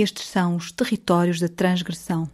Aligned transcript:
Estes 0.00 0.28
são 0.28 0.56
os 0.56 0.72
territórios 0.72 1.38
da 1.38 1.46
transgressão. 1.46 2.26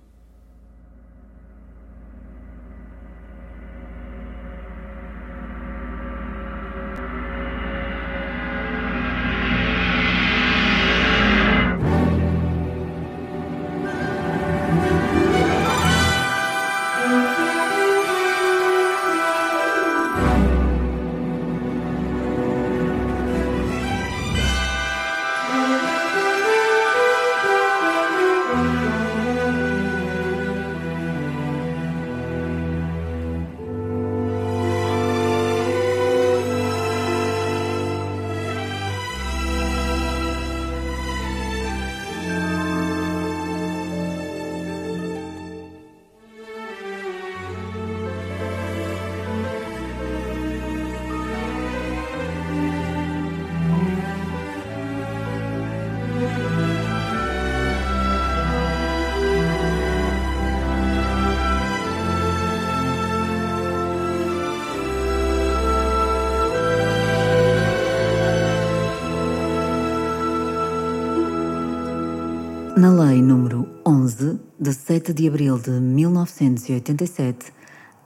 De 74.59 74.73
7 74.73 75.12
de 75.12 75.29
abril 75.29 75.59
de 75.59 75.71
1987, 75.71 77.53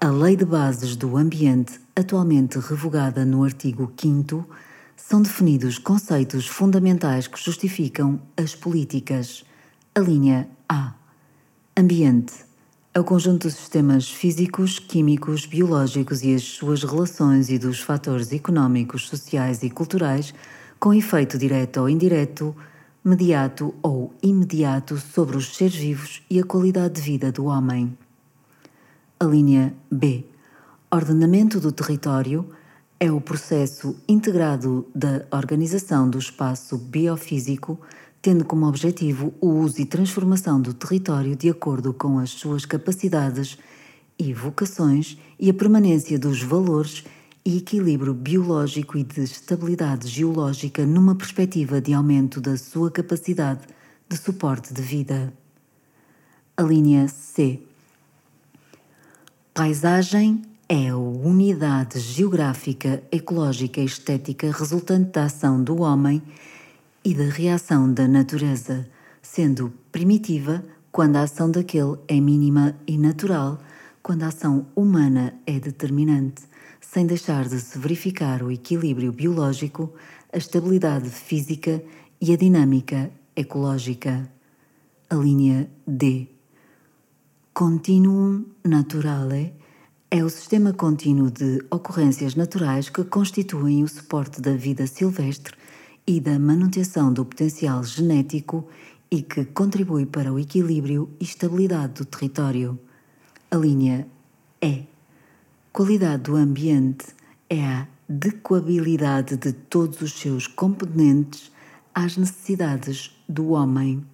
a 0.01 0.09
Lei 0.09 0.35
de 0.35 0.45
Bases 0.45 0.97
do 0.97 1.17
Ambiente, 1.17 1.81
atualmente 1.95 2.59
revogada 2.59 3.25
no 3.25 3.45
artigo 3.45 3.93
5 3.97 4.49
são 4.97 5.23
definidos 5.23 5.79
conceitos 5.79 6.49
fundamentais 6.49 7.29
que 7.29 7.39
justificam 7.39 8.21
as 8.37 8.57
políticas. 8.57 9.45
A 9.95 10.01
linha 10.01 10.49
A. 10.69 10.95
Ambiente 11.77 12.33
é 12.93 12.99
o 12.99 13.05
conjunto 13.05 13.47
de 13.47 13.55
sistemas 13.55 14.11
físicos, 14.11 14.81
químicos, 14.81 15.47
biológicos 15.47 16.25
e 16.25 16.35
as 16.35 16.43
suas 16.43 16.83
relações 16.83 17.49
e 17.49 17.59
dos 17.59 17.79
fatores 17.79 18.33
económicos, 18.33 19.09
sociais 19.09 19.63
e 19.63 19.71
culturais 19.71 20.35
com 20.81 20.93
efeito 20.93 21.39
direto 21.39 21.81
ou 21.81 21.89
indireto 21.89 22.57
mediato 23.03 23.75
ou 23.83 24.13
imediato 24.23 24.99
sobre 24.99 25.37
os 25.37 25.57
seres 25.57 25.75
vivos 25.75 26.23
e 26.29 26.39
a 26.39 26.45
qualidade 26.45 26.95
de 26.95 27.01
vida 27.01 27.33
do 27.33 27.47
homem. 27.47 27.97
A 29.19 29.25
linha 29.25 29.75
B. 29.91 30.25
Ordenamento 30.91 31.59
do 31.61 31.73
território 31.73 32.47
é 32.99 33.11
o 33.11 33.21
processo 33.21 33.97
integrado 34.07 34.87
da 34.95 35.25
organização 35.31 36.09
do 36.11 36.19
espaço 36.19 36.77
biofísico, 36.77 37.81
tendo 38.21 38.45
como 38.45 38.67
objetivo 38.67 39.33
o 39.41 39.49
uso 39.49 39.81
e 39.81 39.87
transformação 39.87 40.61
do 40.61 40.75
território 40.75 41.35
de 41.35 41.49
acordo 41.49 41.95
com 41.95 42.19
as 42.19 42.31
suas 42.31 42.67
capacidades 42.67 43.57
e 44.19 44.35
vocações 44.35 45.17
e 45.39 45.49
a 45.49 45.55
permanência 45.55 46.19
dos 46.19 46.43
valores 46.43 47.03
e 47.03 47.20
equilíbrio 47.45 48.13
biológico 48.13 48.99
e 48.99 49.05
de 49.05 49.23
estabilidade 49.23 50.09
geológica 50.09 50.85
numa 50.85 51.15
perspectiva 51.15 51.81
de 51.81 51.95
aumento 51.95 52.41
da 52.41 52.57
sua 52.57 52.91
capacidade 52.91 53.61
de 54.09 54.17
suporte 54.17 54.75
de 54.75 54.83
vida. 54.83 55.33
A 56.57 56.63
linha 56.63 57.09
C. 57.09 57.61
Paisagem 59.55 60.43
é 60.69 60.89
a 60.89 60.97
unidade 60.97 61.99
geográfica, 61.99 63.03
ecológica 63.11 63.81
e 63.81 63.87
estética 63.87 64.53
resultante 64.53 65.13
da 65.13 65.25
ação 65.25 65.63
do 65.63 65.81
homem 65.81 66.23
e 67.03 67.15
da 67.15 67.25
reação 67.25 67.93
da 67.93 68.07
natureza, 68.07 68.87
sendo 69.23 69.73
primitiva 69.91 70.63
quando 70.93 71.17
a 71.17 71.23
ação 71.23 71.51
daquele 71.51 71.97
é 72.07 72.21
mínima 72.21 72.77
e 72.87 72.99
natural 72.99 73.59
quando 74.03 74.25
a 74.25 74.29
ação 74.29 74.67
humana 74.77 75.35
é 75.47 75.59
determinante 75.59 76.50
sem 76.81 77.07
deixar 77.07 77.49
de 77.49 77.61
se 77.61 77.79
verificar 77.79 78.43
o 78.43 78.51
equilíbrio 78.51 79.13
biológico, 79.13 79.93
a 80.33 80.39
estabilidade 80.39 81.11
física 81.11 81.83
e 82.21 82.33
a 82.33 82.37
dinâmica 82.37 83.11
ecológica. 83.37 84.31
A 85.09 85.15
linha 85.15 85.71
D. 85.87 86.29
Continuum 87.53 88.45
naturale 88.65 89.53
é 90.11 90.25
o 90.25 90.31
sistema 90.31 90.73
contínuo 90.73 91.31
de 91.31 91.65
ocorrências 91.71 92.35
naturais 92.35 92.89
que 92.89 93.05
constituem 93.05 93.85
o 93.85 93.89
suporte 93.89 94.41
da 94.41 94.55
vida 94.55 94.87
silvestre 94.87 95.55
e 96.07 96.21
da 96.21 96.39
manutenção 96.39 97.13
do 97.13 97.25
potencial 97.25 97.85
genético 97.85 98.67
e 99.11 99.23
que 99.23 99.45
contribui 99.45 100.07
para 100.07 100.33
o 100.33 100.39
equilíbrio 100.39 101.11
e 101.21 101.25
estabilidade 101.25 101.95
do 101.95 102.05
território. 102.05 102.79
A 103.51 103.57
linha 103.57 104.09
E 104.63 104.90
Qualidade 105.73 106.25
do 106.25 106.35
ambiente 106.35 107.07
é 107.49 107.65
a 107.65 107.87
adequabilidade 108.09 109.37
de 109.37 109.53
todos 109.53 110.01
os 110.03 110.13
seus 110.15 110.49
componentes 110.49 111.53
às 111.95 112.17
necessidades 112.17 113.17
do 113.29 113.51
homem. 113.51 114.05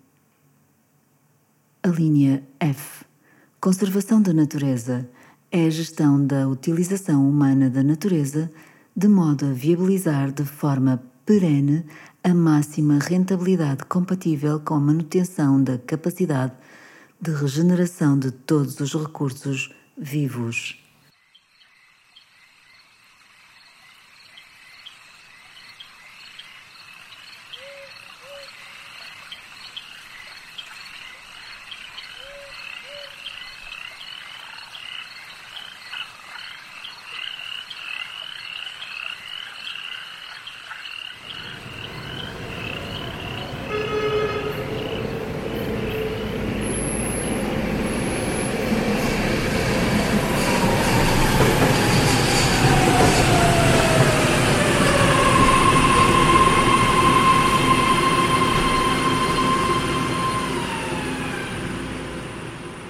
A 1.82 1.88
linha 1.88 2.42
F. 2.60 3.06
Conservação 3.58 4.20
da 4.20 4.34
natureza 4.34 5.08
é 5.50 5.64
a 5.64 5.70
gestão 5.70 6.24
da 6.24 6.46
utilização 6.46 7.26
humana 7.26 7.70
da 7.70 7.82
natureza 7.82 8.52
de 8.94 9.08
modo 9.08 9.46
a 9.46 9.52
viabilizar 9.52 10.32
de 10.32 10.44
forma 10.44 11.02
perene 11.24 11.86
a 12.22 12.34
máxima 12.34 12.98
rentabilidade 12.98 13.86
compatível 13.86 14.60
com 14.60 14.74
a 14.74 14.80
manutenção 14.80 15.62
da 15.62 15.78
capacidade 15.78 16.52
de 17.18 17.30
regeneração 17.30 18.18
de 18.18 18.30
todos 18.30 18.78
os 18.78 18.94
recursos 18.94 19.74
vivos. 19.96 20.82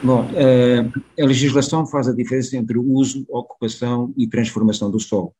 Bom, 0.06 0.24
eh, 0.36 0.84
a 1.26 1.28
legislação 1.28 1.84
faz 1.84 2.06
a 2.06 2.14
diferença 2.14 2.56
entre 2.56 2.78
uso, 2.78 3.26
ocupação 3.28 4.14
e 4.16 4.28
transformação 4.28 4.90
do 4.90 5.00
solo. 5.00 5.34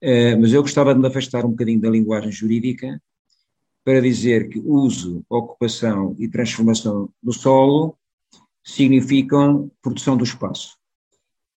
Eh, 0.00 0.36
mas 0.36 0.52
eu 0.52 0.62
gostava 0.62 0.94
de 0.94 1.00
me 1.00 1.08
afastar 1.08 1.44
um 1.44 1.50
bocadinho 1.50 1.80
da 1.80 1.90
linguagem 1.90 2.30
jurídica 2.30 3.02
para 3.84 4.00
dizer 4.00 4.48
que 4.48 4.60
uso, 4.60 5.24
ocupação 5.28 6.14
e 6.16 6.28
transformação 6.28 7.10
do 7.20 7.32
solo 7.32 7.98
significam 8.62 9.68
produção 9.82 10.16
do 10.16 10.22
espaço. 10.22 10.76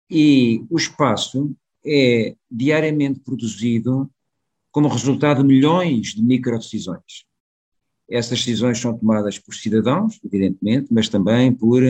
E 0.08 0.64
o 0.70 0.76
espaço 0.76 1.52
é 1.84 2.36
diariamente 2.48 3.18
produzido 3.18 4.08
como 4.70 4.86
resultado 4.86 5.42
de 5.42 5.48
milhões 5.48 6.14
de 6.14 6.22
microdecisões. 6.22 7.26
Essas 8.08 8.38
decisões 8.38 8.78
são 8.78 8.96
tomadas 8.96 9.40
por 9.40 9.54
cidadãos, 9.54 10.20
evidentemente, 10.24 10.86
mas 10.92 11.08
também 11.08 11.52
por 11.52 11.82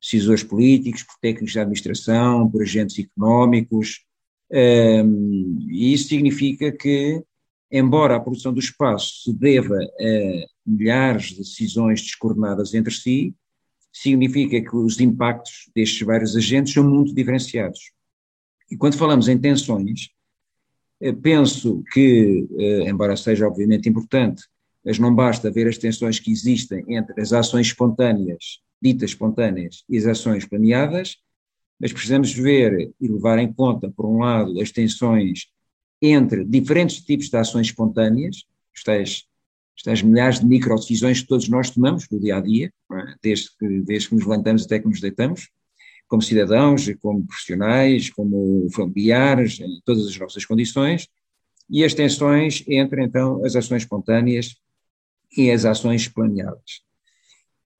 decisores 0.00 0.42
políticos, 0.42 1.02
por 1.02 1.16
técnicos 1.20 1.52
de 1.52 1.60
administração, 1.60 2.50
por 2.50 2.62
agentes 2.62 2.98
económicos. 2.98 4.04
Um, 4.50 5.68
e 5.70 5.92
isso 5.92 6.08
significa 6.08 6.72
que, 6.72 7.22
embora 7.70 8.16
a 8.16 8.20
produção 8.20 8.52
do 8.52 8.58
espaço 8.58 9.22
se 9.24 9.32
deva 9.32 9.76
a 9.76 10.46
milhares 10.66 11.26
de 11.28 11.38
decisões 11.38 12.02
descoordenadas 12.02 12.74
entre 12.74 12.92
si, 12.92 13.34
significa 13.92 14.60
que 14.60 14.76
os 14.76 15.00
impactos 15.00 15.70
destes 15.74 16.06
vários 16.06 16.36
agentes 16.36 16.72
são 16.72 16.88
muito 16.88 17.14
diferenciados. 17.14 17.92
E 18.70 18.76
quando 18.76 18.96
falamos 18.96 19.28
em 19.28 19.36
tensões, 19.36 20.10
eh, 21.00 21.12
penso 21.12 21.82
que, 21.92 22.46
eh, 22.56 22.88
embora 22.88 23.16
seja 23.16 23.48
obviamente 23.48 23.88
importante, 23.88 24.44
mas 24.84 24.98
não 24.98 25.14
basta 25.14 25.50
ver 25.50 25.66
as 25.66 25.76
tensões 25.76 26.20
que 26.20 26.30
existem 26.30 26.84
entre 26.88 27.20
as 27.20 27.32
ações 27.32 27.66
espontâneas, 27.66 28.60
ditas 28.80 29.10
espontâneas, 29.10 29.84
e 29.88 29.98
as 29.98 30.06
ações 30.06 30.44
planeadas, 30.44 31.18
mas 31.78 31.92
precisamos 31.92 32.32
ver 32.32 32.92
e 33.00 33.08
levar 33.08 33.38
em 33.38 33.52
conta, 33.52 33.90
por 33.90 34.06
um 34.06 34.18
lado, 34.18 34.60
as 34.60 34.70
tensões 34.70 35.46
entre 36.02 36.44
diferentes 36.44 37.00
tipos 37.00 37.28
de 37.28 37.36
ações 37.36 37.68
espontâneas, 37.68 38.44
estas, 38.74 39.24
estas 39.76 40.02
milhares 40.02 40.40
de 40.40 40.46
micro-decisões 40.46 41.20
que 41.20 41.26
todos 41.26 41.48
nós 41.48 41.70
tomamos 41.70 42.06
no 42.10 42.20
dia 42.20 42.36
a 42.36 42.40
dia, 42.40 42.72
é? 42.92 43.14
desde, 43.22 43.48
que, 43.58 43.80
desde 43.80 44.08
que 44.08 44.14
nos 44.14 44.24
levantamos 44.24 44.64
até 44.64 44.78
que 44.78 44.88
nos 44.88 45.00
deitamos, 45.00 45.48
como 46.06 46.22
cidadãos, 46.22 46.86
como 47.00 47.24
profissionais, 47.24 48.10
como 48.10 48.68
familiares, 48.74 49.60
em 49.60 49.80
todas 49.84 50.06
as 50.06 50.18
nossas 50.18 50.44
condições, 50.44 51.08
e 51.68 51.84
as 51.84 51.94
tensões 51.94 52.64
entre, 52.66 53.04
então, 53.04 53.44
as 53.44 53.54
ações 53.54 53.82
espontâneas 53.82 54.56
e 55.36 55.50
as 55.50 55.64
ações 55.64 56.08
planeadas. 56.08 56.82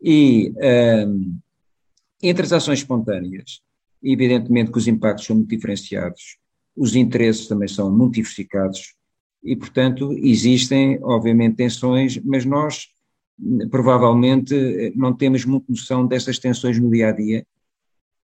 E 0.02 0.52
um, 1.06 1.38
entre 2.22 2.44
as 2.44 2.52
ações 2.52 2.80
espontâneas, 2.80 3.60
evidentemente 4.02 4.70
que 4.70 4.78
os 4.78 4.88
impactos 4.88 5.26
são 5.26 5.36
muito 5.36 5.50
diferenciados, 5.50 6.38
os 6.76 6.94
interesses 6.94 7.46
também 7.46 7.68
são 7.68 7.90
muito 7.90 8.14
diversificados 8.14 8.94
e, 9.42 9.56
portanto, 9.56 10.12
existem, 10.12 10.98
obviamente, 11.02 11.56
tensões, 11.56 12.18
mas 12.24 12.44
nós 12.44 12.88
provavelmente 13.70 14.92
não 14.94 15.14
temos 15.14 15.44
muita 15.44 15.66
noção 15.70 16.06
dessas 16.06 16.38
tensões 16.38 16.78
no 16.78 16.90
dia 16.90 17.08
a 17.08 17.12
dia 17.12 17.46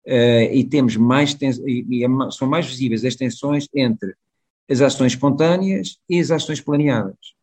uh, 0.06 0.52
e 0.52 0.62
temos 0.64 0.96
mais 0.96 1.36
e, 1.40 1.86
e, 1.88 2.04
é 2.04 2.08
são 2.30 2.46
mais 2.46 2.66
visíveis 2.66 3.04
as 3.04 3.16
tensões 3.16 3.66
entre 3.74 4.14
as 4.68 4.80
ações 4.80 5.12
espontâneas 5.12 5.98
e 6.08 6.20
as 6.20 6.30
ações 6.30 6.60
planeadas. 6.60 7.34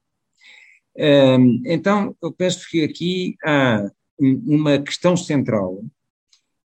Um, 0.95 1.63
então, 1.65 2.15
eu 2.21 2.31
penso 2.31 2.69
que 2.69 2.83
aqui 2.83 3.35
há 3.43 3.89
uma 4.19 4.79
questão 4.79 5.17
central 5.17 5.83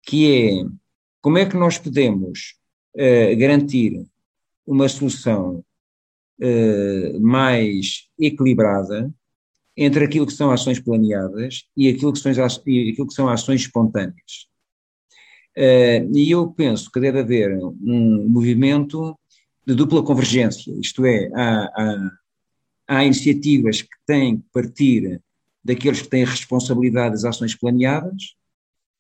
que 0.02 0.32
é 0.32 0.64
como 1.20 1.38
é 1.38 1.46
que 1.46 1.56
nós 1.56 1.78
podemos 1.78 2.56
uh, 2.94 3.36
garantir 3.38 4.04
uma 4.66 4.88
solução 4.88 5.64
uh, 6.40 7.20
mais 7.20 8.08
equilibrada 8.18 9.12
entre 9.76 10.04
aquilo 10.04 10.26
que 10.26 10.32
são 10.32 10.50
ações 10.50 10.78
planeadas 10.78 11.64
e 11.76 11.88
aquilo 11.88 12.12
que 12.12 12.18
são, 12.18 12.30
e 12.30 12.90
aquilo 12.90 13.06
que 13.06 13.14
são 13.14 13.28
ações 13.28 13.62
espontâneas. 13.62 14.48
Uh, 15.56 16.14
e 16.14 16.30
eu 16.30 16.50
penso 16.50 16.90
que 16.90 17.00
deve 17.00 17.20
haver 17.20 17.58
um 17.58 18.28
movimento 18.28 19.18
de 19.66 19.74
dupla 19.74 20.02
convergência, 20.02 20.74
isto 20.78 21.06
é, 21.06 21.30
há, 21.34 21.64
há, 21.74 22.10
há 22.86 23.04
iniciativas 23.04 23.80
que 23.80 23.96
têm 24.06 24.36
que 24.36 24.44
partir 24.52 25.22
daqueles 25.64 26.02
que 26.02 26.08
têm 26.08 26.24
responsabilidade 26.24 27.14
das 27.14 27.24
ações 27.24 27.54
planeadas 27.54 28.36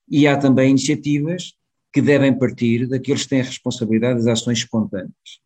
e 0.08 0.26
há 0.26 0.36
também 0.36 0.70
iniciativas 0.70 1.54
que 1.92 2.00
devem 2.00 2.36
partir 2.36 2.88
daqueles 2.88 3.22
que 3.24 3.28
têm 3.28 3.42
responsabilidade 3.42 4.18
das 4.18 4.26
ações 4.26 4.58
espontâneas. 4.58 5.40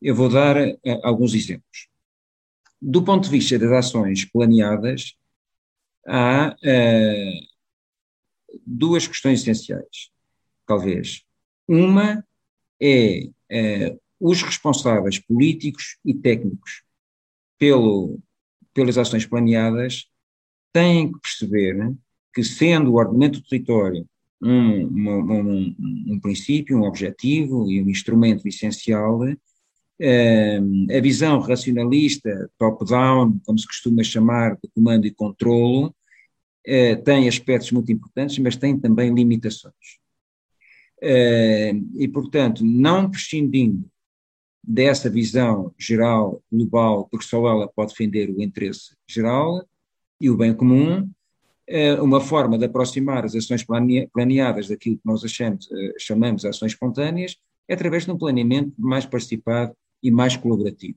Eu 0.00 0.14
vou 0.14 0.28
dar 0.28 0.56
uh, 0.56 0.78
alguns 1.02 1.34
exemplos. 1.34 1.88
Do 2.80 3.02
ponto 3.04 3.24
de 3.24 3.30
vista 3.30 3.58
das 3.58 3.72
ações 3.72 4.24
planeadas, 4.24 5.16
há 6.06 6.56
uh, 6.56 7.48
duas 8.64 9.06
questões 9.06 9.40
essenciais, 9.40 10.10
talvez. 10.64 11.24
Uma 11.66 12.24
é 12.80 13.24
uh, 13.52 14.00
os 14.20 14.42
responsáveis 14.42 15.18
políticos 15.18 15.98
e 16.04 16.14
técnicos 16.14 16.82
pelo, 17.58 18.18
pelas 18.72 18.96
ações 18.96 19.26
planeadas 19.26 20.08
têm 20.72 21.12
que 21.12 21.20
perceber 21.20 21.94
que, 22.34 22.44
sendo 22.44 22.92
o 22.92 22.96
ordenamento 22.96 23.40
do 23.40 23.48
território 23.48 24.06
um, 24.40 24.86
um, 24.86 25.32
um, 25.32 25.76
um 26.08 26.20
princípio, 26.20 26.78
um 26.78 26.84
objetivo 26.84 27.70
e 27.70 27.82
um 27.82 27.88
instrumento 27.88 28.46
essencial, 28.46 29.20
a 29.22 31.00
visão 31.00 31.40
racionalista, 31.40 32.48
top-down, 32.56 33.40
como 33.44 33.58
se 33.58 33.66
costuma 33.66 34.02
chamar, 34.04 34.56
de 34.62 34.68
comando 34.74 35.06
e 35.06 35.10
controlo, 35.10 35.94
eh, 36.64 36.94
tem 36.96 37.28
aspectos 37.28 37.72
muito 37.72 37.90
importantes, 37.90 38.38
mas 38.38 38.56
tem 38.56 38.78
também 38.78 39.12
limitações. 39.12 39.74
E, 41.02 42.08
portanto, 42.08 42.64
não 42.64 43.10
prescindindo 43.10 43.90
dessa 44.62 45.08
visão 45.08 45.74
geral, 45.78 46.42
global, 46.52 47.08
porque 47.10 47.26
só 47.26 47.38
ela 47.48 47.66
pode 47.68 47.90
defender 47.92 48.30
o 48.30 48.42
interesse 48.42 48.94
geral 49.08 49.66
e 50.20 50.30
o 50.30 50.36
bem 50.36 50.54
comum, 50.54 51.08
eh, 51.66 52.00
uma 52.00 52.20
forma 52.20 52.58
de 52.58 52.64
aproximar 52.64 53.24
as 53.24 53.34
ações 53.34 53.64
planeadas 54.12 54.68
daquilo 54.68 54.96
que 54.96 55.06
nós 55.06 55.24
achamos, 55.24 55.70
eh, 55.70 55.94
chamamos 55.98 56.44
ações 56.44 56.72
espontâneas 56.72 57.36
é 57.68 57.74
através 57.74 58.06
de 58.06 58.10
um 58.10 58.16
planeamento 58.16 58.72
mais 58.78 59.04
participado 59.04 59.76
e 60.02 60.10
mais 60.10 60.36
colaborativo. 60.36 60.96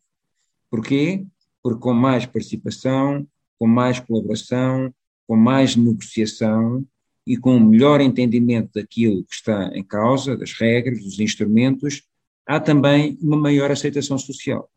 Porquê? 0.69 1.25
Porque 1.62 1.81
com 1.81 1.94
mais 1.94 2.25
participação, 2.25 3.27
com 3.59 3.68
mais 3.68 4.00
colaboração, 4.00 4.94
com 5.27 5.35
mais 5.35 5.75
negociação 5.75 6.85
e 7.27 7.38
com 7.38 7.57
um 7.57 7.69
melhor 7.69 8.00
entendimento 8.01 8.71
daquilo 8.74 9.24
que 9.25 9.35
está 9.35 9.69
em 9.75 9.83
causa, 9.83 10.38
das 10.38 10.53
regras, 10.53 11.03
dos 11.03 11.19
instrumentos, 11.19 12.03
há 12.45 12.59
também 12.59 13.17
uma 13.21 13.38
maior 13.38 13.69
aceitação 13.69 14.17
social. 14.17 14.69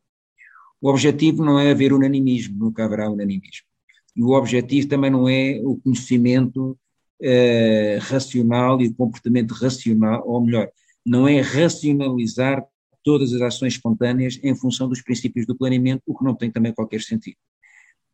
O 0.80 0.90
objetivo 0.90 1.44
não 1.44 1.58
é 1.58 1.70
haver 1.70 1.92
unanimismo, 1.92 2.58
nunca 2.58 2.84
haverá 2.84 3.08
unanimismo. 3.08 3.66
E 4.16 4.22
o 4.22 4.30
objetivo 4.30 4.88
também 4.88 5.10
não 5.10 5.28
é 5.28 5.60
o 5.62 5.76
conhecimento 5.76 6.78
eh, 7.20 7.98
racional 8.02 8.80
e 8.80 8.88
o 8.88 8.94
comportamento 8.94 9.52
racional, 9.52 10.22
ou 10.26 10.40
melhor, 10.40 10.68
não 11.04 11.26
é 11.28 11.40
racionalizar 11.40 12.64
todas 13.02 13.32
as 13.32 13.40
ações 13.42 13.74
espontâneas 13.74 14.40
em 14.42 14.54
função 14.54 14.88
dos 14.88 15.02
princípios 15.02 15.46
do 15.46 15.56
planeamento, 15.56 16.02
o 16.06 16.16
que 16.16 16.24
não 16.24 16.34
tem 16.34 16.50
também 16.50 16.72
qualquer 16.72 17.00
sentido. 17.02 17.36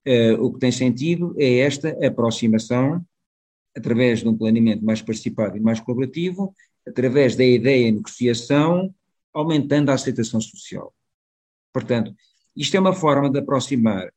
Uh, 0.07 0.43
o 0.43 0.53
que 0.53 0.59
tem 0.59 0.73
sentido 0.73 1.35
é 1.39 1.59
esta 1.59 1.97
aproximação, 2.05 3.05
através 3.77 4.21
de 4.21 4.29
um 4.29 4.37
planeamento 4.37 4.85
mais 4.85 5.01
participado 5.01 5.57
e 5.57 5.61
mais 5.61 5.79
colaborativo, 5.79 6.55
através 6.87 7.37
da 7.37 7.45
ideia 7.45 7.87
de 7.87 7.93
negociação, 7.93 8.93
aumentando 9.33 9.91
a 9.91 9.95
aceitação 9.95 10.41
social. 10.41 10.93
Portanto, 11.73 12.13
isto 12.57 12.77
é 12.77 12.81
uma 12.81 12.93
forma 12.93 13.31
de 13.31 13.39
aproximar 13.39 14.13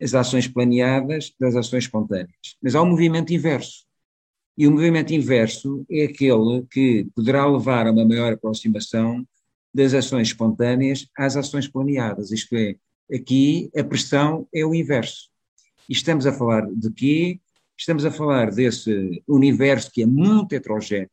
as 0.00 0.14
ações 0.14 0.48
planeadas 0.48 1.32
das 1.38 1.54
ações 1.54 1.84
espontâneas. 1.84 2.56
Mas 2.62 2.74
há 2.74 2.82
um 2.82 2.88
movimento 2.88 3.32
inverso. 3.32 3.84
E 4.56 4.66
o 4.66 4.70
movimento 4.70 5.12
inverso 5.12 5.84
é 5.90 6.04
aquele 6.04 6.62
que 6.70 7.06
poderá 7.14 7.46
levar 7.46 7.86
a 7.86 7.92
uma 7.92 8.04
maior 8.04 8.32
aproximação 8.32 9.26
das 9.72 9.94
ações 9.94 10.28
espontâneas 10.28 11.08
às 11.16 11.36
ações 11.36 11.68
planeadas, 11.68 12.32
isto 12.32 12.54
é, 12.56 12.74
aqui 13.12 13.70
a 13.76 13.84
pressão 13.84 14.46
é 14.52 14.64
o 14.64 14.74
inverso. 14.74 15.30
E 15.88 15.92
estamos 15.92 16.26
a 16.26 16.32
falar 16.32 16.68
de 16.70 16.90
quê? 16.90 17.40
Estamos 17.76 18.04
a 18.04 18.10
falar 18.10 18.50
desse 18.50 19.22
universo 19.26 19.90
que 19.90 20.02
é 20.02 20.06
muito 20.06 20.52
heterogéneo, 20.52 21.10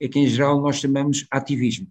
é 0.00 0.08
que 0.08 0.18
em 0.18 0.26
geral 0.26 0.60
nós 0.60 0.76
chamamos 0.76 1.26
ativismo. 1.30 1.88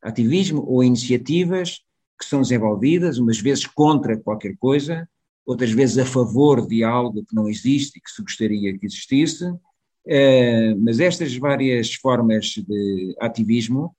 Ativismo 0.00 0.64
ou 0.66 0.82
iniciativas 0.82 1.82
que 2.18 2.24
são 2.24 2.42
desenvolvidas, 2.42 3.18
umas 3.18 3.38
vezes 3.40 3.66
contra 3.66 4.16
qualquer 4.16 4.56
coisa, 4.56 5.08
outras 5.46 5.70
vezes 5.70 5.98
a 5.98 6.06
favor 6.06 6.66
de 6.66 6.84
algo 6.84 7.24
que 7.24 7.34
não 7.34 7.48
existe 7.48 7.98
e 7.98 8.00
que 8.00 8.10
se 8.10 8.22
gostaria 8.22 8.76
que 8.78 8.86
existisse, 8.86 9.44
uh, 9.44 9.58
mas 10.78 11.00
estas 11.00 11.36
várias 11.36 11.94
formas 11.94 12.46
de 12.46 13.16
ativismo 13.20 13.94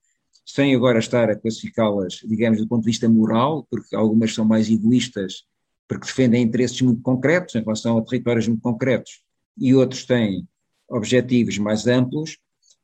sem 0.46 0.76
agora 0.76 1.00
estar 1.00 1.30
a 1.30 1.36
classificá-las, 1.36 2.16
digamos, 2.26 2.60
do 2.60 2.68
ponto 2.68 2.82
de 2.82 2.90
vista 2.90 3.08
moral, 3.08 3.66
porque 3.70 3.96
algumas 3.96 4.34
são 4.34 4.44
mais 4.44 4.70
egoístas, 4.70 5.46
porque 5.88 6.06
defendem 6.06 6.44
interesses 6.44 6.82
muito 6.82 7.02
concretos 7.02 7.56
em 7.56 7.62
relação 7.62 7.98
a 7.98 8.04
territórios 8.04 8.48
muito 8.48 8.62
concretos, 8.62 9.22
e 9.58 9.74
outros 9.74 10.06
têm 10.06 10.48
objetivos 10.90 11.58
mais 11.58 11.88
amplos, 11.88 12.38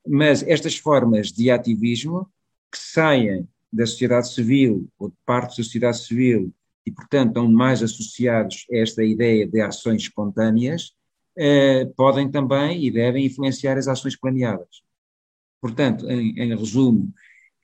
mas 0.07 0.43
estas 0.43 0.77
formas 0.77 1.31
de 1.31 1.51
ativismo 1.51 2.29
que 2.71 2.77
saem 2.77 3.47
da 3.71 3.85
sociedade 3.85 4.33
civil 4.33 4.87
ou 4.97 5.09
de 5.09 5.15
partes 5.25 5.57
da 5.57 5.63
sociedade 5.63 5.99
civil 5.99 6.53
e, 6.87 6.91
portanto, 6.91 7.27
estão 7.29 7.51
mais 7.51 7.83
associados 7.83 8.65
a 8.71 8.77
esta 8.77 9.03
ideia 9.03 9.45
de 9.45 9.59
ações 9.59 10.03
espontâneas, 10.03 10.93
eh, 11.37 11.85
podem 11.97 12.31
também 12.31 12.85
e 12.85 12.89
devem 12.89 13.25
influenciar 13.25 13.77
as 13.77 13.89
ações 13.89 14.15
planeadas. 14.15 14.81
Portanto, 15.59 16.09
em, 16.09 16.39
em 16.39 16.55
resumo, 16.55 17.13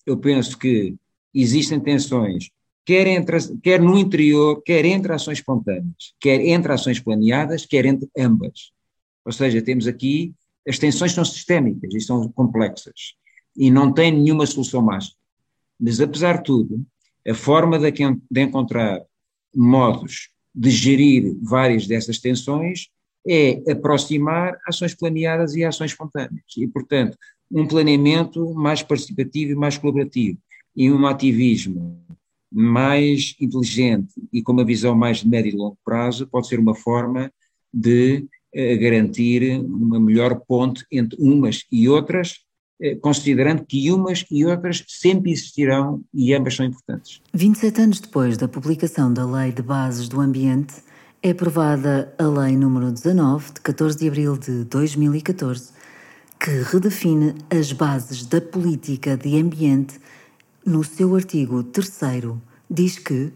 eu 0.06 0.18
penso 0.18 0.58
que 0.58 0.96
existem 1.34 1.80
tensões 1.80 2.50
quer, 2.86 3.08
entre, 3.08 3.38
quer 3.62 3.82
no 3.82 3.98
interior, 3.98 4.62
quer 4.62 4.84
entre 4.84 5.14
ações 5.14 5.38
espontâneas, 5.38 6.14
quer 6.20 6.42
entre 6.42 6.74
ações 6.74 7.00
planeadas, 7.00 7.66
quer 7.66 7.86
entre 7.86 8.10
ambas. 8.18 8.74
Ou 9.24 9.32
seja, 9.32 9.62
temos 9.62 9.88
aqui, 9.88 10.34
as 10.68 10.78
tensões 10.78 11.14
são 11.14 11.24
sistémicas 11.24 11.94
e 11.94 12.02
são 12.02 12.30
complexas, 12.34 13.16
e 13.56 13.72
não 13.72 13.94
tem 13.94 14.12
nenhuma 14.12 14.46
solução 14.46 14.82
mágica. 14.82 15.16
Mas, 15.80 16.02
apesar 16.02 16.40
de 16.40 16.44
tudo, 16.44 16.86
a 17.26 17.34
forma 17.34 17.80
de, 17.80 17.90
de 17.90 18.42
encontrar 18.42 19.02
modos 19.56 20.30
de 20.54 20.70
gerir 20.70 21.36
várias 21.42 21.88
dessas 21.88 22.20
tensões 22.20 22.88
é 23.28 23.72
aproximar 23.72 24.58
ações 24.68 24.94
planeadas 24.94 25.56
e 25.56 25.64
ações 25.64 25.92
espontâneas. 25.92 26.44
E, 26.58 26.68
portanto, 26.68 27.18
um 27.52 27.68
planeamento 27.68 28.54
mais 28.54 28.84
participativo 28.84 29.52
e 29.52 29.56
mais 29.56 29.78
colaborativo 29.78 30.38
e 30.76 30.92
um 30.92 31.06
ativismo 31.06 32.04
mais 32.52 33.36
inteligente 33.40 34.14
e 34.32 34.42
com 34.42 34.52
uma 34.52 34.66
visão 34.66 34.96
mais 34.96 35.20
de 35.20 35.28
médio 35.28 35.54
e 35.54 35.56
longo 35.56 35.78
prazo 35.84 36.28
pode 36.28 36.48
ser 36.48 36.60
uma 36.60 36.76
forma 36.76 37.32
de 37.74 38.28
eh, 38.54 38.78
garantir 38.78 39.60
uma 39.62 40.00
melhor 40.00 40.40
ponte 40.48 40.86
entre 40.92 41.20
umas 41.20 41.66
e 41.72 41.90
outras, 41.90 42.43
considerando 43.02 43.66
que 43.66 43.92
umas 43.92 44.26
e 44.30 44.46
outras 44.46 44.84
sempre 44.88 45.32
existirão 45.32 46.02
e 46.14 46.34
ambas 46.34 46.56
são 46.56 46.66
importantes. 46.66 47.22
27 47.34 47.82
anos 47.82 48.00
depois 48.00 48.38
da 48.38 48.48
publicação 48.48 49.14
da 49.14 49.26
Lei 49.26 49.52
de 49.52 49.62
Bases 49.62 50.08
do 50.08 50.20
Ambiente, 50.22 50.76
é 51.22 51.32
aprovada 51.32 52.14
a 52.18 52.24
Lei 52.24 52.58
número 52.58 52.92
19, 52.92 53.54
de 53.54 53.62
14 53.62 53.98
de 53.98 54.08
abril 54.08 54.38
de 54.38 54.66
2014, 54.66 55.72
que 56.40 56.52
redefine 56.72 57.36
as 57.50 57.72
bases 57.72 58.26
da 58.26 58.42
política 58.42 59.16
de 59.16 59.40
ambiente 59.40 60.00
no 60.66 60.84
seu 60.84 61.16
artigo 61.16 61.64
3 61.64 62.00
diz 62.70 62.98
que 62.98 63.32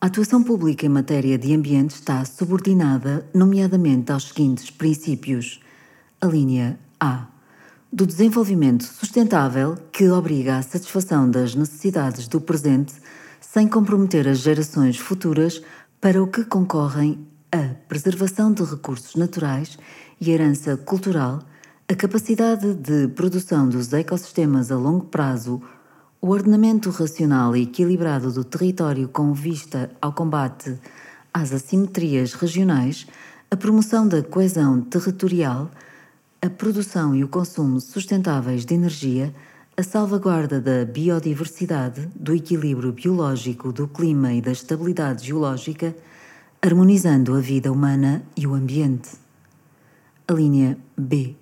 a 0.00 0.06
atuação 0.06 0.42
pública 0.42 0.86
em 0.86 0.88
matéria 0.88 1.36
de 1.36 1.54
ambiente 1.54 1.90
está 1.90 2.24
subordinada, 2.24 3.28
nomeadamente, 3.34 4.12
aos 4.12 4.28
seguintes 4.28 4.70
princípios. 4.70 5.60
A 6.20 6.26
linha 6.26 6.78
A. 6.98 7.29
Do 7.92 8.06
desenvolvimento 8.06 8.84
sustentável, 8.84 9.76
que 9.90 10.08
obriga 10.08 10.58
à 10.58 10.62
satisfação 10.62 11.28
das 11.28 11.56
necessidades 11.56 12.28
do 12.28 12.40
presente, 12.40 12.94
sem 13.40 13.66
comprometer 13.66 14.28
as 14.28 14.38
gerações 14.38 14.96
futuras 14.96 15.60
para 16.00 16.22
o 16.22 16.28
que 16.28 16.44
concorrem 16.44 17.26
a 17.50 17.74
preservação 17.88 18.52
de 18.52 18.62
recursos 18.62 19.16
naturais 19.16 19.76
e 20.20 20.30
herança 20.30 20.76
cultural, 20.76 21.40
a 21.88 21.94
capacidade 21.96 22.74
de 22.74 23.08
produção 23.08 23.68
dos 23.68 23.92
ecossistemas 23.92 24.70
a 24.70 24.76
longo 24.76 25.06
prazo, 25.06 25.60
o 26.22 26.28
ordenamento 26.28 26.90
racional 26.90 27.56
e 27.56 27.62
equilibrado 27.62 28.30
do 28.30 28.44
território 28.44 29.08
com 29.08 29.32
vista 29.32 29.90
ao 30.00 30.12
combate 30.12 30.78
às 31.34 31.52
assimetrias 31.52 32.34
regionais, 32.34 33.08
a 33.50 33.56
promoção 33.56 34.06
da 34.06 34.22
coesão 34.22 34.80
territorial, 34.80 35.68
a 36.42 36.48
produção 36.48 37.14
e 37.14 37.22
o 37.22 37.28
consumo 37.28 37.78
sustentáveis 37.80 38.64
de 38.64 38.74
energia, 38.74 39.34
a 39.76 39.82
salvaguarda 39.82 40.58
da 40.58 40.86
biodiversidade, 40.86 42.08
do 42.14 42.34
equilíbrio 42.34 42.92
biológico, 42.92 43.70
do 43.72 43.86
clima 43.86 44.32
e 44.32 44.40
da 44.40 44.50
estabilidade 44.50 45.26
geológica, 45.26 45.94
harmonizando 46.62 47.34
a 47.34 47.40
vida 47.40 47.70
humana 47.70 48.22
e 48.34 48.46
o 48.46 48.54
ambiente. 48.54 49.10
A 50.26 50.32
linha 50.32 50.78
B. 50.96 51.36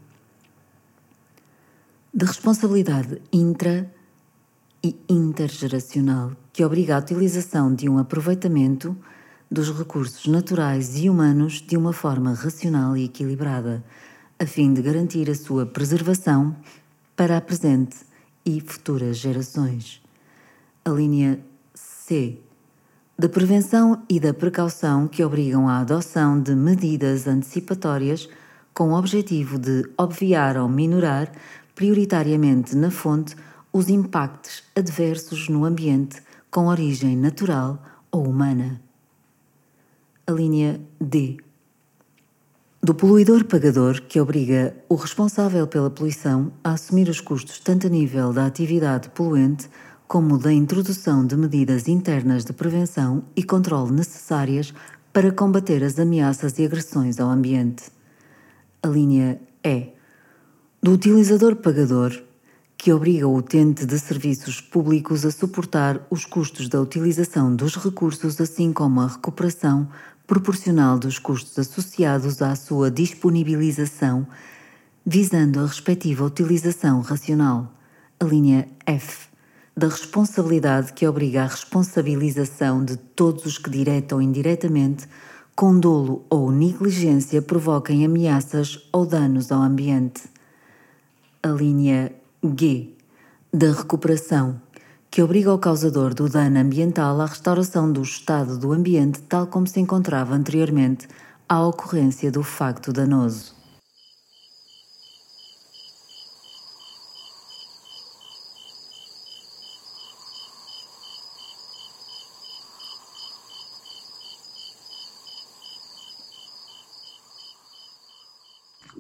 De 2.13 2.25
responsabilidade 2.25 3.23
intra 3.33 3.89
e 4.83 4.97
intergeracional 5.09 6.33
que 6.53 6.65
obriga 6.65 6.97
a 6.97 6.99
utilização 6.99 7.73
de 7.73 7.89
um 7.89 7.99
aproveitamento 7.99 8.97
dos 9.49 9.71
recursos 9.71 10.27
naturais 10.27 10.97
e 10.97 11.09
humanos 11.09 11.63
de 11.63 11.77
uma 11.77 11.93
forma 11.93 12.35
racional 12.35 12.97
e 12.97 13.05
equilibrada, 13.05 13.85
a 14.41 14.47
fim 14.47 14.73
de 14.73 14.81
garantir 14.81 15.29
a 15.29 15.35
sua 15.35 15.67
preservação 15.67 16.55
para 17.17 17.37
a 17.37 17.41
presente 17.41 17.97
e 18.47 18.61
futuras 18.61 19.17
gerações. 19.17 20.01
A 20.85 20.91
linha 20.91 21.41
C. 21.75 22.39
Da 23.19 23.29
prevenção 23.29 24.01
e 24.09 24.21
da 24.21 24.33
precaução 24.33 25.09
que 25.09 25.25
obrigam 25.25 25.69
à 25.69 25.81
adoção 25.81 26.41
de 26.41 26.55
medidas 26.55 27.27
antecipatórias 27.27 28.29
com 28.73 28.93
o 28.93 28.97
objetivo 28.97 29.59
de 29.59 29.91
obviar 29.99 30.57
ou 30.57 30.69
minorar, 30.69 31.33
prioritariamente 31.75 32.77
na 32.77 32.93
fonte, 32.93 33.35
os 33.73 33.89
impactos 33.89 34.63
adversos 34.77 35.49
no 35.49 35.65
ambiente 35.65 36.23
com 36.49 36.69
origem 36.69 37.17
natural 37.17 37.83
ou 38.13 38.29
humana. 38.29 38.81
A 40.29 40.31
linha 40.31 40.81
D 41.01 41.39
do 42.81 42.95
poluidor 42.95 43.45
pagador 43.45 44.01
que 44.03 44.21
obriga 44.21 44.75
o 44.89 44.95
responsável 44.95 45.67
pela 45.67 45.91
poluição 45.91 46.53
a 46.63 46.73
assumir 46.73 47.09
os 47.09 47.21
custos 47.21 47.59
tanto 47.59 47.89
a 47.89 47.91
nível 47.91 48.33
da 48.33 48.47
atividade 48.47 49.09
poluente 49.11 49.69
como 50.07 50.39
da 50.39 50.53
introdução 50.53 51.27
de 51.27 51.37
medidas 51.37 51.89
internas 51.89 52.45
de 52.45 52.53
prevenção 52.53 53.25
e 53.35 53.43
controle 53.43 53.93
necessárias 53.93 54.73
para 55.13 55.33
combater 55.33 55.83
as 55.83 55.99
ameaças 55.99 56.59
e 56.59 56.65
agressões 56.65 57.19
ao 57.19 57.29
ambiente. 57.29 57.91
A 58.83 58.87
linha 58.87 59.41
E. 59.65 59.89
Do 60.81 60.93
utilizador 60.93 61.57
pagador 61.57 62.13
que 62.79 62.93
obriga 62.93 63.27
o 63.27 63.35
utente 63.35 63.85
de 63.85 63.99
serviços 63.99 64.61
públicos 64.61 65.27
a 65.27 65.33
suportar 65.33 66.01
os 66.09 66.25
custos 66.25 66.69
da 66.69 66.81
utilização 66.81 67.55
dos 67.55 67.75
recursos, 67.75 68.41
assim 68.41 68.73
como 68.73 69.01
a 69.01 69.09
recuperação 69.09 69.89
proporcional 70.29 70.99
dos 70.99 71.19
custos 71.19 71.59
associados 71.59 72.43
à 72.43 72.55
sua 72.55 72.91
disponibilização, 72.91 74.27
visando 75.05 75.59
a 75.59 75.67
respectiva 75.67 76.23
utilização 76.23 77.01
racional. 77.01 77.73
A 78.21 78.25
linha 78.27 78.69
F 78.85 79.27
da 79.75 79.89
responsabilidade 79.89 80.93
que 80.93 81.07
obriga 81.07 81.45
à 81.45 81.47
responsabilização 81.47 82.85
de 82.85 82.99
todos 82.99 83.47
os 83.47 83.57
que, 83.57 83.71
direta 83.71 84.17
ou 84.17 84.21
indiretamente, 84.21 85.09
com 85.57 85.81
dolo 85.81 86.27
ou 86.29 86.53
negligência, 86.53 87.41
provoquem 87.41 88.05
ameaças 88.05 88.87
ou 88.93 89.07
danos 89.07 89.51
ao 89.51 89.63
ambiente. 89.63 90.25
A 91.43 91.49
linha 91.49 92.13
G 92.43 92.93
da 93.51 93.73
recuperação 93.73 94.61
que 95.11 95.23
obriga 95.23 95.53
o 95.53 95.59
causador 95.59 96.15
do 96.15 96.29
dano 96.29 96.59
ambiental 96.59 97.21
à 97.21 97.27
restauração 97.27 97.91
do 97.91 98.03
estado 98.03 98.59
do 98.59 98.73
ambiente 98.73 99.23
tal 99.23 99.47
como 99.47 99.67
se 99.67 99.81
encontrava 99.81 100.35
anteriormente 100.35 101.09
à 101.49 101.67
ocorrência 101.67 102.31
do 102.31 102.43
facto 102.43 102.93
danoso. 102.93 103.57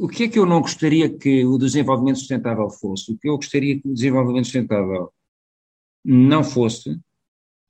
O 0.00 0.06
que 0.06 0.24
é 0.24 0.28
que 0.28 0.38
eu 0.38 0.46
não 0.46 0.60
gostaria 0.60 1.08
que 1.08 1.44
o 1.44 1.58
desenvolvimento 1.58 2.18
sustentável 2.20 2.70
fosse? 2.70 3.12
O 3.12 3.18
que 3.18 3.28
eu 3.28 3.36
gostaria 3.36 3.80
que 3.80 3.88
o 3.88 3.92
desenvolvimento 3.92 4.44
sustentável 4.44 5.12
não 6.14 6.42
fosse, 6.42 6.98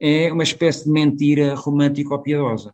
é 0.00 0.32
uma 0.32 0.44
espécie 0.44 0.84
de 0.84 0.90
mentira 0.90 1.54
romântica 1.54 2.14
ou 2.14 2.22
piedosa. 2.22 2.72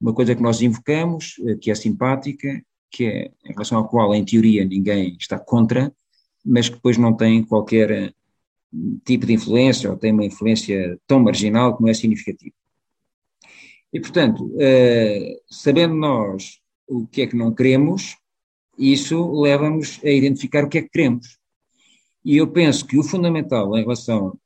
Uma 0.00 0.14
coisa 0.14 0.34
que 0.34 0.42
nós 0.42 0.62
invocamos, 0.62 1.36
eh, 1.46 1.56
que 1.56 1.70
é 1.70 1.74
simpática, 1.74 2.62
que 2.90 3.04
é, 3.04 3.30
em 3.44 3.52
relação 3.52 3.80
à 3.80 3.88
qual, 3.88 4.14
em 4.14 4.24
teoria, 4.24 4.64
ninguém 4.64 5.16
está 5.18 5.38
contra, 5.38 5.92
mas 6.44 6.68
que 6.68 6.76
depois 6.76 6.98
não 6.98 7.16
tem 7.16 7.42
qualquer 7.42 7.90
eh, 7.90 8.12
tipo 9.04 9.26
de 9.26 9.32
influência, 9.32 9.90
ou 9.90 9.96
tem 9.96 10.12
uma 10.12 10.24
influência 10.24 10.98
tão 11.06 11.20
marginal 11.20 11.76
que 11.76 11.82
não 11.82 11.88
é 11.88 11.94
significativa. 11.94 12.54
E, 13.92 14.00
portanto, 14.00 14.46
uh, 14.46 15.42
sabendo 15.50 15.94
nós 15.94 16.60
o 16.88 17.06
que 17.06 17.22
é 17.22 17.26
que 17.26 17.36
não 17.36 17.54
queremos, 17.54 18.16
isso 18.78 19.30
leva-nos 19.38 20.00
a 20.02 20.08
identificar 20.08 20.64
o 20.64 20.68
que 20.68 20.78
é 20.78 20.82
que 20.82 20.88
queremos. 20.88 21.38
E 22.24 22.38
eu 22.38 22.50
penso 22.50 22.86
que 22.86 22.98
o 22.98 23.02
fundamental 23.02 23.76
em 23.76 23.82
relação 23.82 24.38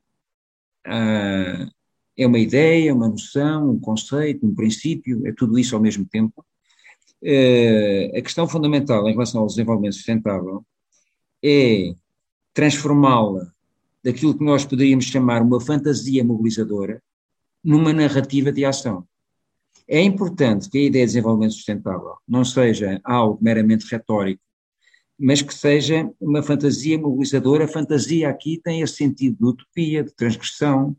ah, 0.86 1.68
é 2.16 2.26
uma 2.26 2.38
ideia, 2.38 2.94
uma 2.94 3.08
noção, 3.08 3.70
um 3.70 3.78
conceito, 3.78 4.46
um 4.46 4.54
princípio, 4.54 5.26
é 5.26 5.32
tudo 5.32 5.58
isso 5.58 5.74
ao 5.74 5.82
mesmo 5.82 6.06
tempo. 6.06 6.44
Uh, 7.22 8.16
a 8.16 8.22
questão 8.22 8.46
fundamental 8.48 9.08
em 9.08 9.12
relação 9.12 9.40
ao 9.40 9.46
desenvolvimento 9.46 9.94
sustentável 9.94 10.64
é 11.42 11.94
transformá-la 12.54 13.50
daquilo 14.02 14.36
que 14.36 14.44
nós 14.44 14.64
poderíamos 14.64 15.06
chamar 15.06 15.42
uma 15.42 15.60
fantasia 15.60 16.22
mobilizadora 16.22 17.02
numa 17.62 17.92
narrativa 17.92 18.52
de 18.52 18.64
ação. 18.64 19.06
É 19.88 20.00
importante 20.00 20.70
que 20.70 20.78
a 20.78 20.82
ideia 20.82 21.04
de 21.04 21.12
desenvolvimento 21.12 21.54
sustentável 21.54 22.16
não 22.26 22.44
seja 22.44 23.00
algo 23.04 23.38
meramente 23.42 23.86
retórico, 23.90 24.42
mas 25.18 25.40
que 25.42 25.54
seja 25.54 26.10
uma 26.20 26.42
fantasia 26.42 26.98
mobilizadora. 26.98 27.64
A 27.64 27.68
fantasia 27.68 28.28
aqui 28.28 28.60
tem 28.62 28.82
esse 28.82 28.94
sentido 28.94 29.38
de 29.38 29.44
utopia, 29.44 30.04
de 30.04 30.14
transgressão, 30.14 30.96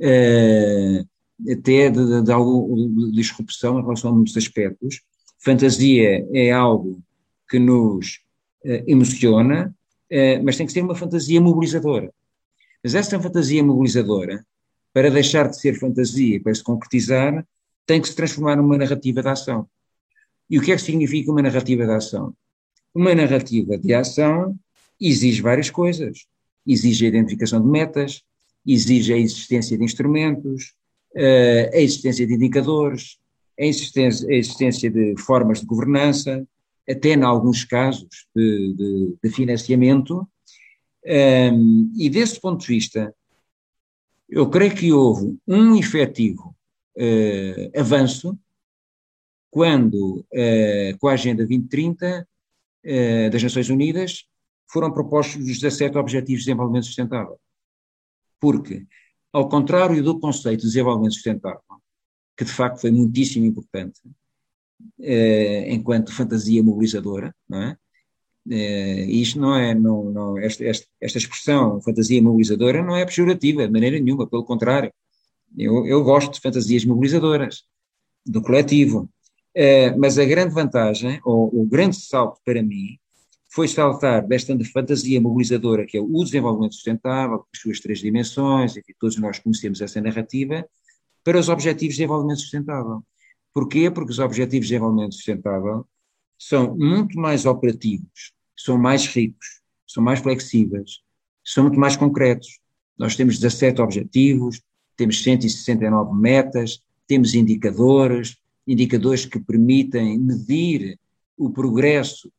uh, 0.00 1.08
até 1.50 1.90
de, 1.90 2.22
de, 2.22 2.32
algo, 2.32 2.76
de 2.76 3.12
disrupção 3.12 3.78
em 3.78 3.82
relação 3.82 4.10
a 4.10 4.14
muitos 4.14 4.36
aspectos. 4.36 5.00
Fantasia 5.38 6.26
é 6.32 6.50
algo 6.52 7.02
que 7.48 7.58
nos 7.58 8.20
uh, 8.64 8.84
emociona, 8.86 9.74
uh, 10.12 10.44
mas 10.44 10.56
tem 10.56 10.66
que 10.66 10.72
ser 10.72 10.82
uma 10.82 10.94
fantasia 10.94 11.40
mobilizadora. 11.40 12.12
Mas 12.84 12.94
essa 12.94 13.20
fantasia 13.20 13.64
mobilizadora, 13.64 14.44
para 14.92 15.10
deixar 15.10 15.48
de 15.48 15.58
ser 15.58 15.78
fantasia, 15.78 16.40
para 16.42 16.54
se 16.54 16.62
concretizar, 16.62 17.46
tem 17.86 18.00
que 18.00 18.08
se 18.08 18.16
transformar 18.16 18.56
numa 18.56 18.76
narrativa 18.76 19.22
de 19.22 19.28
ação. 19.28 19.68
E 20.48 20.58
o 20.58 20.62
que 20.62 20.72
é 20.72 20.76
que 20.76 20.82
significa 20.82 21.30
uma 21.30 21.42
narrativa 21.42 21.84
de 21.84 21.92
ação? 21.92 22.34
Uma 22.96 23.14
narrativa 23.14 23.76
de 23.76 23.92
ação 23.92 24.58
exige 24.98 25.42
várias 25.42 25.68
coisas. 25.68 26.24
Exige 26.66 27.04
a 27.04 27.08
identificação 27.10 27.60
de 27.60 27.68
metas, 27.68 28.22
exige 28.66 29.12
a 29.12 29.18
existência 29.18 29.76
de 29.76 29.84
instrumentos, 29.84 30.72
eh, 31.14 31.70
a 31.74 31.76
existência 31.78 32.26
de 32.26 32.32
indicadores, 32.32 33.18
a 33.60 33.64
existência, 33.66 34.26
a 34.26 34.32
existência 34.32 34.90
de 34.90 35.14
formas 35.18 35.60
de 35.60 35.66
governança, 35.66 36.48
até 36.88 37.10
em 37.10 37.22
alguns 37.22 37.64
casos 37.64 38.26
de, 38.34 38.72
de, 38.72 39.14
de 39.22 39.30
financiamento. 39.30 40.26
E 41.04 42.08
desse 42.08 42.40
ponto 42.40 42.62
de 42.62 42.68
vista, 42.68 43.14
eu 44.26 44.48
creio 44.48 44.74
que 44.74 44.90
houve 44.90 45.36
um 45.46 45.76
efetivo 45.76 46.56
uh, 46.96 47.78
avanço 47.78 48.38
quando, 49.50 50.24
uh, 50.32 50.98
com 50.98 51.08
a 51.08 51.12
Agenda 51.12 51.44
2030 51.44 52.26
uh, 52.86 53.30
das 53.30 53.42
Nações 53.42 53.68
Unidas, 53.68 54.24
foram 54.70 54.92
propostos 54.92 55.36
os 55.36 55.58
17 55.58 55.98
Objetivos 55.98 56.40
de 56.42 56.46
Desenvolvimento 56.46 56.86
Sustentável. 56.86 57.38
Porque, 58.40 58.86
ao 59.32 59.48
contrário 59.48 60.02
do 60.02 60.18
conceito 60.18 60.60
de 60.60 60.66
desenvolvimento 60.66 61.14
sustentável, 61.14 61.60
que 62.36 62.44
de 62.44 62.52
facto 62.52 62.80
foi 62.80 62.90
muitíssimo 62.90 63.46
importante, 63.46 64.00
eh, 65.00 65.72
enquanto 65.72 66.12
fantasia 66.12 66.62
mobilizadora, 66.62 67.34
não 67.48 67.62
é? 67.62 67.76
Eh, 68.50 69.04
isto 69.10 69.40
não 69.40 69.56
é, 69.56 69.74
não, 69.74 70.10
não, 70.12 70.38
esta, 70.38 70.64
esta, 70.64 70.86
esta, 71.00 71.18
expressão, 71.18 71.80
fantasia 71.80 72.22
mobilizadora, 72.22 72.82
não 72.82 72.96
é 72.96 73.04
pejorativa 73.04 73.66
de 73.66 73.72
maneira 73.72 73.98
nenhuma, 73.98 74.26
pelo 74.28 74.44
contrário. 74.44 74.92
Eu, 75.56 75.86
eu 75.86 76.04
gosto 76.04 76.34
de 76.34 76.40
fantasias 76.40 76.84
mobilizadoras, 76.84 77.64
do 78.24 78.42
coletivo. 78.42 79.08
Eh, 79.58 79.96
mas 79.96 80.18
a 80.18 80.24
grande 80.26 80.52
vantagem, 80.52 81.18
ou 81.24 81.48
o 81.50 81.64
grande 81.64 81.96
salto 81.96 82.38
para 82.44 82.62
mim, 82.62 82.98
foi 83.48 83.66
saltar 83.66 84.26
desta 84.26 84.54
fantasia 84.66 85.18
mobilizadora 85.18 85.86
que 85.86 85.96
é 85.96 86.00
o 86.00 86.22
desenvolvimento 86.22 86.74
sustentável, 86.74 87.38
com 87.38 87.46
as 87.54 87.58
suas 87.58 87.80
três 87.80 88.00
dimensões, 88.00 88.76
enfim, 88.76 88.92
todos 89.00 89.16
nós 89.16 89.38
conhecemos 89.38 89.80
essa 89.80 89.98
narrativa, 89.98 90.68
para 91.24 91.38
os 91.38 91.48
Objetivos 91.48 91.94
de 91.94 92.02
Desenvolvimento 92.02 92.40
Sustentável. 92.40 93.02
Porquê? 93.54 93.90
Porque 93.90 94.10
os 94.10 94.18
Objetivos 94.18 94.66
de 94.66 94.74
Desenvolvimento 94.74 95.14
Sustentável 95.14 95.86
são 96.38 96.76
muito 96.76 97.18
mais 97.18 97.46
operativos, 97.46 98.34
são 98.54 98.76
mais 98.76 99.06
ricos, 99.06 99.62
são 99.86 100.02
mais 100.02 100.20
flexíveis, 100.20 101.00
são 101.42 101.64
muito 101.64 101.80
mais 101.80 101.96
concretos. 101.96 102.60
Nós 102.98 103.16
temos 103.16 103.38
17 103.38 103.80
objetivos, 103.80 104.60
temos 104.98 105.22
169 105.22 106.14
metas, 106.14 106.82
temos 107.06 107.34
indicadores, 107.34 108.36
indicadores 108.66 109.24
que 109.24 109.38
permitem 109.38 110.18
medir 110.18 110.98
o 111.36 111.50
progresso 111.50 112.30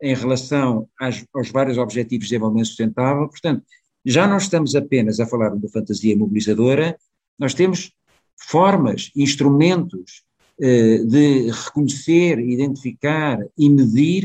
em 0.00 0.14
relação 0.14 0.88
às, 1.00 1.24
aos 1.32 1.50
vários 1.50 1.78
objetivos 1.78 2.26
de 2.26 2.30
desenvolvimento 2.30 2.66
sustentável. 2.66 3.28
Portanto, 3.28 3.64
já 4.04 4.26
não 4.26 4.36
estamos 4.36 4.74
apenas 4.74 5.18
a 5.18 5.26
falar 5.26 5.56
de 5.56 5.68
fantasia 5.68 6.16
mobilizadora, 6.16 6.96
nós 7.38 7.54
temos 7.54 7.92
formas, 8.36 9.10
instrumentos 9.16 10.24
eh, 10.60 10.98
de 10.98 11.50
reconhecer, 11.50 12.38
identificar 12.38 13.38
e 13.56 13.68
medir 13.68 14.24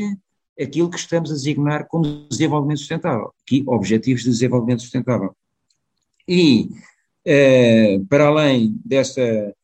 aquilo 0.59 0.89
que 0.89 0.97
estamos 0.97 1.31
a 1.31 1.33
designar 1.33 1.87
como 1.87 2.27
desenvolvimento 2.29 2.79
sustentável, 2.79 3.33
aqui 3.41 3.63
objetivos 3.65 4.23
de 4.23 4.29
desenvolvimento 4.29 4.81
sustentável. 4.81 5.33
E, 6.27 6.69
eh, 7.25 7.99
para 8.09 8.27
além 8.27 8.75
dessa, 8.83 9.55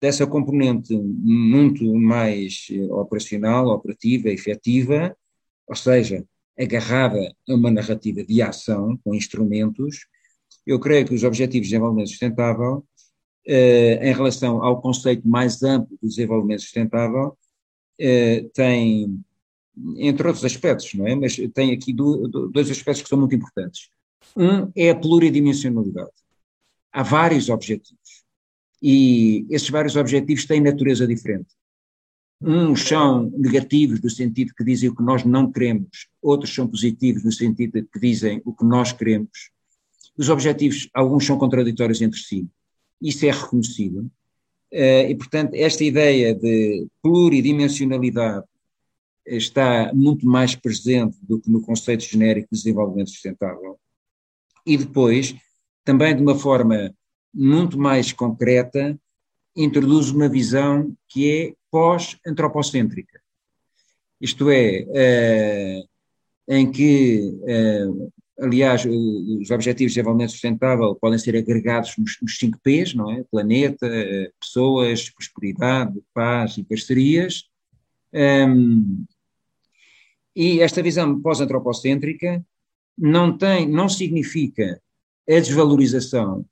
dessa 0.00 0.26
componente 0.26 0.96
muito 0.96 1.94
mais 1.94 2.66
operacional, 2.90 3.68
operativa, 3.68 4.28
efetiva, 4.28 5.16
ou 5.66 5.74
seja, 5.74 6.24
agarrada 6.58 7.34
a 7.48 7.54
uma 7.54 7.70
narrativa 7.70 8.24
de 8.24 8.42
ação 8.42 8.98
com 9.04 9.14
instrumentos, 9.14 10.06
eu 10.66 10.78
creio 10.78 11.06
que 11.06 11.14
os 11.14 11.24
Objetivos 11.24 11.68
de 11.68 11.72
Desenvolvimento 11.72 12.10
Sustentável, 12.10 12.84
eh, 13.46 13.98
em 14.02 14.12
relação 14.12 14.62
ao 14.62 14.80
conceito 14.80 15.26
mais 15.26 15.62
amplo 15.62 15.96
do 16.02 16.08
desenvolvimento 16.08 16.60
sustentável, 16.60 17.36
eh, 17.98 18.46
têm, 18.52 19.20
entre 19.96 20.26
outros 20.26 20.44
aspectos, 20.44 20.92
não 20.94 21.06
é? 21.06 21.14
Mas 21.14 21.36
tem 21.54 21.72
aqui 21.72 21.92
do, 21.92 22.28
do, 22.28 22.48
dois 22.48 22.70
aspectos 22.70 23.02
que 23.02 23.08
são 23.08 23.18
muito 23.18 23.34
importantes. 23.34 23.88
Um 24.36 24.70
é 24.76 24.90
a 24.90 24.94
pluridimensionalidade. 24.94 26.10
Há 26.92 27.02
vários 27.02 27.48
objetivos. 27.48 28.07
E 28.82 29.46
esses 29.50 29.68
vários 29.70 29.96
objetivos 29.96 30.46
têm 30.46 30.60
natureza 30.60 31.06
diferente. 31.06 31.48
Uns 32.40 32.82
são 32.82 33.30
negativos 33.36 34.00
no 34.00 34.08
sentido 34.08 34.54
que 34.56 34.62
dizem 34.62 34.88
o 34.88 34.94
que 34.94 35.02
nós 35.02 35.24
não 35.24 35.50
queremos, 35.50 36.08
outros 36.22 36.54
são 36.54 36.68
positivos 36.68 37.24
no 37.24 37.32
sentido 37.32 37.84
que 37.92 37.98
dizem 37.98 38.40
o 38.44 38.54
que 38.54 38.64
nós 38.64 38.92
queremos. 38.92 39.50
Os 40.16 40.28
objetivos, 40.28 40.88
alguns 40.94 41.26
são 41.26 41.36
contraditórios 41.36 42.00
entre 42.00 42.18
si. 42.20 42.46
Isso 43.02 43.26
é 43.26 43.30
reconhecido. 43.30 44.08
Eh, 44.70 45.10
e, 45.10 45.14
portanto, 45.16 45.54
esta 45.54 45.82
ideia 45.82 46.34
de 46.34 46.86
pluridimensionalidade 47.02 48.44
está 49.26 49.92
muito 49.94 50.26
mais 50.26 50.54
presente 50.54 51.16
do 51.22 51.40
que 51.40 51.50
no 51.50 51.60
conceito 51.60 52.04
genérico 52.04 52.48
de 52.52 52.58
desenvolvimento 52.58 53.10
sustentável. 53.10 53.78
E 54.66 54.76
depois, 54.76 55.34
também 55.84 56.14
de 56.14 56.22
uma 56.22 56.38
forma 56.38 56.94
muito 57.32 57.78
mais 57.78 58.12
concreta, 58.12 58.98
introduz 59.56 60.10
uma 60.10 60.28
visão 60.28 60.96
que 61.08 61.30
é 61.30 61.54
pós-antropocêntrica. 61.70 63.20
Isto 64.20 64.50
é, 64.50 64.84
uh, 64.88 65.88
em 66.48 66.70
que, 66.70 67.34
uh, 67.42 68.12
aliás, 68.40 68.84
os 68.84 69.50
Objetivos 69.50 69.92
de 69.92 69.96
Desenvolvimento 69.96 70.32
Sustentável 70.32 70.94
podem 70.94 71.18
ser 71.18 71.36
agregados 71.36 71.96
nos, 71.96 72.18
nos 72.22 72.38
cinco 72.38 72.58
P's, 72.62 72.94
não 72.94 73.10
é? 73.10 73.24
Planeta, 73.30 73.88
pessoas, 74.40 75.10
prosperidade, 75.10 76.00
paz 76.14 76.56
e 76.56 76.64
parcerias. 76.64 77.44
Um, 78.12 79.04
e 80.34 80.60
esta 80.60 80.82
visão 80.82 81.20
pós-antropocêntrica 81.20 82.44
não 82.96 83.36
tem, 83.36 83.68
não 83.68 83.88
significa 83.88 84.80
a 85.28 85.32
desvalorização 85.32 86.44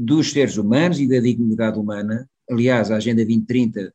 dos 0.00 0.30
seres 0.30 0.56
humanos 0.56 1.00
e 1.00 1.08
da 1.08 1.18
dignidade 1.18 1.76
humana. 1.76 2.30
Aliás, 2.48 2.88
a 2.90 2.96
Agenda 2.96 3.24
2030 3.24 3.92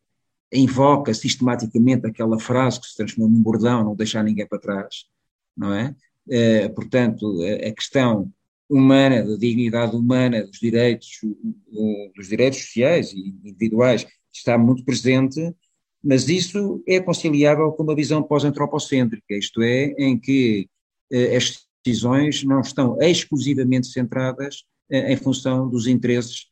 invoca 0.52 1.14
sistematicamente 1.14 2.06
aquela 2.06 2.38
frase 2.38 2.82
que 2.82 2.88
se 2.88 2.98
transformou 2.98 3.30
num 3.30 3.42
bordão, 3.42 3.86
não 3.86 3.96
deixar 3.96 4.22
ninguém 4.22 4.46
para 4.46 4.60
trás, 4.60 5.06
não 5.56 5.74
é? 5.74 5.96
Eh, 6.30 6.68
portanto, 6.70 7.42
a, 7.42 7.72
questão 7.72 8.30
humana, 8.70 9.24
da 9.24 9.38
dignidade 9.38 9.96
humana, 9.96 10.46
dos 10.46 10.60
direitos, 10.60 11.22
dos 12.16 12.28
direitos 12.28 12.60
sociais 12.60 13.14
e 13.14 13.30
individuais 13.46 14.06
está 14.32 14.58
muito 14.58 14.84
presente, 14.84 15.56
mas 16.04 16.28
isso 16.28 16.84
é 16.86 17.00
conciliável 17.00 17.72
com 17.72 17.84
uma 17.84 17.96
visão 17.96 18.22
pós-antropocêntrica, 18.22 19.36
isto 19.36 19.62
é, 19.62 19.94
em 19.98 20.20
que 20.20 20.68
eh, 21.12 21.38
as 21.38 21.66
decisões 21.84 22.44
não 22.44 22.60
estão 22.60 22.98
exclusivamente 23.02 23.88
centradas 23.88 24.66
em 24.94 25.18
função 25.18 25.68
dos 25.68 25.88
interesses 25.88 26.48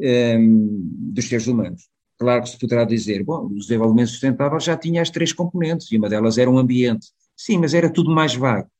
eh, 0.00 0.38
dos 0.38 1.26
seres 1.26 1.46
humanos. 1.46 1.88
Claro 2.18 2.42
que 2.42 2.50
se 2.50 2.58
poderá 2.58 2.84
dizer, 2.84 3.22
bom, 3.24 3.46
o 3.46 3.58
desenvolvimento 3.58 4.10
sustentável 4.10 4.60
já 4.60 4.76
tinha 4.76 5.00
as 5.02 5.10
três 5.10 5.32
componentes, 5.32 5.90
e 5.90 5.96
uma 5.96 6.08
delas 6.08 6.38
era 6.38 6.50
o 6.50 6.54
um 6.54 6.58
ambiente. 6.58 7.08
Sim, 7.36 7.58
mas 7.58 7.74
era 7.74 7.90
tudo 7.90 8.10
mais 8.10 8.34
vago, 8.34 8.70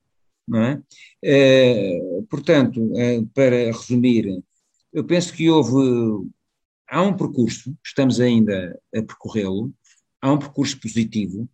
não 0.46 0.62
é? 0.62 0.82
Eh, 1.22 1.98
portanto, 2.30 2.90
para 3.34 3.72
resumir, 3.72 4.42
eu 4.92 5.04
penso 5.04 5.32
que 5.32 5.48
houve, 5.50 6.28
há 6.88 7.02
um 7.02 7.16
percurso, 7.16 7.74
estamos 7.84 8.20
ainda 8.20 8.78
a 8.94 9.02
percorrê-lo, 9.02 9.72
há 10.20 10.32
um 10.32 10.38
percurso 10.38 10.80
positivo, 10.80 11.48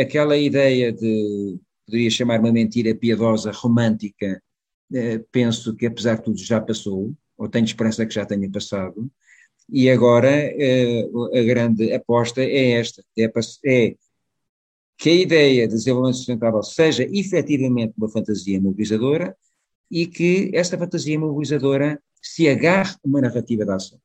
aquela 0.00 0.36
ideia 0.36 0.92
de, 0.92 1.58
poderia 1.86 2.10
chamar 2.10 2.40
uma 2.40 2.52
mentira 2.52 2.94
piedosa, 2.94 3.50
romântica, 3.52 4.42
penso 5.30 5.74
que 5.74 5.86
apesar 5.86 6.16
de 6.16 6.24
tudo 6.24 6.38
já 6.38 6.60
passou, 6.60 7.14
ou 7.36 7.48
tenho 7.48 7.64
esperança 7.64 8.06
que 8.06 8.14
já 8.14 8.24
tenha 8.24 8.50
passado, 8.50 9.10
e 9.68 9.90
agora 9.90 10.30
eh, 10.30 11.08
a 11.34 11.42
grande 11.42 11.92
aposta 11.92 12.42
é 12.42 12.72
esta, 12.72 13.02
é, 13.16 13.24
é 13.66 13.96
que 14.96 15.10
a 15.10 15.14
ideia 15.14 15.66
de 15.66 15.74
desenvolvimento 15.74 16.16
sustentável 16.18 16.62
seja 16.62 17.04
efetivamente 17.10 17.94
uma 17.96 18.08
fantasia 18.08 18.60
mobilizadora 18.60 19.36
e 19.90 20.06
que 20.06 20.50
esta 20.54 20.78
fantasia 20.78 21.18
mobilizadora 21.18 22.00
se 22.22 22.48
agarre 22.48 22.96
uma 23.04 23.20
narrativa 23.20 23.64
de 23.64 23.72
ação. 23.72 23.98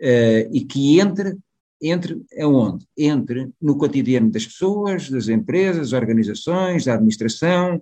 uh, 0.00 0.48
e 0.52 0.64
que 0.64 1.00
entre, 1.00 1.36
entre 1.80 2.22
aonde? 2.40 2.86
Entre 2.96 3.50
no 3.60 3.76
cotidiano 3.76 4.30
das 4.30 4.46
pessoas, 4.46 5.10
das 5.10 5.28
empresas, 5.28 5.92
organizações, 5.92 6.84
da 6.84 6.94
administração, 6.94 7.80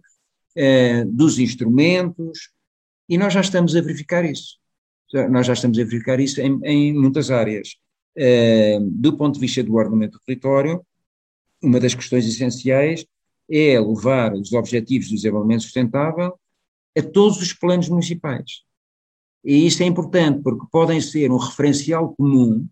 uh, 0.56 1.04
dos 1.10 1.38
instrumentos, 1.38 2.50
e 3.08 3.18
nós 3.18 3.32
já 3.32 3.40
estamos 3.40 3.74
a 3.74 3.80
verificar 3.80 4.24
isso. 4.24 4.58
Nós 5.30 5.46
já 5.46 5.52
estamos 5.52 5.78
a 5.78 5.84
verificar 5.84 6.20
isso 6.20 6.40
em, 6.40 6.60
em 6.64 6.94
muitas 6.94 7.30
áreas. 7.30 7.76
Uh, 8.16 8.80
do 8.90 9.16
ponto 9.16 9.34
de 9.34 9.40
vista 9.40 9.62
do 9.62 9.74
ordenamento 9.74 10.18
do 10.18 10.24
território, 10.24 10.84
uma 11.62 11.80
das 11.80 11.94
questões 11.94 12.26
essenciais 12.26 13.04
é 13.50 13.78
levar 13.80 14.32
os 14.32 14.52
objetivos 14.52 15.08
do 15.08 15.16
desenvolvimento 15.16 15.62
sustentável 15.62 16.38
a 16.96 17.02
todos 17.02 17.40
os 17.40 17.52
planos 17.52 17.88
municipais. 17.88 18.62
E 19.44 19.66
isso 19.66 19.82
é 19.82 19.86
importante 19.86 20.42
porque 20.42 20.66
podem 20.70 21.00
ser 21.00 21.30
um 21.30 21.36
referencial 21.36 22.14
comum, 22.14 22.66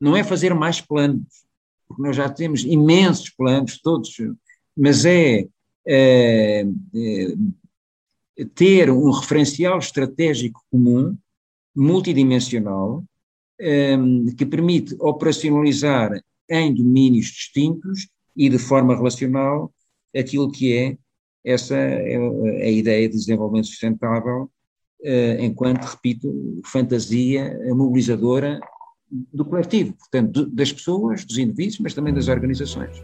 não 0.00 0.16
é 0.16 0.22
fazer 0.22 0.54
mais 0.54 0.80
planos, 0.80 1.44
porque 1.86 2.02
nós 2.02 2.16
já 2.16 2.28
temos 2.28 2.64
imensos 2.64 3.30
planos, 3.30 3.80
todos, 3.80 4.16
mas 4.76 5.04
é, 5.04 5.46
é, 5.88 6.64
é 8.38 8.44
ter 8.54 8.90
um 8.90 9.10
referencial 9.10 9.78
estratégico 9.78 10.62
comum, 10.70 11.16
multidimensional, 11.74 13.04
é, 13.60 13.96
que 14.36 14.46
permite 14.46 14.94
operacionalizar 15.00 16.22
em 16.48 16.72
domínios 16.74 17.26
distintos 17.26 18.08
e 18.36 18.48
de 18.48 18.58
forma 18.58 18.94
relacional 18.94 19.72
aquilo 20.14 20.50
que 20.50 20.76
é 20.76 20.98
essa 21.44 21.74
é 21.76 22.16
a 22.16 22.68
ideia 22.68 23.08
de 23.08 23.16
desenvolvimento 23.16 23.68
sustentável 23.68 24.50
eh, 25.02 25.44
enquanto, 25.44 25.84
repito, 25.84 26.30
fantasia 26.64 27.56
mobilizadora 27.74 28.60
do 29.32 29.44
coletivo, 29.44 29.94
portanto, 29.94 30.44
das 30.46 30.72
pessoas, 30.72 31.24
dos 31.24 31.38
indivíduos, 31.38 31.78
mas 31.78 31.94
também 31.94 32.12
das 32.12 32.28
organizações. 32.28 33.00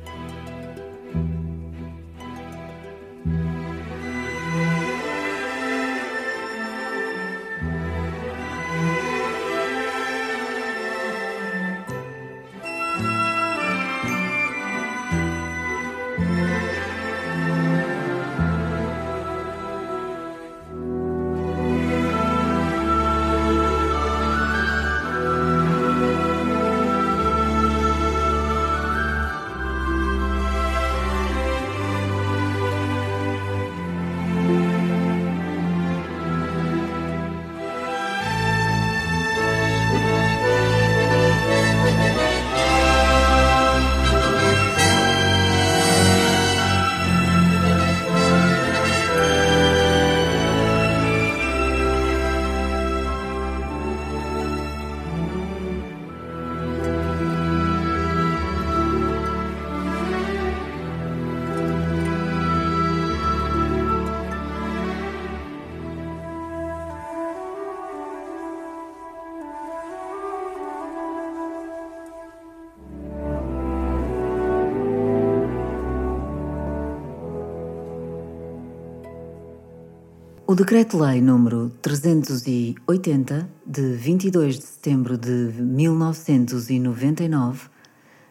O 80.54 80.56
Decreto-Lei 80.56 81.20
número 81.20 81.68
380, 81.82 83.50
de 83.66 83.96
22 83.96 84.60
de 84.60 84.64
setembro 84.64 85.18
de 85.18 85.52
1999, 85.60 87.68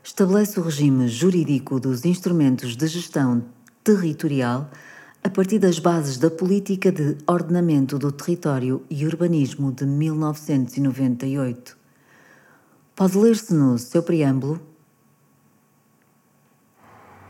estabelece 0.01 0.57
o 0.57 0.63
regime 0.63 1.09
jurídico 1.09 1.81
dos 1.81 2.05
instrumentos 2.05 2.77
de 2.77 2.87
gestão 2.87 3.43
territorial 3.83 4.71
a 5.21 5.29
partir 5.29 5.59
das 5.59 5.79
bases 5.79 6.17
da 6.17 6.31
Política 6.31 6.93
de 6.93 7.17
Ordenamento 7.27 7.99
do 7.99 8.09
Território 8.09 8.85
e 8.89 9.05
Urbanismo 9.05 9.73
de 9.73 9.85
1998. 9.85 11.77
Pode 12.95 13.17
ler-se 13.17 13.53
no 13.53 13.77
seu 13.77 14.01
preâmbulo 14.01 14.61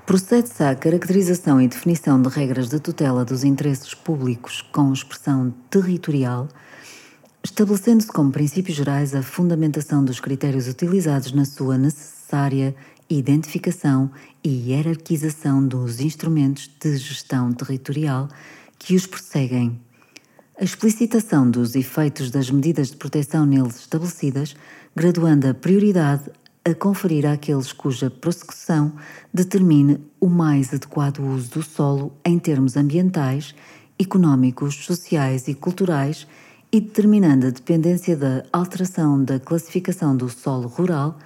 Procede-se 0.05 0.61
à 0.61 0.75
caracterização 0.75 1.61
e 1.61 1.67
definição 1.67 2.21
de 2.21 2.27
regras 2.27 2.67
de 2.67 2.77
tutela 2.77 3.23
dos 3.23 3.45
interesses 3.45 3.93
públicos 3.93 4.61
com 4.61 4.91
expressão 4.91 5.53
territorial, 5.69 6.49
estabelecendo-se 7.41 8.11
como 8.11 8.29
princípios 8.29 8.75
gerais 8.75 9.15
a 9.15 9.23
fundamentação 9.23 10.03
dos 10.03 10.19
critérios 10.19 10.67
utilizados 10.67 11.31
na 11.31 11.45
sua 11.45 11.77
necessária 11.77 12.75
identificação 13.09 14.11
e 14.43 14.71
hierarquização 14.71 15.65
dos 15.65 16.01
instrumentos 16.01 16.69
de 16.81 16.97
gestão 16.97 17.53
territorial 17.53 18.27
que 18.77 18.97
os 18.97 19.07
perseguem. 19.07 19.79
A 20.59 20.65
explicitação 20.65 21.49
dos 21.49 21.75
efeitos 21.75 22.29
das 22.29 22.51
medidas 22.51 22.91
de 22.91 22.97
proteção 22.97 23.45
neles 23.45 23.77
estabelecidas, 23.79 24.53
graduando 24.93 25.47
a 25.47 25.53
prioridade 25.53 26.29
a 26.65 26.73
conferir 26.73 27.25
àqueles 27.25 27.73
cuja 27.73 28.09
prossecução 28.09 28.93
determine 29.33 29.99
o 30.19 30.27
mais 30.29 30.73
adequado 30.73 31.19
uso 31.19 31.51
do 31.51 31.63
solo 31.63 32.13
em 32.23 32.39
termos 32.39 32.77
ambientais, 32.77 33.53
económicos, 33.99 34.85
sociais 34.85 35.47
e 35.47 35.53
culturais 35.53 36.25
e 36.71 36.79
determinando 36.79 37.47
a 37.47 37.49
dependência 37.49 38.15
da 38.15 38.45
alteração 38.51 39.23
da 39.23 39.39
classificação 39.39 40.15
do 40.15 40.29
solo 40.29 40.67
rural 40.67 41.17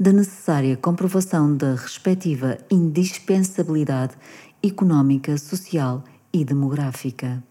da 0.00 0.12
necessária 0.12 0.76
comprovação 0.76 1.56
da 1.56 1.74
respectiva 1.74 2.58
indispensabilidade 2.70 4.14
económica, 4.62 5.36
social 5.36 6.04
e 6.32 6.44
demográfica. 6.44 7.42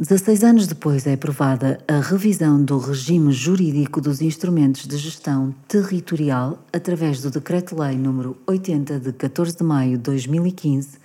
16 0.00 0.44
anos 0.44 0.66
depois 0.66 1.06
é 1.06 1.12
aprovada 1.12 1.78
a 1.86 2.00
revisão 2.00 2.64
do 2.64 2.78
regime 2.78 3.30
jurídico 3.32 4.00
dos 4.00 4.22
instrumentos 4.22 4.86
de 4.86 4.96
gestão 4.96 5.54
territorial 5.68 6.58
através 6.72 7.20
do 7.20 7.30
Decreto-Lei 7.30 7.96
nº 7.96 8.34
80 8.46 8.98
de 8.98 9.12
14 9.12 9.58
de 9.58 9.62
maio 9.62 9.98
de 9.98 10.04
2015, 10.04 10.96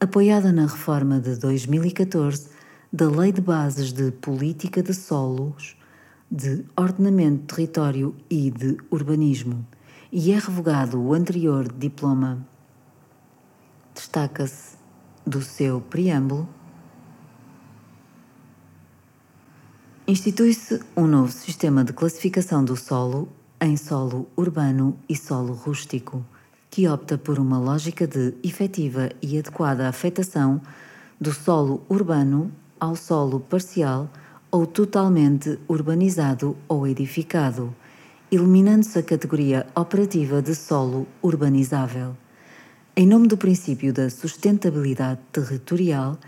apoiada 0.00 0.50
na 0.50 0.62
reforma 0.62 1.20
de 1.20 1.36
2014 1.36 2.48
da 2.92 3.08
Lei 3.08 3.30
de 3.30 3.40
Bases 3.40 3.92
de 3.92 4.10
Política 4.10 4.82
de 4.82 4.92
Solos, 4.92 5.76
de 6.28 6.64
Ordenamento, 6.76 7.54
Território 7.54 8.12
e 8.28 8.50
de 8.50 8.76
Urbanismo, 8.90 9.64
e 10.10 10.32
é 10.32 10.34
revogado 10.34 11.00
o 11.00 11.14
anterior 11.14 11.72
diploma. 11.72 12.44
Destaca-se 13.94 14.76
do 15.24 15.40
seu 15.40 15.80
preâmbulo 15.80 16.48
Institui-se 20.12 20.78
um 20.94 21.06
novo 21.06 21.32
sistema 21.32 21.82
de 21.82 21.94
classificação 21.94 22.62
do 22.62 22.76
solo 22.76 23.30
em 23.58 23.78
solo 23.78 24.28
urbano 24.36 24.94
e 25.08 25.16
solo 25.16 25.54
rústico, 25.54 26.22
que 26.68 26.86
opta 26.86 27.16
por 27.16 27.38
uma 27.38 27.58
lógica 27.58 28.06
de 28.06 28.34
efetiva 28.42 29.08
e 29.22 29.38
adequada 29.38 29.88
afetação 29.88 30.60
do 31.18 31.32
solo 31.32 31.82
urbano 31.88 32.52
ao 32.78 32.94
solo 32.94 33.40
parcial 33.40 34.10
ou 34.50 34.66
totalmente 34.66 35.58
urbanizado 35.66 36.58
ou 36.68 36.86
edificado, 36.86 37.74
eliminando-se 38.30 38.98
a 38.98 39.02
categoria 39.02 39.66
operativa 39.74 40.42
de 40.42 40.54
solo 40.54 41.08
urbanizável. 41.22 42.14
Em 42.94 43.06
nome 43.06 43.28
do 43.28 43.38
princípio 43.38 43.94
da 43.94 44.10
sustentabilidade 44.10 45.20
territorial, 45.32 46.18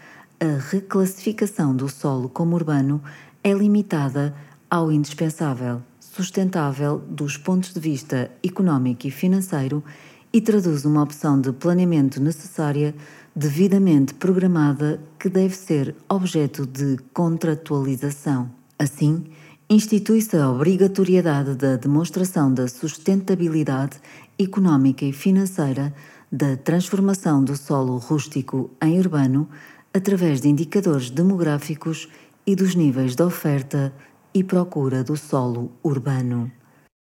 a 0.40 0.59
reclassificação 0.70 1.77
do 1.77 1.87
solo 1.87 2.31
como 2.31 2.57
urbano 2.57 3.03
é 3.44 3.52
limitada 3.52 4.35
ao 4.70 4.90
indispensável, 4.90 5.83
sustentável 6.00 6.98
dos 7.07 7.37
pontos 7.37 7.74
de 7.74 7.78
vista 7.78 8.30
económico 8.42 9.07
e 9.07 9.11
financeiro 9.11 9.85
e 10.33 10.40
traduz 10.40 10.87
uma 10.87 11.02
opção 11.02 11.38
de 11.38 11.52
planeamento 11.52 12.20
necessária, 12.22 12.94
devidamente 13.37 14.14
programada, 14.14 14.98
que 15.18 15.28
deve 15.28 15.54
ser 15.54 15.94
objeto 16.09 16.66
de 16.66 16.96
contratualização. 17.12 18.50
Assim, 18.78 19.24
institui-se 19.68 20.37
a 20.38 20.50
obrigatoriedade 20.50 21.54
da 21.54 21.76
demonstração 21.76 22.52
da 22.52 22.66
sustentabilidade 22.66 23.98
económica 24.38 25.04
e 25.04 25.12
financeira 25.12 25.94
da 26.33 26.57
transformação 26.57 27.44
do 27.44 27.57
solo 27.57 27.98
rústico 27.98 28.70
em 28.83 28.98
urbano 28.98 29.48
através 29.92 30.40
de 30.40 30.48
indicadores 30.48 31.11
demográficos 31.11 32.09
e 32.46 32.54
dos 32.54 32.74
níveis 32.74 33.14
de 33.14 33.22
oferta 33.22 33.94
e 34.33 34.42
procura 34.42 35.02
do 35.02 35.16
solo 35.16 35.72
urbano. 35.83 36.50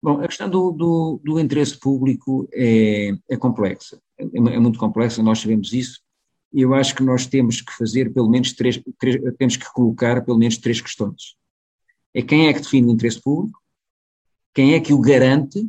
Bom, 0.03 0.21
a 0.21 0.27
questão 0.27 0.49
do, 0.49 0.71
do, 0.71 1.21
do 1.25 1.41
interesse 1.41 1.79
público 1.79 2.49
é, 2.53 3.11
é 3.29 3.37
complexa, 3.37 4.01
é, 4.17 4.25
é, 4.25 4.59
muito 4.59 4.79
complexa, 4.79 5.23
nós 5.23 5.41
sabemos 5.41 5.73
isso, 5.73 6.01
e 6.53 6.63
eu 6.63 6.73
acho 6.73 6.95
que 6.95 7.03
nós 7.03 7.27
temos 7.27 7.61
que 7.61 7.73
fazer 7.73 8.13
pelo 8.13 8.31
menos 8.31 8.53
três, 8.53 8.81
três, 8.99 9.21
temos 9.37 9.57
que 9.57 9.71
colocar 9.73 10.25
pelo 10.25 10.39
menos 10.39 10.57
três 10.57 10.81
questões. 10.81 11.37
É 12.15 12.23
quem 12.23 12.49
é 12.49 12.53
que 12.53 12.61
define 12.61 12.87
o 12.87 12.93
interesse 12.93 13.21
público, 13.21 13.61
quem 14.55 14.75
é 14.75 14.81
que 14.81 14.93
o 14.93 15.01
garante 15.01 15.69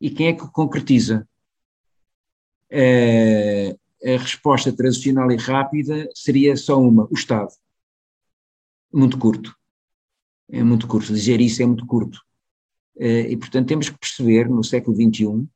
e 0.00 0.10
quem 0.10 0.28
é 0.28 0.32
que 0.32 0.44
o 0.44 0.50
concretiza. 0.50 1.26
É, 2.70 3.76
a 4.04 4.16
resposta 4.16 4.72
tradicional 4.72 5.30
e 5.30 5.36
rápida 5.36 6.08
seria 6.14 6.56
só 6.56 6.80
uma, 6.80 7.06
o 7.10 7.14
Estado. 7.14 7.52
Muito 8.92 9.18
curto. 9.18 9.54
É 10.50 10.62
muito 10.62 10.86
curto. 10.86 11.12
Dizer 11.12 11.40
isso 11.40 11.62
é 11.62 11.66
muito 11.66 11.86
curto. 11.86 12.18
Eh, 12.98 13.30
e, 13.32 13.36
portanto, 13.36 13.68
temos 13.68 13.88
que 13.88 13.98
perceber, 13.98 14.48
no 14.48 14.62
século 14.62 14.96
XXI, 14.96 15.46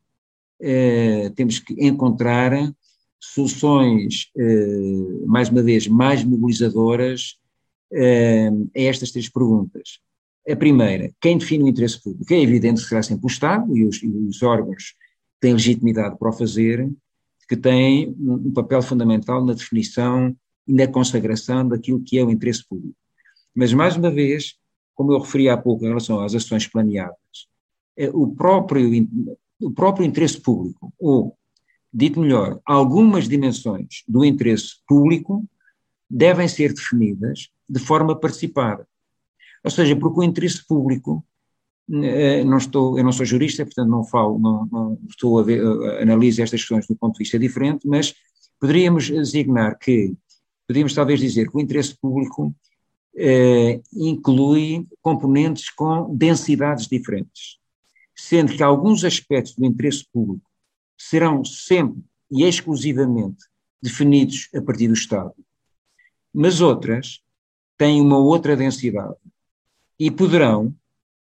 eh, 0.60 1.30
temos 1.36 1.58
que 1.58 1.74
encontrar 1.84 2.52
soluções, 3.20 4.30
eh, 4.36 5.26
mais 5.26 5.50
uma 5.50 5.62
vez, 5.62 5.86
mais 5.88 6.24
mobilizadoras 6.24 7.38
a 7.92 8.80
estas 8.80 9.12
três 9.12 9.28
perguntas. 9.28 10.00
A 10.48 10.56
primeira, 10.56 11.12
quem 11.20 11.38
define 11.38 11.64
o 11.64 11.68
interesse 11.68 12.02
público? 12.02 12.32
É 12.34 12.40
evidente 12.40 12.82
que 12.82 12.88
será 12.88 13.02
sempre 13.02 13.24
o 13.24 13.28
Estado 13.28 13.76
e 13.76 13.84
os, 13.84 14.02
e 14.02 14.08
os 14.08 14.42
órgãos 14.42 14.94
têm 15.40 15.52
legitimidade 15.52 16.18
para 16.18 16.28
o 16.28 16.32
fazer, 16.32 16.90
que 17.48 17.56
têm 17.56 18.08
um, 18.18 18.34
um 18.48 18.52
papel 18.52 18.82
fundamental 18.82 19.44
na 19.44 19.52
definição 19.54 20.34
e 20.66 20.72
na 20.72 20.88
consagração 20.88 21.68
daquilo 21.68 22.00
que 22.02 22.18
é 22.18 22.24
o 22.24 22.30
interesse 22.30 22.66
público. 22.66 22.96
Mas, 23.54 23.72
mais 23.72 23.96
uma 23.96 24.10
vez, 24.10 24.56
como 24.94 25.12
eu 25.12 25.20
referi 25.20 25.48
há 25.48 25.56
pouco 25.56 25.84
em 25.84 25.88
relação 25.88 26.20
às 26.20 26.34
ações 26.34 26.66
planeadas, 26.66 27.48
é 27.96 28.08
o 28.10 28.28
próprio, 28.28 29.08
o 29.60 29.70
próprio 29.70 30.04
interesse 30.06 30.40
público, 30.40 30.92
ou, 30.98 31.36
dito 31.92 32.20
melhor, 32.20 32.60
algumas 32.64 33.28
dimensões 33.28 34.02
do 34.08 34.24
interesse 34.24 34.76
público 34.86 35.44
devem 36.10 36.48
ser 36.48 36.72
definidas 36.72 37.50
de 37.68 37.80
forma 37.80 38.18
participada. 38.18 38.86
Ou 39.64 39.70
seja, 39.70 39.96
porque 39.96 40.20
o 40.20 40.22
interesse 40.22 40.66
público, 40.66 41.24
eh, 41.90 42.44
não 42.44 42.58
estou, 42.58 42.98
eu 42.98 43.04
não 43.04 43.12
sou 43.12 43.24
jurista, 43.24 43.64
portanto 43.64 43.88
não 43.88 44.04
falo, 44.04 44.38
não, 44.38 44.66
não 44.70 44.98
estou 45.08 45.38
a 45.38 45.42
ver, 45.42 45.62
analiso 46.00 46.42
estas 46.42 46.60
questões 46.60 46.86
do 46.86 46.96
ponto 46.96 47.14
de 47.14 47.18
vista 47.20 47.38
diferente, 47.38 47.86
mas 47.88 48.14
poderíamos 48.60 49.08
designar 49.08 49.78
que, 49.78 50.14
poderíamos 50.66 50.94
talvez 50.94 51.20
dizer 51.20 51.50
que 51.50 51.56
o 51.56 51.60
interesse 51.60 51.96
público 52.00 52.54
eh, 53.16 53.80
inclui 53.92 54.86
componentes 55.00 55.70
com 55.70 56.14
densidades 56.14 56.86
diferentes, 56.86 57.58
sendo 58.14 58.52
que 58.52 58.62
alguns 58.62 59.04
aspectos 59.04 59.54
do 59.54 59.64
interesse 59.64 60.04
público 60.12 60.48
serão 60.96 61.44
sempre 61.44 62.02
e 62.30 62.44
exclusivamente 62.44 63.44
definidos 63.80 64.48
a 64.54 64.62
partir 64.62 64.88
do 64.88 64.94
Estado, 64.94 65.34
mas 66.32 66.60
outras 66.60 67.20
têm 67.76 68.00
uma 68.00 68.18
outra 68.18 68.56
densidade 68.56 69.16
e 69.98 70.10
poderão, 70.10 70.74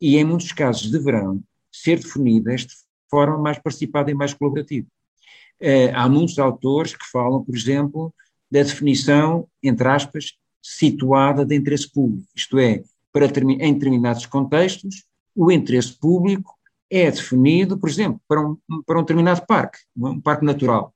e 0.01 0.17
em 0.17 0.25
muitos 0.25 0.53
casos 0.53 0.91
deverão, 0.91 1.43
ser 1.71 1.99
definidas 1.99 2.63
de 2.63 2.75
forma 3.09 3.39
mais 3.39 3.59
participada 3.59 4.11
e 4.11 4.15
mais 4.15 4.35
colaborativa. 4.35 4.87
Eh, 5.61 5.93
há 5.93 6.09
muitos 6.09 6.39
autores 6.39 6.95
que 6.95 7.05
falam, 7.07 7.45
por 7.45 7.55
exemplo, 7.55 8.13
da 8.51 8.63
definição, 8.63 9.49
entre 9.63 9.87
aspas, 9.87 10.33
situada 10.63 11.45
de 11.45 11.57
interesse 11.57 11.91
público, 11.91 12.29
isto 12.35 12.59
é, 12.59 12.83
para 13.13 13.27
em 13.27 13.75
determinados 13.75 14.27
contextos, 14.27 15.05
o 15.35 15.51
interesse 15.51 15.93
público 15.93 16.55
é 16.91 17.11
definido, 17.11 17.79
por 17.79 17.89
exemplo, 17.89 18.21
para 18.27 18.41
um, 18.41 18.57
para 18.85 18.99
um 18.99 19.03
determinado 19.03 19.47
parque, 19.47 19.79
um 19.97 20.21
parque 20.21 20.45
natural. 20.45 20.93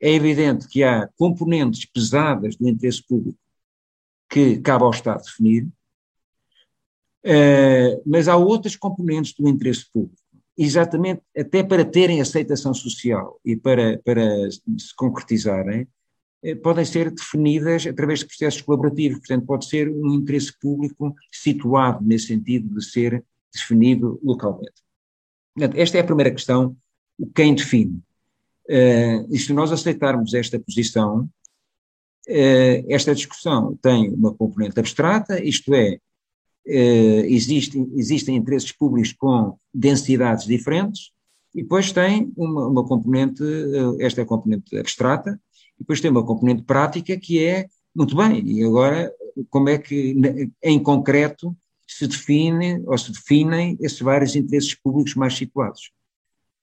É 0.00 0.10
evidente 0.10 0.68
que 0.68 0.82
há 0.82 1.08
componentes 1.16 1.86
pesadas 1.86 2.56
do 2.56 2.68
interesse 2.68 3.02
público 3.02 3.38
que 4.28 4.58
cabe 4.58 4.84
ao 4.84 4.90
Estado 4.90 5.22
definir, 5.22 5.64
uh, 7.24 8.02
mas 8.04 8.28
há 8.28 8.36
outras 8.36 8.76
componentes 8.76 9.34
do 9.34 9.48
interesse 9.48 9.86
público, 9.92 10.16
exatamente 10.56 11.22
até 11.36 11.62
para 11.62 11.84
terem 11.84 12.20
aceitação 12.20 12.74
social 12.74 13.38
e 13.44 13.56
para, 13.56 13.98
para 14.04 14.50
se 14.50 14.94
concretizarem, 14.96 15.86
podem 16.62 16.84
ser 16.84 17.10
definidas 17.10 17.86
através 17.86 18.20
de 18.20 18.26
processos 18.26 18.60
colaborativos, 18.62 19.18
portanto, 19.18 19.46
pode 19.46 19.66
ser 19.66 19.88
um 19.88 20.14
interesse 20.14 20.52
público 20.58 21.14
situado 21.30 22.04
nesse 22.04 22.26
sentido 22.26 22.74
de 22.74 22.84
ser 22.84 23.24
definido 23.54 24.18
localmente. 24.22 24.82
Portanto, 25.54 25.76
esta 25.78 25.98
é 25.98 26.00
a 26.00 26.04
primeira 26.04 26.30
questão, 26.30 26.76
quem 27.34 27.54
define. 27.54 28.02
Uh, 28.68 29.26
e 29.30 29.38
se 29.38 29.52
nós 29.52 29.70
aceitarmos 29.70 30.32
esta 30.34 30.58
posição, 30.58 31.28
uh, 32.28 32.86
esta 32.88 33.14
discussão 33.14 33.76
tem 33.82 34.10
uma 34.10 34.32
componente 34.34 34.78
abstrata, 34.78 35.42
isto 35.42 35.74
é, 35.74 35.98
uh, 36.66 37.24
existem, 37.26 37.90
existem 37.96 38.36
interesses 38.36 38.72
públicos 38.72 39.12
com 39.12 39.56
densidades 39.74 40.46
diferentes, 40.46 41.10
e 41.54 41.62
depois 41.62 41.92
tem 41.92 42.32
uma, 42.34 42.66
uma 42.66 42.86
componente, 42.86 43.42
esta 44.00 44.22
é 44.22 44.24
a 44.24 44.26
componente 44.26 44.74
abstrata, 44.78 45.38
depois 45.78 46.00
tem 46.00 46.10
uma 46.10 46.24
componente 46.24 46.62
prática 46.62 47.16
que 47.16 47.44
é, 47.44 47.68
muito 47.94 48.16
bem, 48.16 48.42
e 48.46 48.64
agora 48.64 49.12
como 49.50 49.68
é 49.68 49.78
que 49.78 50.50
em 50.62 50.82
concreto 50.82 51.56
se 51.86 52.06
define 52.06 52.82
ou 52.86 52.96
se 52.96 53.12
definem 53.12 53.76
esses 53.80 54.00
vários 54.00 54.34
interesses 54.36 54.74
públicos 54.74 55.14
mais 55.14 55.34
situados. 55.34 55.90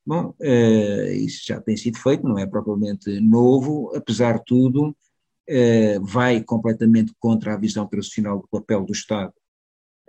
Bom, 0.06 0.34
uh, 0.40 1.12
isso 1.12 1.44
já 1.46 1.62
tem 1.62 1.78
sido 1.78 2.00
feito, 2.00 2.28
não 2.28 2.38
é 2.38 2.46
propriamente 2.46 3.20
novo, 3.20 3.96
apesar 3.96 4.40
de 4.40 4.46
tudo, 4.46 4.90
uh, 4.90 6.04
vai 6.04 6.42
completamente 6.42 7.14
contra 7.20 7.54
a 7.54 7.58
visão 7.58 7.86
tradicional 7.86 8.40
do 8.40 8.48
papel 8.48 8.84
do 8.84 8.94
Estado 8.94 9.34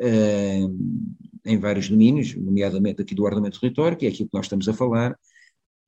uh, 0.01 0.79
em 1.45 1.59
vários 1.59 1.89
domínios, 1.89 2.35
nomeadamente 2.35 3.03
aqui 3.03 3.15
do 3.15 3.25
ordenamento 3.25 3.61
território, 3.61 3.97
que 3.97 4.07
é 4.07 4.09
aquilo 4.09 4.29
que 4.29 4.37
nós 4.37 4.47
estamos 4.47 4.69
a 4.69 4.73
falar, 4.73 5.19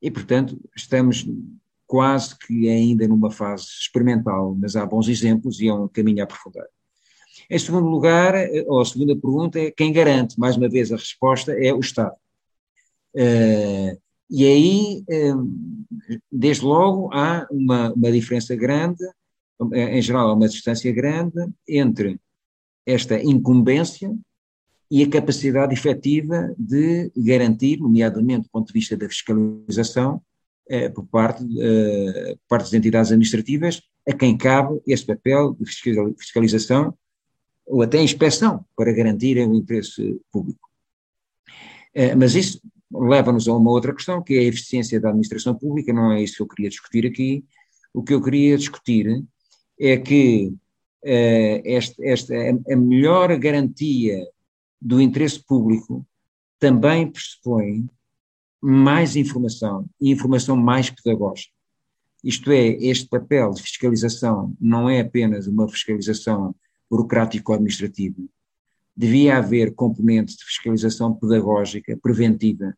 e, 0.02 0.10
portanto, 0.10 0.60
estamos 0.76 1.26
quase 1.92 2.34
que 2.38 2.70
ainda 2.70 3.06
numa 3.06 3.30
fase 3.30 3.66
experimental, 3.66 4.56
mas 4.58 4.76
há 4.76 4.86
bons 4.86 5.08
exemplos 5.08 5.60
e 5.60 5.68
é 5.68 5.74
um 5.74 5.86
caminho 5.86 6.22
a 6.22 6.24
aprofundar. 6.24 6.64
Em 7.50 7.58
segundo 7.58 7.86
lugar, 7.86 8.32
ou 8.66 8.80
a 8.80 8.84
segunda 8.86 9.14
pergunta 9.14 9.60
é 9.60 9.70
quem 9.70 9.92
garante, 9.92 10.40
mais 10.40 10.56
uma 10.56 10.70
vez 10.70 10.90
a 10.90 10.96
resposta 10.96 11.52
é 11.52 11.70
o 11.70 11.80
Estado. 11.80 12.14
Uh, 13.14 14.00
e 14.30 14.46
aí, 14.46 15.04
um, 15.34 15.84
desde 16.32 16.64
logo, 16.64 17.10
há 17.12 17.46
uma, 17.50 17.92
uma 17.92 18.10
diferença 18.10 18.56
grande, 18.56 19.04
em 19.74 20.00
geral 20.00 20.30
há 20.30 20.32
uma 20.32 20.48
distância 20.48 20.90
grande 20.92 21.46
entre 21.68 22.18
esta 22.86 23.22
incumbência 23.22 24.16
e 24.90 25.02
a 25.02 25.10
capacidade 25.10 25.74
efetiva 25.74 26.54
de 26.58 27.12
garantir, 27.14 27.80
nomeadamente 27.80 28.44
do 28.44 28.50
ponto 28.50 28.68
de 28.68 28.72
vista 28.72 28.96
da 28.96 29.06
fiscalização, 29.10 30.16
eh, 30.16 30.31
por 30.94 31.06
parte, 31.06 31.44
eh, 31.60 32.34
por 32.36 32.48
parte 32.48 32.64
das 32.64 32.72
entidades 32.72 33.10
administrativas, 33.10 33.82
a 34.08 34.12
quem 34.12 34.36
cabe 34.36 34.80
esse 34.86 35.04
papel 35.04 35.54
de 35.58 35.66
fiscalização 36.18 36.96
ou 37.66 37.82
até 37.82 38.02
inspeção 38.02 38.64
para 38.76 38.92
garantir 38.92 39.36
o 39.38 39.54
interesse 39.54 40.20
público. 40.30 40.68
Eh, 41.94 42.14
mas 42.14 42.34
isso 42.34 42.60
leva-nos 42.90 43.46
a 43.48 43.56
uma 43.56 43.70
outra 43.70 43.94
questão, 43.94 44.22
que 44.22 44.34
é 44.34 44.38
a 44.38 44.44
eficiência 44.44 45.00
da 45.00 45.08
administração 45.08 45.54
pública, 45.54 45.92
não 45.92 46.12
é 46.12 46.22
isso 46.22 46.36
que 46.36 46.42
eu 46.42 46.48
queria 46.48 46.70
discutir 46.70 47.06
aqui. 47.06 47.44
O 47.92 48.02
que 48.02 48.14
eu 48.14 48.22
queria 48.22 48.56
discutir 48.56 49.24
é 49.78 49.96
que 49.98 50.54
esta, 51.04 52.04
esta, 52.06 52.34
a 52.70 52.76
melhor 52.76 53.36
garantia 53.36 54.24
do 54.80 55.00
interesse 55.00 55.44
público 55.44 56.06
também 56.58 57.10
pressupõe 57.10 57.88
mais 58.62 59.16
informação 59.16 59.86
e 60.00 60.12
informação 60.12 60.56
mais 60.56 60.88
pedagógica. 60.88 61.52
Isto 62.22 62.52
é, 62.52 62.68
este 62.68 63.08
papel 63.08 63.50
de 63.50 63.60
fiscalização 63.60 64.54
não 64.60 64.88
é 64.88 65.00
apenas 65.00 65.48
uma 65.48 65.68
fiscalização 65.68 66.54
burocrático-administrativa. 66.88 68.22
Devia 68.96 69.38
haver 69.38 69.74
componentes 69.74 70.36
de 70.36 70.44
fiscalização 70.44 71.12
pedagógica, 71.12 71.98
preventiva, 72.00 72.76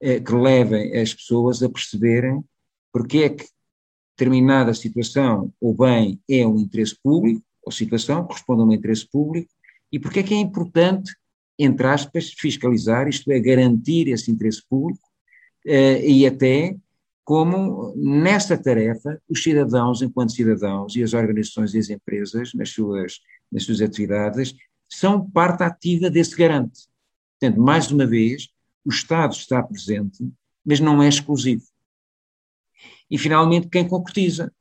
eh, 0.00 0.18
que 0.18 0.34
levem 0.34 0.98
as 0.98 1.14
pessoas 1.14 1.62
a 1.62 1.68
perceberem 1.68 2.42
porque 2.92 3.18
é 3.18 3.28
que 3.28 3.46
determinada 4.16 4.74
situação 4.74 5.52
ou 5.60 5.74
bem 5.74 6.20
é 6.28 6.44
um 6.46 6.58
interesse 6.58 6.96
público, 7.00 7.42
ou 7.64 7.70
situação 7.70 8.24
corresponde 8.24 8.62
a 8.62 8.64
um 8.64 8.72
interesse 8.72 9.08
público, 9.08 9.48
E 9.92 9.98
porquê 9.98 10.20
é 10.20 10.22
que 10.22 10.34
é 10.34 10.38
importante, 10.38 11.14
entre 11.58 11.86
aspas, 11.86 12.32
fiscalizar, 12.32 13.06
isto 13.08 13.30
é, 13.30 13.38
garantir 13.38 14.08
esse 14.08 14.30
interesse 14.30 14.62
público 14.66 15.11
uh, 15.66 16.04
e 16.04 16.26
até 16.26 16.76
como 17.24 17.94
nesta 17.96 18.58
tarefa 18.58 19.20
os 19.28 19.42
cidadãos, 19.42 20.02
enquanto 20.02 20.32
cidadãos, 20.32 20.96
e 20.96 21.02
as 21.02 21.14
organizações 21.14 21.74
e 21.74 21.78
as 21.78 21.90
empresas, 21.90 22.52
nas 22.54 22.70
suas, 22.70 23.20
nas 23.50 23.64
suas 23.64 23.80
atividades, 23.80 24.54
são 24.88 25.30
parte 25.30 25.62
ativa 25.62 26.10
desse 26.10 26.36
garante. 26.36 26.86
Portanto, 27.38 27.60
mais 27.60 27.90
uma 27.90 28.06
vez, 28.06 28.48
o 28.84 28.90
Estado 28.90 29.32
está 29.32 29.62
presente, 29.62 30.28
mas 30.64 30.80
não 30.80 31.02
é 31.02 31.08
exclusivo. 31.08 31.64
E, 33.10 33.18
finalmente, 33.18 33.68
quem 33.68 33.86
concretiza? 33.86 34.52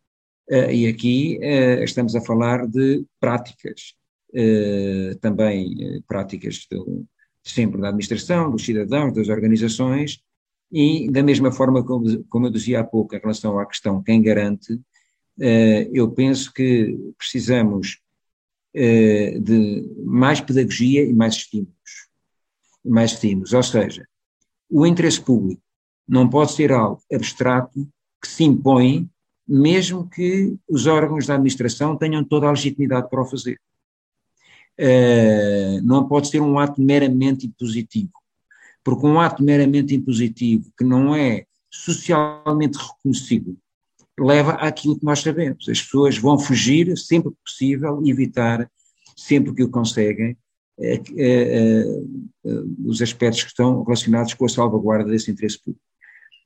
Uh, 0.49 0.71
e 0.71 0.87
aqui 0.87 1.39
uh, 1.39 1.83
estamos 1.83 2.15
a 2.15 2.21
falar 2.21 2.67
de 2.67 3.05
práticas, 3.19 3.93
uh, 4.33 5.15
também 5.19 6.03
práticas 6.07 6.67
do, 6.69 7.05
sempre 7.43 7.79
da 7.79 7.87
administração, 7.89 8.51
dos 8.51 8.65
cidadãos, 8.65 9.13
das 9.13 9.29
organizações, 9.29 10.21
e 10.71 11.09
da 11.11 11.21
mesma 11.21 11.51
forma 11.51 11.83
como, 11.83 12.23
como 12.25 12.47
eu 12.47 12.51
dizia 12.51 12.79
há 12.79 12.83
pouco 12.83 13.15
em 13.15 13.19
relação 13.19 13.59
à 13.59 13.65
questão 13.65 14.01
quem 14.01 14.21
garante, 14.21 14.79
eu 15.91 16.09
penso 16.11 16.53
que 16.53 16.97
precisamos 17.17 17.99
de 18.73 19.89
mais 20.03 20.39
pedagogia 20.39 21.03
e 21.03 21.13
mais 21.13 21.35
estímulos. 21.35 22.09
Mais 22.85 23.11
estímulos, 23.11 23.53
ou 23.53 23.63
seja, 23.63 24.07
o 24.69 24.85
interesse 24.85 25.19
público 25.19 25.61
não 26.07 26.29
pode 26.29 26.53
ser 26.53 26.71
algo 26.71 27.01
abstrato 27.11 27.87
que 28.21 28.27
se 28.27 28.43
impõe, 28.43 29.09
mesmo 29.47 30.09
que 30.09 30.55
os 30.69 30.85
órgãos 30.87 31.25
da 31.25 31.35
administração 31.35 31.97
tenham 31.97 32.23
toda 32.23 32.47
a 32.47 32.51
legitimidade 32.51 33.09
para 33.09 33.21
o 33.21 33.25
fazer. 33.25 33.59
Uh, 34.79 35.81
não 35.83 36.07
pode 36.07 36.29
ser 36.29 36.41
um 36.41 36.57
ato 36.57 36.81
meramente 36.81 37.45
impositivo, 37.45 38.11
porque 38.83 39.05
um 39.05 39.19
ato 39.19 39.43
meramente 39.43 39.95
impositivo 39.95 40.71
que 40.77 40.83
não 40.83 41.15
é 41.15 41.45
socialmente 41.69 42.77
reconhecido 42.77 43.57
leva 44.19 44.51
àquilo 44.53 44.99
que 44.99 45.05
nós 45.05 45.19
sabemos. 45.19 45.67
As 45.67 45.81
pessoas 45.81 46.17
vão 46.17 46.37
fugir 46.37 46.95
sempre 46.97 47.31
que 47.31 47.37
possível, 47.43 48.01
evitar 48.05 48.69
sempre 49.15 49.53
que 49.53 49.63
o 49.63 49.69
conseguem, 49.69 50.37
eh, 50.79 51.01
eh, 51.17 51.85
os 52.85 53.01
aspectos 53.01 53.43
que 53.43 53.49
estão 53.49 53.83
relacionados 53.83 54.33
com 54.33 54.45
a 54.45 54.49
salvaguarda 54.49 55.09
desse 55.09 55.31
interesse 55.31 55.59
público. 55.59 55.83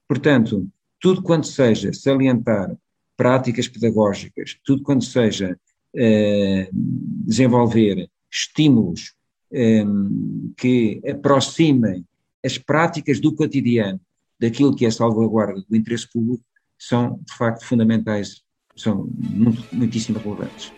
Portanto, 0.07 0.67
tudo 0.99 1.21
quanto 1.21 1.47
seja 1.47 1.91
salientar 1.93 2.75
práticas 3.17 3.67
pedagógicas, 3.67 4.57
tudo 4.63 4.83
quanto 4.83 5.05
seja 5.05 5.57
eh, 5.95 6.69
desenvolver 6.71 8.09
estímulos 8.31 9.13
eh, 9.51 9.85
que 10.57 11.01
aproximem 11.09 12.05
as 12.45 12.57
práticas 12.59 13.19
do 13.19 13.33
cotidiano 13.33 13.99
daquilo 14.39 14.75
que 14.75 14.85
é 14.85 14.91
salvaguarda 14.91 15.63
do 15.67 15.75
interesse 15.75 16.07
público, 16.07 16.43
são 16.77 17.19
de 17.25 17.33
facto 17.35 17.65
fundamentais, 17.65 18.43
são 18.75 19.09
muito, 19.17 19.63
muitíssimo 19.73 20.19
relevantes. 20.19 20.71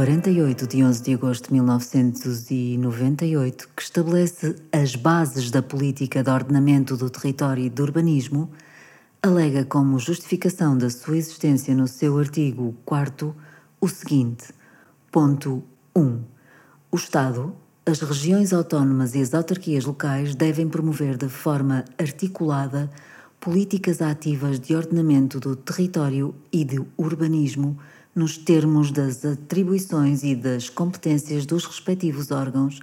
48, 0.00 0.66
de 0.66 0.82
11 0.82 1.02
de 1.02 1.12
agosto 1.12 1.48
de 1.48 1.52
1998, 1.52 3.68
que 3.76 3.82
estabelece 3.82 4.56
as 4.72 4.96
bases 4.96 5.50
da 5.50 5.60
política 5.60 6.22
de 6.22 6.30
ordenamento 6.30 6.96
do 6.96 7.10
território 7.10 7.66
e 7.66 7.68
de 7.68 7.82
urbanismo, 7.82 8.50
alega 9.22 9.62
como 9.62 9.98
justificação 9.98 10.78
da 10.78 10.88
sua 10.88 11.18
existência 11.18 11.74
no 11.74 11.86
seu 11.86 12.18
artigo 12.18 12.74
4 12.86 13.36
o 13.78 13.88
seguinte: 13.88 14.54
ponto 15.12 15.62
1. 15.94 16.22
O 16.90 16.96
Estado, 16.96 17.54
as 17.84 18.00
regiões 18.00 18.54
autónomas 18.54 19.14
e 19.14 19.20
as 19.20 19.34
autarquias 19.34 19.84
locais 19.84 20.34
devem 20.34 20.66
promover 20.66 21.18
de 21.18 21.28
forma 21.28 21.84
articulada 21.98 22.88
políticas 23.38 24.00
ativas 24.00 24.58
de 24.58 24.74
ordenamento 24.74 25.38
do 25.38 25.54
território 25.54 26.34
e 26.50 26.64
de 26.64 26.82
urbanismo 26.96 27.76
nos 28.14 28.36
termos 28.36 28.90
das 28.90 29.24
atribuições 29.24 30.22
e 30.22 30.34
das 30.34 30.68
competências 30.68 31.46
dos 31.46 31.64
respectivos 31.64 32.30
órgãos, 32.30 32.80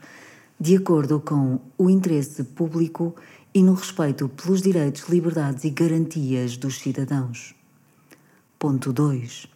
de 0.60 0.76
acordo 0.76 1.20
com 1.20 1.60
o 1.78 1.90
interesse 1.90 2.44
público 2.44 3.16
e 3.54 3.62
no 3.62 3.74
respeito 3.74 4.30
pelos 4.30 4.62
direitos, 4.62 5.08
liberdades 5.10 5.64
e 5.64 5.70
garantias 5.70 6.58
dos 6.58 6.80
cidadãos. 6.80 7.54
Ponto 8.58 8.92
2. 8.92 9.48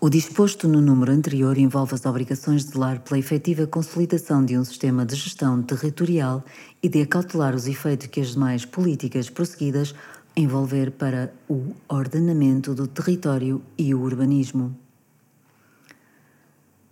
O 0.00 0.10
disposto 0.10 0.68
no 0.68 0.82
número 0.82 1.10
anterior 1.12 1.56
envolve 1.56 1.94
as 1.94 2.04
obrigações 2.04 2.62
de 2.62 2.72
zelar 2.72 3.00
pela 3.00 3.18
efetiva 3.18 3.66
consolidação 3.66 4.44
de 4.44 4.58
um 4.58 4.62
sistema 4.62 5.06
de 5.06 5.16
gestão 5.16 5.62
territorial 5.62 6.44
e 6.82 6.90
de 6.90 7.00
acautelar 7.00 7.54
os 7.54 7.66
efeitos 7.66 8.08
que 8.08 8.20
as 8.20 8.32
demais 8.32 8.66
políticas 8.66 9.30
prosseguidas 9.30 9.94
envolver 10.36 10.90
para 10.92 11.32
o 11.48 11.74
ordenamento 11.88 12.74
do 12.74 12.86
território 12.88 13.62
e 13.78 13.94
o 13.94 14.00
urbanismo. 14.00 14.76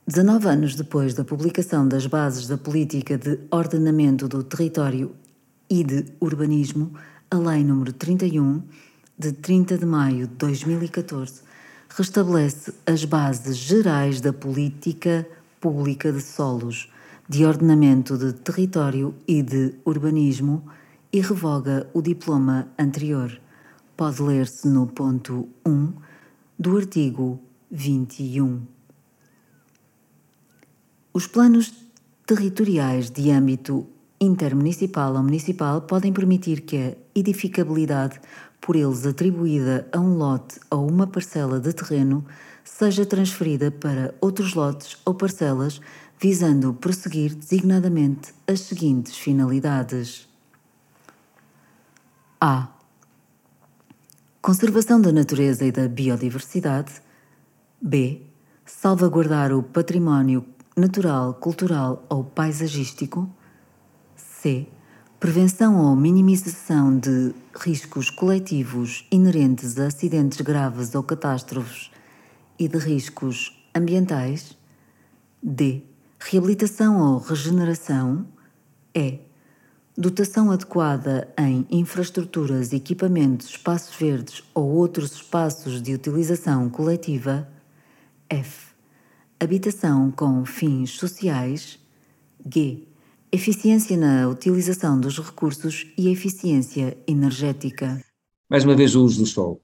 19 0.07 0.49
anos 0.49 0.75
depois 0.75 1.15
da 1.15 1.25
publicação 1.25 1.87
das 1.87 2.07
bases 2.07 2.47
da 2.47 2.57
política 2.57 3.19
de 3.19 3.39
ordenamento 3.51 4.29
do 4.29 4.43
território 4.43 5.15
e 5.69 5.83
de 5.83 6.05
urbanismo, 6.21 6.93
a 7.31 7.37
Lei 7.37 7.65
nº 7.65 7.93
31, 7.93 8.63
de 9.19 9.33
30 9.33 9.79
de 9.79 9.87
maio 9.87 10.27
de 10.27 10.35
2014, 10.35 11.43
restabelece 11.89 12.73
as 12.87 13.05
bases 13.05 13.57
gerais 13.57 14.21
da 14.21 14.33
política 14.33 15.27
pública 15.61 16.13
de 16.13 16.21
solos, 16.21 16.91
de 17.29 17.45
ordenamento 17.45 18.19
de 18.19 18.33
território 18.33 19.15
e 19.27 19.43
de 19.43 19.75
urbanismo 19.85 20.65
e 21.13 21.21
revoga 21.21 21.87
o 21.93 22.01
diploma 22.01 22.69
anterior. 22.79 23.39
Pode 23.97 24.23
ler-se 24.23 24.67
no 24.67 24.87
ponto 24.87 25.47
1 25.67 25.93
do 26.59 26.77
artigo 26.77 27.39
21. 27.71 28.63
Os 31.13 31.27
planos 31.27 31.73
territoriais 32.27 33.11
de 33.11 33.31
âmbito 33.31 33.87
intermunicipal 34.19 35.15
ou 35.15 35.23
municipal 35.23 35.83
podem 35.83 36.13
permitir 36.13 36.63
que 36.63 36.77
a 36.79 36.97
edificabilidade 37.15 38.19
por 38.61 38.77
eles 38.77 39.05
atribuída 39.05 39.87
a 39.93 39.99
um 39.99 40.17
lote 40.17 40.59
ou 40.71 40.89
uma 40.89 41.07
parcela 41.07 41.61
de 41.61 41.73
terreno 41.75 42.25
seja 42.65 43.05
transferida 43.05 43.71
para 43.71 44.15
outros 44.21 44.55
lotes 44.55 44.97
ou 45.05 45.13
parcelas, 45.13 45.81
visando 46.19 46.73
prosseguir 46.73 47.35
designadamente 47.35 48.33
as 48.47 48.61
seguintes 48.61 49.17
finalidades 49.17 50.32
a. 52.45 52.67
Conservação 54.41 55.01
da 55.01 55.13
natureza 55.13 55.65
e 55.65 55.71
da 55.71 55.87
biodiversidade. 55.87 57.01
B. 57.81 58.21
Salvaguardar 58.67 59.53
o 59.53 59.63
património 59.63 60.45
natural, 60.77 61.35
cultural 61.35 62.05
ou 62.09 62.25
paisagístico. 62.25 63.31
C. 64.17 64.67
Prevenção 65.21 65.79
ou 65.79 65.95
minimização 65.95 66.99
de 66.99 67.33
riscos 67.55 68.11
coletivos 68.11 69.07
inerentes 69.13 69.79
a 69.79 69.87
acidentes 69.87 70.41
graves 70.41 70.97
ou 70.97 71.05
catástrofes 71.05 71.93
e 72.59 72.67
de 72.67 72.79
riscos 72.79 73.57
ambientais. 73.73 74.59
D. 75.41 75.85
Reabilitação 76.19 76.99
ou 76.99 77.19
regeneração. 77.21 78.27
E. 78.93 79.32
Dotação 79.97 80.51
adequada 80.51 81.29
em 81.39 81.67
infraestruturas, 81.71 82.73
equipamentos, 82.73 83.51
espaços 83.51 83.95
verdes 83.95 84.43
ou 84.55 84.65
outros 84.71 85.13
espaços 85.13 85.83
de 85.83 85.93
utilização 85.93 86.71
coletiva. 86.71 87.47
F. 88.27 88.73
Habitação 89.39 90.11
com 90.11 90.47
fins 90.47 90.93
sociais. 90.93 91.79
G. 92.43 92.89
Eficiência 93.31 93.95
na 93.99 94.29
utilização 94.29 94.99
dos 94.99 95.19
recursos 95.19 95.87
e 95.99 96.11
eficiência 96.11 96.97
energética. 97.07 98.03
Mais 98.49 98.65
uma 98.65 98.75
vez, 98.75 98.95
o 98.95 99.05
uso 99.05 99.21
do 99.21 99.27
sol. 99.27 99.61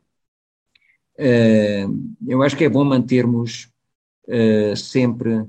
Uh, 1.19 2.15
eu 2.27 2.43
acho 2.43 2.55
que 2.55 2.65
é 2.65 2.69
bom 2.69 2.85
mantermos 2.85 3.71
uh, 4.29 4.77
sempre, 4.77 5.43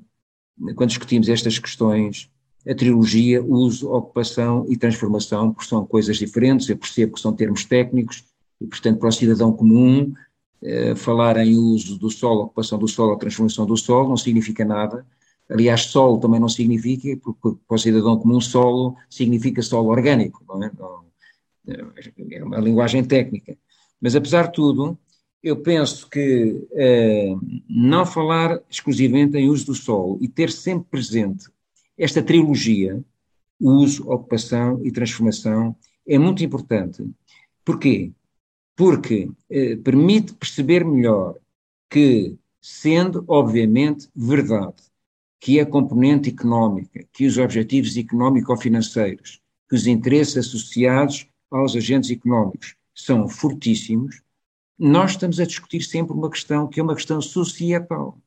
quando 0.75 0.89
discutimos 0.89 1.27
estas 1.27 1.59
questões, 1.59 2.28
a 2.67 2.75
trilogia 2.75 3.43
uso, 3.43 3.91
ocupação 3.91 4.65
e 4.69 4.77
transformação, 4.77 5.53
porque 5.53 5.69
são 5.69 5.85
coisas 5.85 6.17
diferentes, 6.17 6.69
eu 6.69 6.77
percebo 6.77 7.13
que 7.13 7.21
são 7.21 7.33
termos 7.33 7.65
técnicos, 7.65 8.23
e 8.59 8.67
portanto 8.67 8.99
para 8.99 9.09
o 9.09 9.11
cidadão 9.11 9.53
comum 9.53 10.13
eh, 10.61 10.93
falar 10.95 11.37
em 11.37 11.55
uso 11.55 11.97
do 11.97 12.09
solo, 12.09 12.43
ocupação 12.43 12.77
do 12.77 12.87
solo, 12.87 13.17
transformação 13.17 13.65
do 13.65 13.77
solo, 13.77 14.09
não 14.09 14.17
significa 14.17 14.65
nada. 14.65 15.05
Aliás, 15.49 15.81
solo 15.85 16.19
também 16.19 16.39
não 16.39 16.49
significa, 16.49 17.17
porque 17.23 17.57
para 17.67 17.75
o 17.75 17.79
cidadão 17.79 18.17
comum 18.19 18.41
solo 18.41 18.95
significa 19.09 19.61
solo 19.61 19.89
orgânico, 19.89 20.43
não 20.47 20.63
é? 20.63 20.71
Não, 20.77 21.03
é 22.31 22.43
uma 22.43 22.59
linguagem 22.59 23.03
técnica. 23.03 23.57
Mas 24.01 24.15
apesar 24.15 24.47
de 24.47 24.53
tudo, 24.53 24.97
eu 25.41 25.57
penso 25.57 26.09
que 26.09 26.67
eh, 26.73 27.33
não 27.69 28.05
falar 28.05 28.61
exclusivamente 28.69 29.37
em 29.37 29.49
uso 29.49 29.67
do 29.67 29.75
solo 29.75 30.17
e 30.21 30.27
ter 30.27 30.51
sempre 30.51 30.87
presente 30.91 31.49
esta 31.99 32.23
trilogia, 32.23 33.03
uso, 33.59 34.09
ocupação 34.09 34.79
e 34.85 34.91
transformação, 34.91 35.75
é 36.07 36.17
muito 36.17 36.43
importante. 36.43 37.05
Porquê? 37.65 38.13
Porque 38.75 39.29
eh, 39.49 39.75
permite 39.75 40.33
perceber 40.33 40.85
melhor 40.85 41.35
que, 41.89 42.37
sendo 42.61 43.25
obviamente 43.27 44.07
verdade 44.15 44.81
que 45.41 45.59
a 45.59 45.65
componente 45.65 46.29
económica, 46.29 47.05
que 47.11 47.25
os 47.25 47.37
objetivos 47.37 47.97
económico-financeiros, 47.97 49.41
que 49.67 49.75
os 49.75 49.85
interesses 49.85 50.37
associados 50.37 51.27
aos 51.51 51.75
agentes 51.75 52.09
económicos 52.11 52.75
são 52.95 53.27
fortíssimos, 53.27 54.21
nós 54.77 55.11
estamos 55.11 55.39
a 55.39 55.45
discutir 55.45 55.81
sempre 55.81 56.13
uma 56.13 56.29
questão 56.29 56.67
que 56.67 56.79
é 56.79 56.83
uma 56.83 56.95
questão 56.95 57.21
societal 57.21 58.17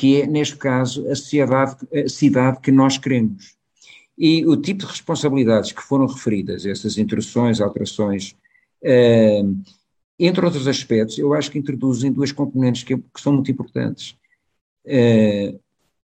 que 0.00 0.22
é, 0.22 0.26
neste 0.26 0.56
caso, 0.56 1.06
a, 1.10 1.14
sociedade, 1.14 1.76
a 1.94 2.08
cidade 2.08 2.58
que 2.60 2.72
nós 2.72 2.96
queremos. 2.96 3.54
E 4.16 4.46
o 4.46 4.56
tipo 4.56 4.80
de 4.80 4.86
responsabilidades 4.86 5.72
que 5.72 5.82
foram 5.82 6.06
referidas, 6.06 6.64
essas 6.64 6.96
introduções, 6.96 7.60
alterações, 7.60 8.34
uh, 8.82 9.62
entre 10.18 10.42
outros 10.42 10.66
aspectos, 10.66 11.18
eu 11.18 11.34
acho 11.34 11.50
que 11.50 11.58
introduzem 11.58 12.10
duas 12.10 12.32
componentes 12.32 12.82
que, 12.82 12.96
que 12.96 13.20
são 13.20 13.34
muito 13.34 13.50
importantes. 13.50 14.16
Uh, 14.86 15.60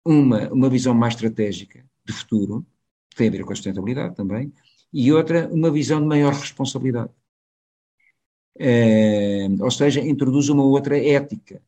uma, 0.04 0.52
uma 0.52 0.70
visão 0.72 0.96
mais 0.96 1.14
estratégica 1.14 1.86
de 2.04 2.14
futuro, 2.14 2.66
que 3.12 3.18
tem 3.18 3.28
a 3.28 3.32
ver 3.32 3.46
com 3.46 3.54
a 3.54 3.56
sustentabilidade 3.56 4.16
também, 4.16 4.52
e 4.91 5.14
outra, 5.14 5.48
uma 5.54 5.70
visão 5.70 6.02
de 6.02 6.08
maior 6.08 6.34
responsabilidade. 6.34 7.12
Uh, 8.56 9.64
ou 9.64 9.70
seja, 9.70 10.02
introduz 10.02 10.50
uma 10.50 10.64
outra 10.64 10.98
ética 10.98 11.62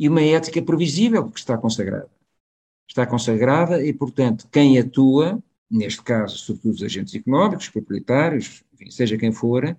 e 0.00 0.08
uma 0.08 0.22
ética 0.22 0.62
previsível, 0.62 1.24
porque 1.24 1.40
está 1.40 1.58
consagrada. 1.58 2.08
Está 2.88 3.06
consagrada 3.06 3.84
e, 3.84 3.92
portanto, 3.92 4.48
quem 4.50 4.78
atua, 4.78 5.42
neste 5.70 6.02
caso, 6.02 6.38
sobretudo 6.38 6.76
os 6.76 6.82
agentes 6.82 7.14
económicos, 7.14 7.68
proprietários, 7.68 8.64
enfim, 8.72 8.90
seja 8.90 9.18
quem 9.18 9.30
for, 9.30 9.76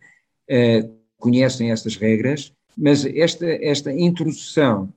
eh, 0.48 0.88
conhecem 1.18 1.72
essas 1.72 1.96
regras, 1.96 2.54
mas 2.78 3.04
esta, 3.04 3.48
esta 3.48 3.92
introdução 3.92 4.94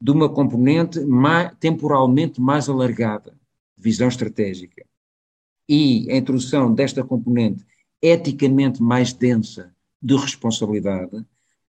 de 0.00 0.10
uma 0.10 0.30
componente 0.30 1.00
mais, 1.00 1.54
temporalmente 1.60 2.40
mais 2.40 2.66
alargada, 2.66 3.38
visão 3.76 4.08
estratégica, 4.08 4.86
e 5.68 6.10
a 6.10 6.16
introdução 6.16 6.72
desta 6.72 7.04
componente 7.04 7.62
eticamente 8.00 8.82
mais 8.82 9.12
densa 9.12 9.70
de 10.00 10.16
responsabilidade, 10.16 11.24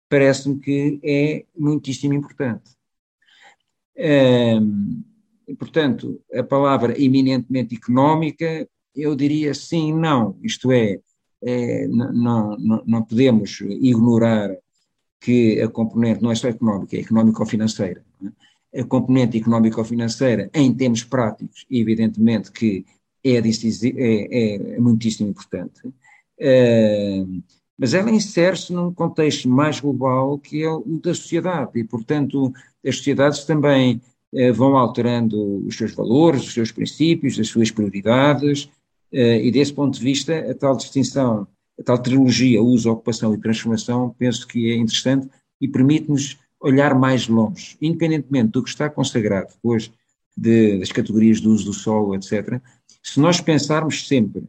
parece-me 0.09 0.59
que 0.59 0.99
é 1.03 1.44
muitíssimo 1.57 2.12
importante 2.12 2.78
portanto, 5.59 6.20
a 6.32 6.42
palavra 6.42 7.01
eminentemente 7.01 7.74
económica, 7.74 8.68
eu 8.94 9.14
diria 9.16 9.55
sim, 9.55 9.92
não. 9.92 10.36
Isto 10.42 10.70
é, 10.72 11.01
é 11.42 11.88
não, 11.88 12.57
não, 12.57 12.82
não 12.86 13.03
podemos 13.03 13.61
ignorar 13.61 14.57
que 15.20 15.61
a 15.61 15.68
componente 15.68 16.22
não 16.22 16.30
é 16.30 16.34
só 16.34 16.49
económica, 16.49 16.96
é 16.96 17.01
económico-financeira. 17.01 18.05
É? 18.72 18.80
A 18.80 18.84
componente 18.84 19.38
económico-financeira, 19.38 20.51
em 20.55 20.72
termos 20.72 21.03
práticos, 21.03 21.66
evidentemente 21.70 22.53
que 22.53 22.84
é, 23.24 23.38
é, 23.38 24.55
é 24.76 24.80
muitíssimo 24.80 25.28
importante. 25.30 25.80
Mas 27.78 27.94
ela 27.94 28.11
insere-se 28.11 28.72
num 28.72 28.92
contexto 28.92 29.49
mais 29.49 29.78
global 29.78 30.38
que 30.38 30.62
é 30.62 30.70
o 30.70 30.82
da 31.03 31.14
sociedade, 31.14 31.78
e, 31.78 31.84
portanto, 31.84 32.53
as 32.87 32.97
sociedades 32.97 33.45
também 33.45 34.01
eh, 34.35 34.53
vão 34.53 34.76
alterando 34.76 35.66
os 35.66 35.76
seus 35.76 35.93
valores, 35.93 36.47
os 36.47 36.55
seus 36.55 36.70
princípios, 36.70 37.39
as 37.39 37.49
suas 37.49 37.70
prioridades, 37.70 38.68
eh, 39.12 39.45
e 39.45 39.51
desse 39.51 39.72
ponto 39.72 39.99
de 39.99 40.05
vista, 40.05 40.39
a 40.51 40.55
tal 40.55 40.76
distinção, 40.76 41.47
a 41.79 41.83
tal 41.83 41.99
trilogia, 41.99 42.62
uso, 42.62 42.91
ocupação 42.91 43.35
e 43.35 43.39
transformação, 43.39 44.14
penso 44.18 44.47
que 44.47 44.70
é 44.70 44.76
interessante 44.76 45.29
e 45.61 45.68
permite-nos 45.68 46.39
olhar 46.61 46.95
mais 46.95 47.29
longe, 47.29 47.76
independentemente 47.81 48.51
do 48.51 48.62
que 48.62 48.70
está 48.70 48.91
consagrado 48.91 49.53
depois 49.55 49.91
de, 50.37 50.79
das 50.79 50.93
categorias 50.93 51.41
do 51.41 51.51
uso 51.51 51.66
do 51.66 51.72
solo, 51.72 52.14
etc. 52.14 52.61
Se 53.03 53.20
nós 53.20 53.41
pensarmos 53.41 54.07
sempre 54.07 54.45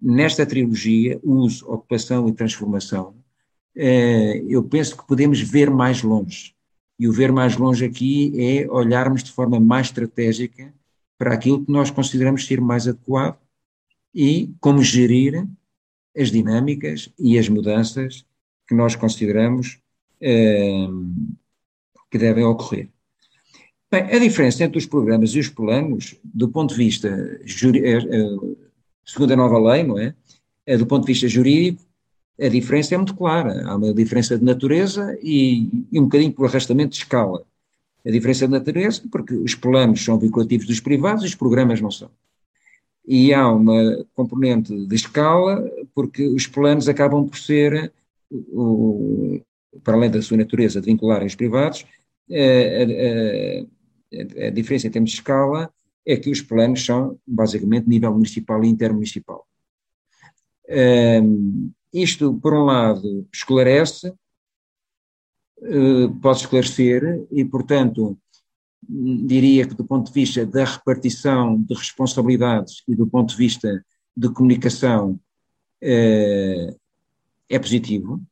nesta 0.00 0.46
trilogia, 0.46 1.18
uso, 1.22 1.66
ocupação 1.68 2.28
e 2.28 2.32
transformação, 2.32 3.14
eh, 3.74 4.42
eu 4.48 4.62
penso 4.62 4.96
que 4.96 5.06
podemos 5.06 5.40
ver 5.40 5.70
mais 5.70 6.02
longe. 6.02 6.55
E 6.98 7.08
o 7.08 7.12
ver 7.12 7.30
mais 7.30 7.56
longe 7.56 7.84
aqui 7.84 8.32
é 8.40 8.70
olharmos 8.70 9.22
de 9.22 9.32
forma 9.32 9.60
mais 9.60 9.88
estratégica 9.88 10.72
para 11.18 11.34
aquilo 11.34 11.64
que 11.64 11.70
nós 11.70 11.90
consideramos 11.90 12.46
ser 12.46 12.60
mais 12.60 12.88
adequado 12.88 13.38
e 14.14 14.54
como 14.60 14.82
gerir 14.82 15.46
as 16.16 16.30
dinâmicas 16.30 17.12
e 17.18 17.38
as 17.38 17.48
mudanças 17.48 18.24
que 18.66 18.74
nós 18.74 18.96
consideramos 18.96 19.78
eh, 20.20 20.88
que 22.10 22.18
devem 22.18 22.44
ocorrer. 22.44 22.88
Bem, 23.90 24.02
a 24.02 24.18
diferença 24.18 24.64
entre 24.64 24.78
os 24.78 24.86
programas 24.86 25.30
e 25.30 25.38
os 25.38 25.48
planos, 25.48 26.16
do 26.24 26.48
ponto 26.48 26.70
de 26.70 26.76
vista 26.76 27.08
eh, 27.08 28.26
segundo 29.04 29.32
a 29.32 29.36
nova 29.36 29.58
lei, 29.58 29.84
não 29.84 29.98
é? 29.98 30.14
é? 30.66 30.76
Do 30.76 30.86
ponto 30.86 31.06
de 31.06 31.12
vista 31.12 31.28
jurídico, 31.28 31.85
a 32.40 32.48
diferença 32.48 32.94
é 32.94 32.98
muito 32.98 33.14
clara. 33.14 33.66
Há 33.66 33.76
uma 33.76 33.94
diferença 33.94 34.38
de 34.38 34.44
natureza 34.44 35.18
e, 35.22 35.86
e 35.90 35.98
um 35.98 36.04
bocadinho 36.04 36.32
por 36.32 36.46
arrastamento 36.46 36.90
de 36.90 36.98
escala. 36.98 37.44
A 38.04 38.10
diferença 38.10 38.46
de 38.46 38.52
natureza, 38.52 39.02
porque 39.10 39.34
os 39.34 39.54
planos 39.54 40.04
são 40.04 40.18
vinculativos 40.18 40.66
dos 40.66 40.80
privados 40.80 41.24
e 41.24 41.26
os 41.26 41.34
programas 41.34 41.80
não 41.80 41.90
são. 41.90 42.10
E 43.06 43.32
há 43.32 43.50
uma 43.50 44.04
componente 44.14 44.74
de 44.86 44.94
escala, 44.94 45.64
porque 45.94 46.26
os 46.26 46.46
planos 46.46 46.88
acabam 46.88 47.26
por 47.26 47.38
ser, 47.38 47.92
para 49.82 49.94
além 49.94 50.10
da 50.10 50.20
sua 50.22 50.36
natureza 50.36 50.80
de 50.80 50.86
vincularem 50.86 51.26
os 51.26 51.34
privados, 51.34 51.86
a, 52.30 52.34
a, 54.42 54.46
a, 54.46 54.50
diferença 54.50 54.88
em 54.88 54.90
termos 54.90 55.10
de 55.10 55.16
escala 55.16 55.72
é 56.04 56.16
que 56.16 56.30
os 56.30 56.40
planos 56.40 56.84
são 56.84 57.18
basicamente 57.26 57.88
nível 57.88 58.12
municipal 58.12 58.62
e 58.64 58.68
intermunicipal. 58.68 59.46
Um, 60.68 61.70
isto, 61.92 62.34
por 62.34 62.54
um 62.54 62.64
lado, 62.64 63.26
esclarece, 63.32 64.12
uh, 65.58 66.20
pode 66.20 66.40
esclarecer, 66.40 67.26
e, 67.30 67.44
portanto, 67.44 68.18
diria 68.88 69.66
que 69.66 69.74
do 69.74 69.84
ponto 69.84 70.06
de 70.06 70.12
vista 70.12 70.46
da 70.46 70.64
repartição 70.64 71.60
de 71.60 71.74
responsabilidades 71.74 72.82
e 72.86 72.94
do 72.94 73.06
ponto 73.06 73.30
de 73.30 73.36
vista 73.36 73.84
de 74.16 74.28
comunicação 74.28 75.12
uh, 75.82 76.80
é 77.48 77.58
positivo, 77.58 78.22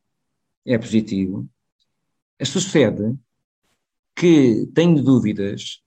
é 0.64 0.78
positivo. 0.78 1.48
Sucede 2.42 3.16
que 4.14 4.66
tenho 4.74 5.02
dúvidas 5.02 5.80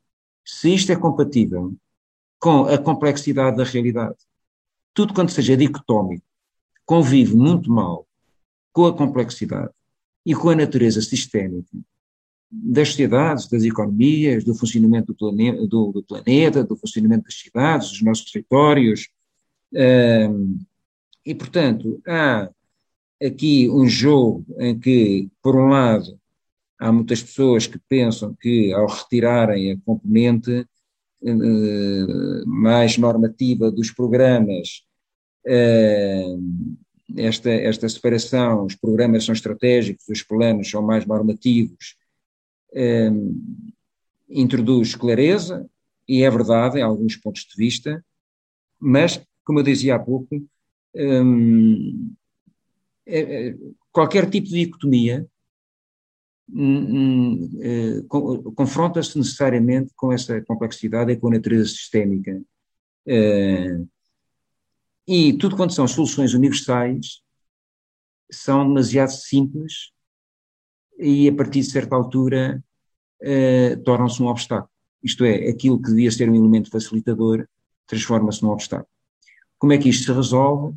se 0.44 0.74
isto 0.74 0.92
é 0.92 0.96
compatível 0.96 1.76
com 2.40 2.66
a 2.66 2.78
complexidade 2.78 3.58
da 3.58 3.64
realidade. 3.64 4.18
Tudo 4.94 5.14
quanto 5.14 5.32
seja 5.32 5.56
dicotómico 5.56 6.27
convive 6.88 7.36
muito 7.36 7.70
mal 7.70 8.08
com 8.72 8.86
a 8.86 8.98
complexidade 8.98 9.74
e 10.26 10.34
com 10.34 10.50
a 10.50 10.56
natureza 10.56 11.02
sistémica 11.02 11.68
das 12.50 12.90
sociedades, 12.90 13.48
das 13.50 13.64
economias, 13.64 14.46
do 14.46 14.56
funcionamento 14.56 15.08
do, 15.08 15.16
plane 15.18 15.68
do, 15.68 15.92
do, 15.92 16.02
planeta, 16.02 16.64
do 16.64 16.78
funcionamento 16.78 17.26
das 17.26 17.38
cidades, 17.38 17.90
dos 17.90 18.02
nossos 18.02 18.32
territórios. 18.32 19.10
Um, 19.74 20.58
e, 21.26 21.36
portanto, 21.36 22.02
há 22.08 22.50
aqui 23.22 23.70
um 23.70 23.86
jogo 23.86 24.46
em 24.58 24.80
que, 24.80 25.30
por 25.42 25.58
um 25.58 25.68
lado, 25.68 26.18
há 26.80 26.90
muitas 26.90 27.22
pessoas 27.22 27.68
que 27.68 27.80
pensam 27.90 28.34
que, 28.40 28.72
ao 28.72 28.88
retirarem 28.88 29.74
a 29.74 29.78
componente 29.86 30.66
uh, 31.22 32.48
mais 32.48 32.98
normativa 32.98 33.70
dos 33.70 33.92
programas, 33.92 34.88
esta, 37.16 37.50
esta 37.50 37.88
separação, 37.88 38.66
os 38.66 38.76
programas 38.76 39.26
são 39.26 39.34
estratégicos, 39.34 40.08
os 40.10 40.24
planos 40.24 40.70
são 40.70 40.82
mais 40.82 41.06
normativos, 41.06 41.96
um, 42.74 43.72
introduz 44.30 44.96
clareza, 44.96 45.66
e 46.08 46.24
é 46.24 46.30
verdade 46.30 46.80
em 46.80 46.84
alguns 46.84 47.16
pontos 47.16 47.44
de 47.44 47.56
vista, 47.56 48.04
mas, 48.80 49.22
como 49.46 49.60
eu 49.60 49.64
dizia 49.64 49.96
há 49.96 50.00
pouco, 50.00 50.46
é, 53.06 53.56
qualquer 53.92 54.30
tipo 54.30 54.48
de 54.48 54.66
dicotomia 54.66 55.26
um, 56.50 56.78
um, 56.78 57.60
é, 57.62 58.02
confronta-se 58.56 59.18
necessariamente 59.18 59.92
com 59.96 60.12
essa 60.14 60.42
complexidade 60.42 61.12
e 61.12 61.18
com 61.18 61.28
a 61.28 61.32
natureza 61.32 61.70
sistémica. 61.70 62.42
Uh, 63.06 63.88
e 65.08 65.34
tudo 65.34 65.56
quanto 65.56 65.74
são 65.74 65.88
soluções 65.88 66.34
universais 66.34 67.22
são 68.30 68.68
demasiado 68.68 69.12
simples 69.12 69.92
e, 71.00 71.30
a 71.30 71.34
partir 71.34 71.62
de 71.62 71.72
certa 71.72 71.96
altura, 71.96 72.62
uh, 73.22 73.84
tornam-se 73.84 74.22
um 74.22 74.28
obstáculo. 74.28 74.70
Isto 75.02 75.24
é, 75.24 75.48
aquilo 75.48 75.82
que 75.82 75.90
devia 75.90 76.12
ser 76.12 76.30
um 76.30 76.36
elemento 76.36 76.70
facilitador 76.70 77.48
transforma-se 77.86 78.44
num 78.44 78.50
obstáculo. 78.50 78.90
Como 79.58 79.72
é 79.72 79.78
que 79.78 79.90
isto 79.90 80.06
se 80.06 80.12
resolve? 80.12 80.76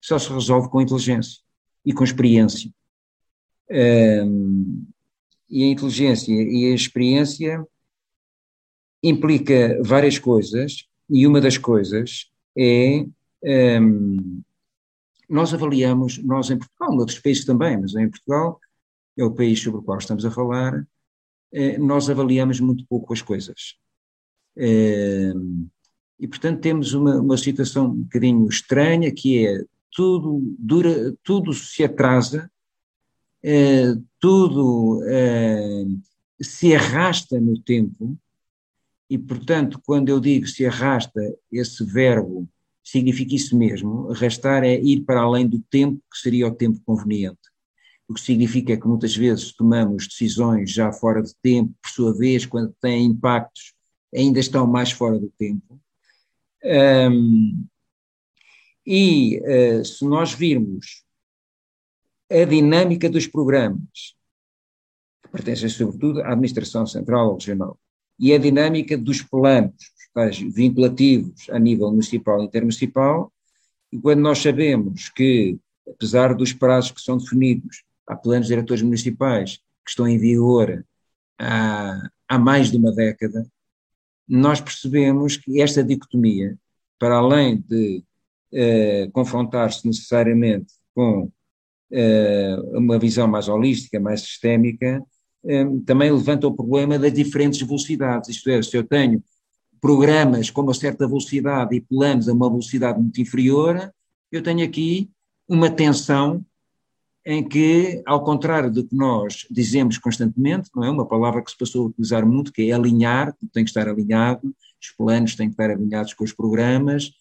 Só 0.00 0.18
se 0.18 0.32
resolve 0.32 0.68
com 0.68 0.80
inteligência 0.80 1.40
e 1.84 1.92
com 1.92 2.02
experiência. 2.02 2.70
Um, 3.70 4.86
e 5.48 5.64
a 5.64 5.66
inteligência 5.68 6.32
e 6.32 6.72
a 6.72 6.74
experiência 6.74 7.64
implica 9.02 9.80
várias 9.82 10.18
coisas, 10.18 10.88
e 11.08 11.26
uma 11.26 11.40
das 11.40 11.56
coisas 11.56 12.30
é 12.56 13.06
um, 13.42 14.42
nós 15.28 15.52
avaliamos, 15.52 16.18
nós 16.18 16.50
em 16.50 16.58
Portugal, 16.58 16.96
noutros 16.96 17.18
países 17.18 17.44
também, 17.44 17.76
mas 17.76 17.94
em 17.94 18.08
Portugal, 18.08 18.60
é 19.16 19.24
o 19.24 19.34
país 19.34 19.60
sobre 19.60 19.80
o 19.80 19.82
qual 19.82 19.98
estamos 19.98 20.24
a 20.24 20.30
falar, 20.30 20.86
eh, 21.52 21.76
nós 21.78 22.08
avaliamos 22.08 22.60
muito 22.60 22.86
pouco 22.86 23.12
as 23.12 23.20
coisas. 23.20 23.76
Eh, 24.56 25.32
e, 26.18 26.26
portanto, 26.26 26.60
temos 26.60 26.94
uma, 26.94 27.20
uma 27.20 27.36
situação 27.36 27.86
um 27.86 28.02
bocadinho 28.02 28.48
estranha, 28.48 29.12
que 29.12 29.46
é 29.46 29.64
tudo, 29.92 30.40
dura, 30.58 31.14
tudo 31.22 31.52
se 31.52 31.84
atrasa, 31.84 32.50
eh, 33.42 33.94
tudo 34.18 35.00
se 36.40 36.74
arrasta 36.74 37.40
no 37.40 37.60
tempo, 37.60 38.16
e, 39.10 39.18
portanto, 39.18 39.80
quando 39.84 40.08
eu 40.08 40.20
digo 40.20 40.46
se 40.46 40.66
arrasta, 40.66 41.20
esse 41.50 41.84
verbo 41.84 42.48
significa 42.90 43.34
isso 43.34 43.56
mesmo. 43.56 44.10
Arrastar 44.10 44.64
é 44.64 44.74
ir 44.80 45.02
para 45.02 45.20
além 45.20 45.46
do 45.46 45.60
tempo 45.70 46.02
que 46.10 46.18
seria 46.18 46.46
o 46.46 46.54
tempo 46.54 46.80
conveniente. 46.84 47.38
O 48.08 48.14
que 48.14 48.20
significa 48.20 48.76
que 48.76 48.86
muitas 48.86 49.14
vezes 49.14 49.52
tomamos 49.52 50.06
decisões 50.06 50.72
já 50.72 50.90
fora 50.90 51.22
de 51.22 51.34
tempo, 51.42 51.74
por 51.82 51.90
sua 51.90 52.16
vez, 52.16 52.46
quando 52.46 52.74
têm 52.80 53.04
impactos, 53.04 53.74
ainda 54.14 54.40
estão 54.40 54.66
mais 54.66 54.90
fora 54.90 55.18
do 55.18 55.30
tempo. 55.38 55.78
Um, 56.64 57.66
e 58.86 59.38
uh, 59.40 59.84
se 59.84 60.04
nós 60.06 60.32
virmos 60.32 61.04
a 62.30 62.44
dinâmica 62.44 63.10
dos 63.10 63.26
programas, 63.26 64.16
que 65.22 65.30
pertencem 65.30 65.68
sobretudo 65.68 66.22
à 66.22 66.32
Administração 66.32 66.86
Central 66.86 67.28
ou 67.28 67.34
Regional, 67.34 67.78
e 68.18 68.32
a 68.32 68.38
dinâmica 68.38 68.96
dos 68.96 69.20
planos, 69.20 69.97
vinculativos 70.26 71.48
a 71.50 71.58
nível 71.58 71.90
municipal 71.90 72.40
e 72.40 72.44
intermunicipal, 72.44 73.32
e 73.92 73.98
quando 73.98 74.20
nós 74.20 74.38
sabemos 74.38 75.08
que, 75.08 75.58
apesar 75.88 76.34
dos 76.34 76.52
prazos 76.52 76.90
que 76.90 77.00
são 77.00 77.16
definidos, 77.16 77.84
há 78.06 78.16
planos 78.16 78.48
diretores 78.48 78.82
municipais 78.82 79.56
que 79.84 79.90
estão 79.90 80.06
em 80.06 80.18
vigor 80.18 80.84
há, 81.38 82.10
há 82.28 82.38
mais 82.38 82.70
de 82.70 82.76
uma 82.76 82.92
década, 82.92 83.46
nós 84.28 84.60
percebemos 84.60 85.36
que 85.36 85.60
esta 85.60 85.82
dicotomia, 85.82 86.58
para 86.98 87.16
além 87.16 87.58
de 87.66 88.02
eh, 88.52 89.08
confrontar-se 89.12 89.86
necessariamente 89.86 90.74
com 90.94 91.30
eh, 91.90 92.56
uma 92.72 92.98
visão 92.98 93.26
mais 93.26 93.48
holística, 93.48 93.98
mais 93.98 94.20
sistémica, 94.20 95.02
eh, 95.46 95.64
também 95.86 96.10
levanta 96.12 96.46
o 96.46 96.54
problema 96.54 96.98
das 96.98 97.12
diferentes 97.12 97.62
velocidades. 97.62 98.28
Isto 98.28 98.50
é, 98.50 98.60
se 98.62 98.76
eu 98.76 98.84
tenho 98.84 99.22
programas 99.80 100.50
com 100.50 100.62
uma 100.62 100.74
certa 100.74 101.06
velocidade 101.06 101.74
e 101.74 101.80
planos 101.80 102.28
a 102.28 102.32
uma 102.32 102.48
velocidade 102.48 103.00
muito 103.00 103.20
inferior, 103.20 103.92
eu 104.30 104.42
tenho 104.42 104.64
aqui 104.64 105.10
uma 105.48 105.70
tensão 105.70 106.44
em 107.24 107.46
que, 107.46 108.02
ao 108.06 108.24
contrário 108.24 108.70
do 108.70 108.84
que 108.84 108.94
nós 108.94 109.46
dizemos 109.50 109.98
constantemente, 109.98 110.70
não 110.74 110.84
é? 110.84 110.90
Uma 110.90 111.06
palavra 111.06 111.42
que 111.42 111.50
se 111.50 111.58
passou 111.58 111.84
a 111.84 111.88
utilizar 111.88 112.24
muito, 112.26 112.52
que 112.52 112.70
é 112.70 112.72
alinhar, 112.72 113.34
tem 113.52 113.64
que 113.64 113.70
estar 113.70 113.86
alinhado, 113.86 114.54
os 114.80 114.90
planos 114.96 115.34
têm 115.34 115.48
que 115.48 115.52
estar 115.52 115.70
alinhados 115.70 116.14
com 116.14 116.24
os 116.24 116.32
programas, 116.32 117.12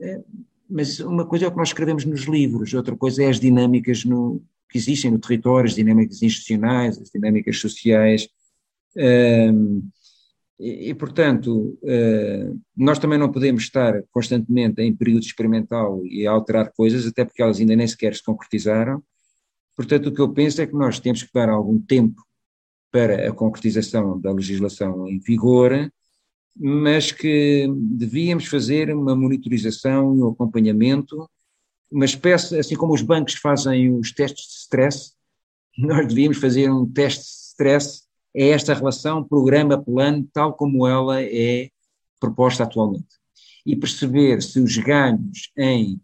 é, 0.00 0.20
mas 0.68 1.00
uma 1.00 1.26
coisa 1.26 1.46
é 1.46 1.48
o 1.48 1.50
que 1.50 1.56
nós 1.56 1.68
escrevemos 1.68 2.04
nos 2.04 2.22
livros, 2.22 2.72
outra 2.74 2.96
coisa 2.96 3.24
é 3.24 3.28
as 3.28 3.40
dinâmicas 3.40 4.04
no, 4.04 4.40
que 4.70 4.78
existem 4.78 5.10
no 5.10 5.18
território, 5.18 5.68
as 5.68 5.74
dinâmicas 5.74 6.22
institucionais, 6.22 6.98
as 6.98 7.10
dinâmicas 7.10 7.58
sociais, 7.58 8.28
um, 8.96 9.82
e, 10.60 10.90
e, 10.90 10.94
portanto, 10.94 11.78
uh, 11.82 12.60
nós 12.76 12.98
também 12.98 13.18
não 13.18 13.32
podemos 13.32 13.62
estar 13.62 14.02
constantemente 14.10 14.82
em 14.82 14.94
período 14.94 15.22
experimental 15.22 16.04
e 16.04 16.26
a 16.26 16.30
alterar 16.30 16.70
coisas, 16.72 17.06
até 17.06 17.24
porque 17.24 17.40
elas 17.40 17.58
ainda 17.58 17.74
nem 17.74 17.86
sequer 17.86 18.14
se 18.14 18.22
concretizaram. 18.22 19.02
Portanto, 19.74 20.08
o 20.08 20.12
que 20.12 20.20
eu 20.20 20.28
penso 20.28 20.60
é 20.60 20.66
que 20.66 20.74
nós 20.74 21.00
temos 21.00 21.22
que 21.22 21.30
dar 21.32 21.48
algum 21.48 21.80
tempo 21.80 22.22
para 22.92 23.26
a 23.26 23.32
concretização 23.32 24.20
da 24.20 24.30
legislação 24.32 25.08
em 25.08 25.18
vigor, 25.18 25.90
mas 26.54 27.10
que 27.10 27.66
devíamos 27.72 28.44
fazer 28.44 28.94
uma 28.94 29.16
monitorização 29.16 30.14
e 30.14 30.22
um 30.22 30.28
acompanhamento, 30.28 31.26
uma 31.90 32.04
espécie, 32.04 32.58
assim 32.58 32.76
como 32.76 32.92
os 32.92 33.00
bancos 33.00 33.32
fazem 33.34 33.96
os 33.96 34.12
testes 34.12 34.46
de 34.46 34.54
stress, 34.58 35.12
nós 35.78 36.06
devíamos 36.06 36.36
fazer 36.36 36.70
um 36.70 36.84
teste 36.84 37.22
de 37.22 37.30
stress 37.30 38.09
é 38.34 38.48
esta 38.48 38.74
relação 38.74 39.24
programa-plano, 39.24 40.28
tal 40.32 40.54
como 40.54 40.86
ela 40.86 41.22
é 41.22 41.70
proposta 42.18 42.64
atualmente. 42.64 43.18
E 43.64 43.76
perceber 43.76 44.42
se 44.42 44.60
os 44.60 44.76
ganhos 44.78 45.50
em 45.56 46.00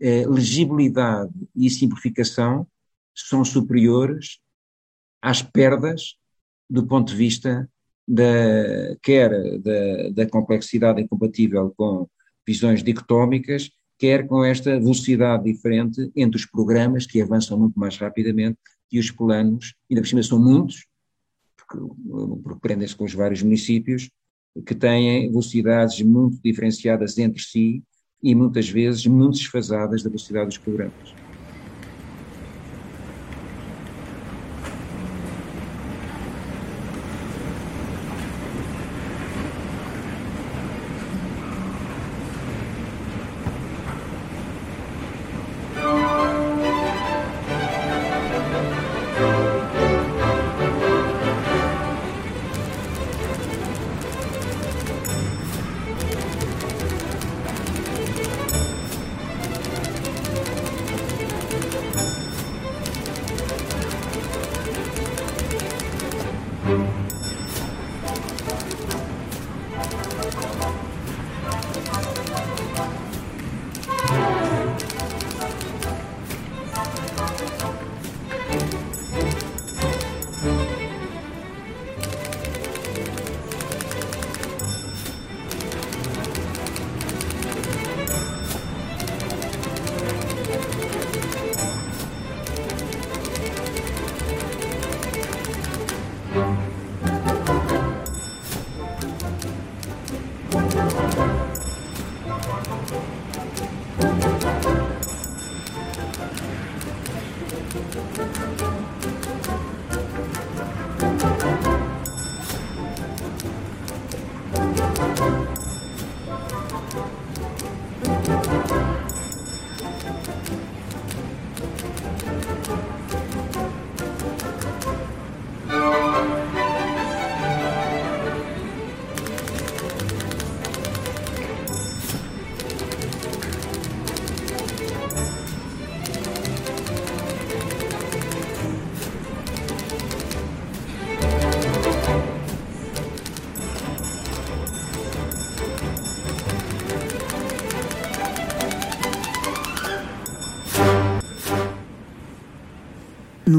eh, 0.00 0.26
legibilidade 0.26 1.32
e 1.54 1.70
simplificação 1.70 2.66
são 3.14 3.44
superiores 3.44 4.38
às 5.22 5.40
perdas 5.40 6.16
do 6.68 6.86
ponto 6.86 7.08
de 7.08 7.16
vista 7.16 7.68
da, 8.06 8.96
quer 9.02 9.30
da, 9.60 10.10
da 10.10 10.26
complexidade 10.28 11.00
incompatível 11.00 11.72
com 11.76 12.08
visões 12.46 12.82
dicotómicas, 12.82 13.70
quer 13.98 14.26
com 14.26 14.44
esta 14.44 14.78
velocidade 14.78 15.44
diferente 15.44 16.10
entre 16.14 16.36
os 16.36 16.46
programas 16.46 17.06
que 17.06 17.22
avançam 17.22 17.58
muito 17.58 17.78
mais 17.78 17.96
rapidamente 17.96 18.58
e 18.92 18.98
os 18.98 19.10
planos, 19.10 19.74
ainda 19.90 20.02
por 20.02 20.08
cima 20.08 20.22
são 20.22 20.38
muitos, 20.38 20.86
porque 21.66 22.60
prendem-se 22.60 22.96
com 22.96 23.04
os 23.04 23.14
vários 23.14 23.42
municípios, 23.42 24.10
que 24.66 24.74
têm 24.74 25.28
velocidades 25.30 26.00
muito 26.02 26.40
diferenciadas 26.42 27.18
entre 27.18 27.42
si 27.42 27.82
e 28.22 28.34
muitas 28.34 28.68
vezes 28.68 29.06
muito 29.06 29.34
desfasadas 29.38 30.02
da 30.02 30.08
velocidade 30.08 30.46
dos 30.46 30.58
programas. 30.58 31.23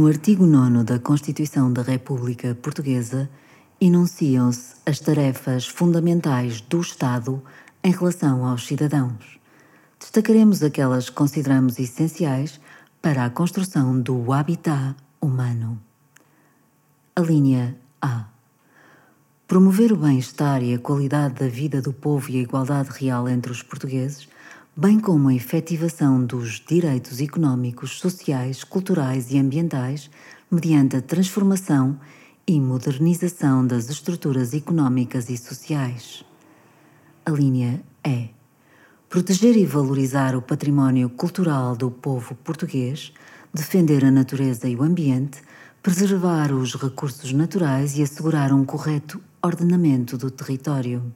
No 0.06 0.12
artigo 0.12 0.46
9 0.46 0.84
da 0.84 1.00
Constituição 1.00 1.74
da 1.74 1.82
República 1.82 2.54
Portuguesa, 2.54 3.28
enunciam-se 3.82 4.76
as 4.86 5.00
tarefas 5.00 5.66
fundamentais 5.66 6.62
do 6.62 6.80
Estado 6.80 7.42
em 7.84 7.92
relação 7.92 8.46
aos 8.46 8.68
cidadãos. 8.68 9.40
Destacaremos 10.00 10.62
aquelas 10.62 11.10
que 11.10 11.16
consideramos 11.16 11.80
essenciais 11.80 12.62
para 13.02 13.26
a 13.26 13.32
construção 13.32 14.00
do 14.00 14.32
habitat 14.32 14.96
humano. 15.20 15.82
A 17.16 17.22
linha 17.22 17.76
A. 18.00 18.28
Promover 19.48 19.92
o 19.92 19.98
bem-estar 19.98 20.62
e 20.62 20.76
a 20.76 20.78
qualidade 20.78 21.34
da 21.34 21.48
vida 21.48 21.82
do 21.82 21.92
povo 21.92 22.30
e 22.30 22.38
a 22.38 22.44
igualdade 22.44 22.90
real 22.92 23.28
entre 23.28 23.52
os 23.52 23.64
portugueses 23.64 24.28
bem 24.78 25.00
como 25.00 25.30
a 25.30 25.34
efetivação 25.34 26.26
dos 26.26 26.60
direitos 26.60 27.22
económicos, 27.22 27.98
sociais, 27.98 28.62
culturais 28.62 29.32
e 29.32 29.40
ambientais 29.40 30.10
mediante 30.52 30.98
a 30.98 31.02
transformação 31.02 31.98
e 32.46 32.60
modernização 32.60 33.66
das 33.66 33.90
estruturas 33.90 34.54
económicas 34.54 35.30
e 35.30 35.38
sociais. 35.38 36.26
A 37.26 37.32
linha 37.32 37.82
E. 38.06 38.30
Proteger 39.08 39.56
e 39.56 39.66
valorizar 39.66 40.36
o 40.36 40.42
património 40.42 41.10
cultural 41.10 41.74
do 41.74 41.90
povo 41.90 42.36
português, 42.36 43.14
defender 43.54 44.04
a 44.04 44.12
natureza 44.12 44.68
e 44.68 44.76
o 44.76 44.84
ambiente, 44.84 45.42
preservar 45.82 46.52
os 46.52 46.76
recursos 46.76 47.32
naturais 47.32 47.98
e 47.98 48.04
assegurar 48.04 48.52
um 48.52 48.66
correto 48.66 49.22
ordenamento 49.42 50.18
do 50.18 50.30
território. 50.30 51.14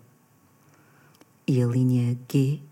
E 1.46 1.62
a 1.62 1.68
linha 1.68 2.18
G 2.32 2.69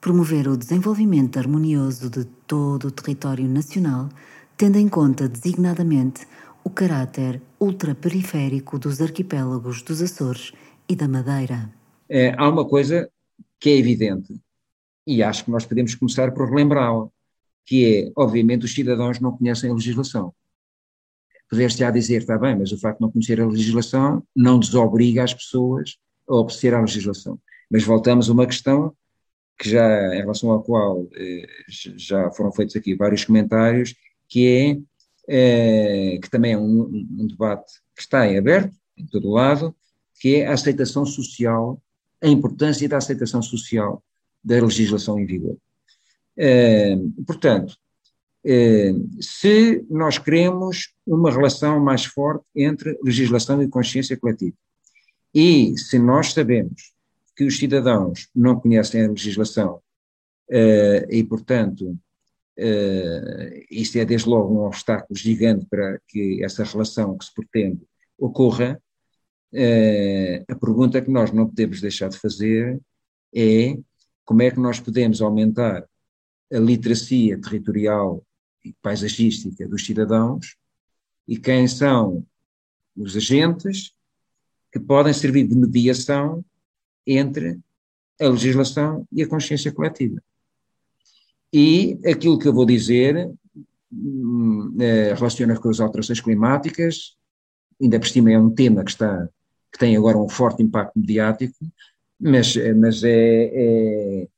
promover 0.00 0.48
o 0.48 0.56
desenvolvimento 0.56 1.38
harmonioso 1.38 2.08
de 2.08 2.24
todo 2.24 2.88
o 2.88 2.90
território 2.90 3.46
nacional, 3.46 4.08
tendo 4.56 4.78
em 4.78 4.88
conta 4.88 5.28
designadamente 5.28 6.26
o 6.64 6.70
caráter 6.70 7.40
ultraperiférico 7.60 8.78
dos 8.78 9.00
arquipélagos 9.00 9.82
dos 9.82 10.00
Açores 10.00 10.52
e 10.88 10.96
da 10.96 11.06
Madeira. 11.06 11.70
É, 12.08 12.34
há 12.36 12.48
uma 12.48 12.66
coisa 12.66 13.10
que 13.58 13.70
é 13.70 13.76
evidente, 13.76 14.40
e 15.06 15.22
acho 15.22 15.44
que 15.44 15.50
nós 15.50 15.66
podemos 15.66 15.94
começar 15.94 16.32
por 16.32 16.48
relembrá-la, 16.48 17.08
que 17.66 17.84
é, 17.84 18.12
obviamente, 18.16 18.64
os 18.64 18.74
cidadãos 18.74 19.20
não 19.20 19.36
conhecem 19.36 19.70
a 19.70 19.74
legislação. 19.74 20.34
Poder-se 21.48 21.84
á 21.84 21.90
dizer, 21.90 22.22
está 22.22 22.38
bem, 22.38 22.56
mas 22.56 22.72
o 22.72 22.78
facto 22.78 22.98
de 22.98 23.02
não 23.02 23.10
conhecer 23.10 23.40
a 23.40 23.46
legislação 23.46 24.22
não 24.34 24.58
desobriga 24.58 25.24
as 25.24 25.34
pessoas 25.34 25.96
a 26.28 26.34
obedecer 26.34 26.72
à 26.74 26.80
legislação. 26.80 27.38
Mas 27.70 27.84
voltamos 27.84 28.30
a 28.30 28.32
uma 28.32 28.46
questão 28.46 28.94
que 29.60 29.68
já, 29.68 30.16
em 30.16 30.20
relação 30.20 30.50
ao 30.50 30.62
qual 30.62 31.06
eh, 31.14 31.46
já 31.68 32.30
foram 32.30 32.50
feitos 32.50 32.74
aqui 32.76 32.94
vários 32.94 33.26
comentários, 33.26 33.94
que 34.26 34.46
é, 34.48 34.78
eh, 35.28 36.18
que 36.18 36.30
também 36.30 36.54
é 36.54 36.58
um, 36.58 36.80
um, 37.18 37.26
debate 37.26 37.70
que 37.94 38.00
está 38.00 38.26
em 38.26 38.38
aberto, 38.38 38.74
em 38.96 39.04
todo 39.04 39.30
lado, 39.30 39.76
que 40.18 40.36
é 40.36 40.46
a 40.46 40.54
aceitação 40.54 41.04
social, 41.04 41.78
a 42.22 42.26
importância 42.26 42.88
da 42.88 42.96
aceitação 42.96 43.42
social 43.42 44.02
da 44.42 44.54
legislação 44.54 45.20
em 45.20 45.26
vigor. 45.26 45.58
Eh, 46.38 46.96
portanto, 47.26 47.76
se 49.20 49.84
nós 49.90 50.16
queremos 50.16 50.94
uma 51.06 51.30
relação 51.30 51.78
mais 51.78 52.06
forte 52.06 52.46
entre 52.56 52.98
legislação 53.04 53.62
e 53.62 53.68
consciência 53.68 54.16
coletiva, 54.16 54.56
e 55.34 55.76
se 55.76 55.98
nós 55.98 56.32
sabemos 56.32 56.94
que 57.40 57.44
os 57.46 57.56
cidadãos 57.56 58.28
não 58.36 58.60
conhecem 58.60 59.02
a 59.02 59.08
legislação 59.08 59.76
uh, 60.50 61.10
e, 61.10 61.24
portanto, 61.24 61.98
uh, 62.58 63.64
isto 63.70 63.96
é 63.96 64.04
desde 64.04 64.28
logo 64.28 64.52
um 64.52 64.66
obstáculo 64.66 65.18
gigante 65.18 65.64
para 65.64 65.98
que 66.06 66.44
essa 66.44 66.64
relação 66.64 67.16
que 67.16 67.24
se 67.24 67.32
pretende 67.32 67.80
ocorra. 68.18 68.78
Uh, 69.54 70.44
a 70.52 70.54
pergunta 70.54 71.00
que 71.00 71.10
nós 71.10 71.32
não 71.32 71.46
podemos 71.48 71.80
deixar 71.80 72.10
de 72.10 72.18
fazer 72.18 72.78
é 73.34 73.78
como 74.22 74.42
é 74.42 74.50
que 74.50 74.60
nós 74.60 74.78
podemos 74.78 75.22
aumentar 75.22 75.88
a 76.52 76.58
literacia 76.58 77.40
territorial 77.40 78.22
e 78.62 78.74
paisagística 78.82 79.66
dos 79.66 79.86
cidadãos 79.86 80.58
e 81.26 81.38
quem 81.38 81.66
são 81.66 82.22
os 82.94 83.16
agentes 83.16 83.94
que 84.70 84.78
podem 84.78 85.14
servir 85.14 85.48
de 85.48 85.56
mediação 85.56 86.44
entre 87.06 87.58
a 88.20 88.28
legislação 88.28 89.06
e 89.12 89.22
a 89.22 89.28
consciência 89.28 89.72
coletiva. 89.72 90.22
E 91.52 91.98
aquilo 92.06 92.38
que 92.38 92.46
eu 92.46 92.52
vou 92.52 92.66
dizer 92.66 93.30
hum, 93.92 94.76
eh, 94.78 95.14
relaciona 95.14 95.58
com 95.58 95.68
as 95.68 95.80
alterações 95.80 96.20
climáticas, 96.20 97.16
ainda 97.80 97.98
por 97.98 98.08
cima 98.08 98.30
é 98.30 98.38
um 98.38 98.50
tema 98.50 98.84
que 98.84 98.90
está 98.90 99.28
que 99.72 99.78
tem 99.78 99.96
agora 99.96 100.18
um 100.18 100.28
forte 100.28 100.62
impacto 100.62 100.98
mediático, 100.98 101.54
mas, 102.18 102.54
mas 102.76 103.02
é, 103.04 103.50
é, 103.52 104.28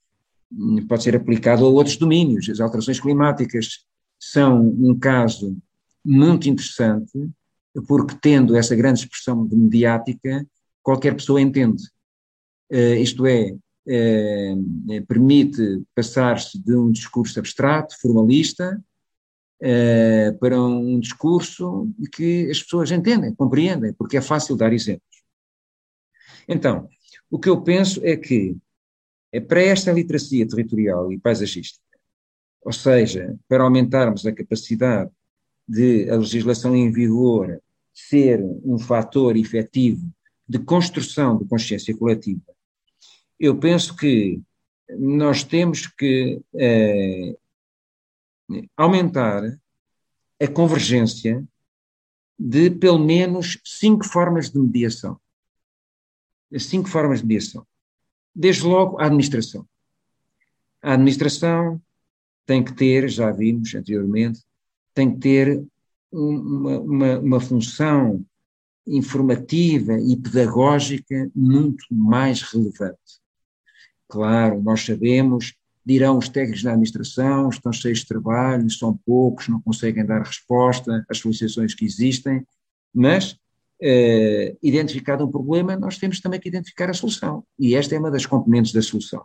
pode 0.86 1.02
ser 1.02 1.16
aplicado 1.16 1.64
a 1.64 1.68
outros 1.68 1.96
domínios. 1.96 2.48
As 2.48 2.60
alterações 2.60 3.00
climáticas 3.00 3.84
são 4.20 4.60
um 4.60 4.96
caso 4.98 5.56
muito 6.04 6.48
interessante, 6.48 7.30
porque 7.88 8.16
tendo 8.20 8.54
essa 8.54 8.76
grande 8.76 9.00
expressão 9.00 9.48
mediática, 9.50 10.46
qualquer 10.82 11.14
pessoa 11.14 11.40
entende. 11.40 11.82
Eh, 12.74 13.02
isto 13.02 13.26
é, 13.26 13.54
eh, 13.86 14.54
permite 15.06 15.82
passar-se 15.94 16.58
de 16.58 16.74
um 16.74 16.90
discurso 16.90 17.38
abstrato, 17.38 18.00
formalista, 18.00 18.82
eh, 19.60 20.32
para 20.40 20.58
um 20.58 20.98
discurso 20.98 21.92
que 22.10 22.50
as 22.50 22.62
pessoas 22.62 22.90
entendem, 22.90 23.34
compreendem, 23.34 23.92
porque 23.92 24.16
é 24.16 24.22
fácil 24.22 24.56
dar 24.56 24.72
exemplos. 24.72 25.22
Então, 26.48 26.88
o 27.30 27.38
que 27.38 27.50
eu 27.50 27.60
penso 27.60 28.00
é 28.02 28.16
que 28.16 28.56
para 29.48 29.60
esta 29.62 29.92
literacia 29.92 30.48
territorial 30.48 31.12
e 31.12 31.18
paisagística, 31.18 31.84
ou 32.62 32.72
seja, 32.72 33.36
para 33.46 33.64
aumentarmos 33.64 34.24
a 34.24 34.32
capacidade 34.32 35.10
de 35.68 36.08
a 36.08 36.16
legislação 36.16 36.74
em 36.74 36.90
vigor 36.90 37.60
ser 37.92 38.42
um 38.64 38.78
fator 38.78 39.36
efetivo 39.36 40.10
de 40.48 40.58
construção 40.58 41.36
de 41.36 41.44
consciência 41.46 41.94
coletiva 41.96 42.51
eu 43.42 43.58
penso 43.58 43.96
que 43.96 44.40
nós 44.88 45.42
temos 45.42 45.88
que 45.88 46.40
eh, 46.54 47.36
aumentar 48.76 49.42
a 50.40 50.46
convergência 50.46 51.44
de 52.38 52.70
pelo 52.70 53.00
menos 53.00 53.58
cinco 53.64 54.04
formas 54.06 54.48
de 54.48 54.60
mediação. 54.60 55.20
Cinco 56.56 56.88
formas 56.88 57.18
de 57.18 57.26
mediação. 57.26 57.66
Desde 58.32 58.64
logo, 58.64 59.00
a 59.00 59.06
administração. 59.06 59.66
A 60.80 60.92
administração 60.92 61.82
tem 62.46 62.62
que 62.62 62.72
ter, 62.72 63.08
já 63.08 63.32
vimos 63.32 63.74
anteriormente, 63.74 64.40
tem 64.94 65.12
que 65.12 65.18
ter 65.18 65.64
uma, 66.12 66.78
uma, 66.78 67.18
uma 67.18 67.40
função 67.40 68.24
informativa 68.86 69.94
e 69.98 70.16
pedagógica 70.16 71.28
muito 71.34 71.84
mais 71.90 72.42
relevante. 72.42 73.21
Claro, 74.12 74.60
nós 74.62 74.84
sabemos, 74.84 75.54
dirão 75.86 76.18
os 76.18 76.28
técnicos 76.28 76.62
da 76.62 76.72
administração, 76.72 77.48
estão 77.48 77.72
cheios 77.72 78.00
de 78.00 78.06
trabalho, 78.06 78.70
são 78.70 78.94
poucos, 79.06 79.48
não 79.48 79.58
conseguem 79.58 80.04
dar 80.04 80.20
resposta 80.20 81.02
às 81.08 81.16
solicitações 81.16 81.74
que 81.74 81.86
existem, 81.86 82.46
mas, 82.94 83.38
eh, 83.80 84.54
identificado 84.62 85.24
um 85.24 85.30
problema, 85.30 85.78
nós 85.78 85.96
temos 85.96 86.20
também 86.20 86.38
que 86.38 86.50
identificar 86.50 86.90
a 86.90 86.92
solução. 86.92 87.42
E 87.58 87.74
esta 87.74 87.94
é 87.94 87.98
uma 87.98 88.10
das 88.10 88.26
componentes 88.26 88.70
da 88.70 88.82
solução. 88.82 89.24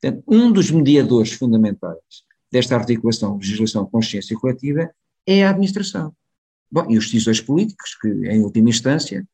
Portanto, 0.00 0.24
um 0.26 0.50
dos 0.50 0.68
mediadores 0.68 1.30
fundamentais 1.30 2.24
desta 2.50 2.74
articulação 2.74 3.36
legislação-consciência 3.36 4.36
coletiva 4.36 4.90
é 5.24 5.44
a 5.44 5.50
administração. 5.50 6.12
Bom, 6.68 6.90
e 6.90 6.98
os 6.98 7.04
decisores 7.04 7.40
políticos, 7.40 7.96
que 8.02 8.08
em 8.08 8.40
última 8.40 8.68
instância 8.68 9.24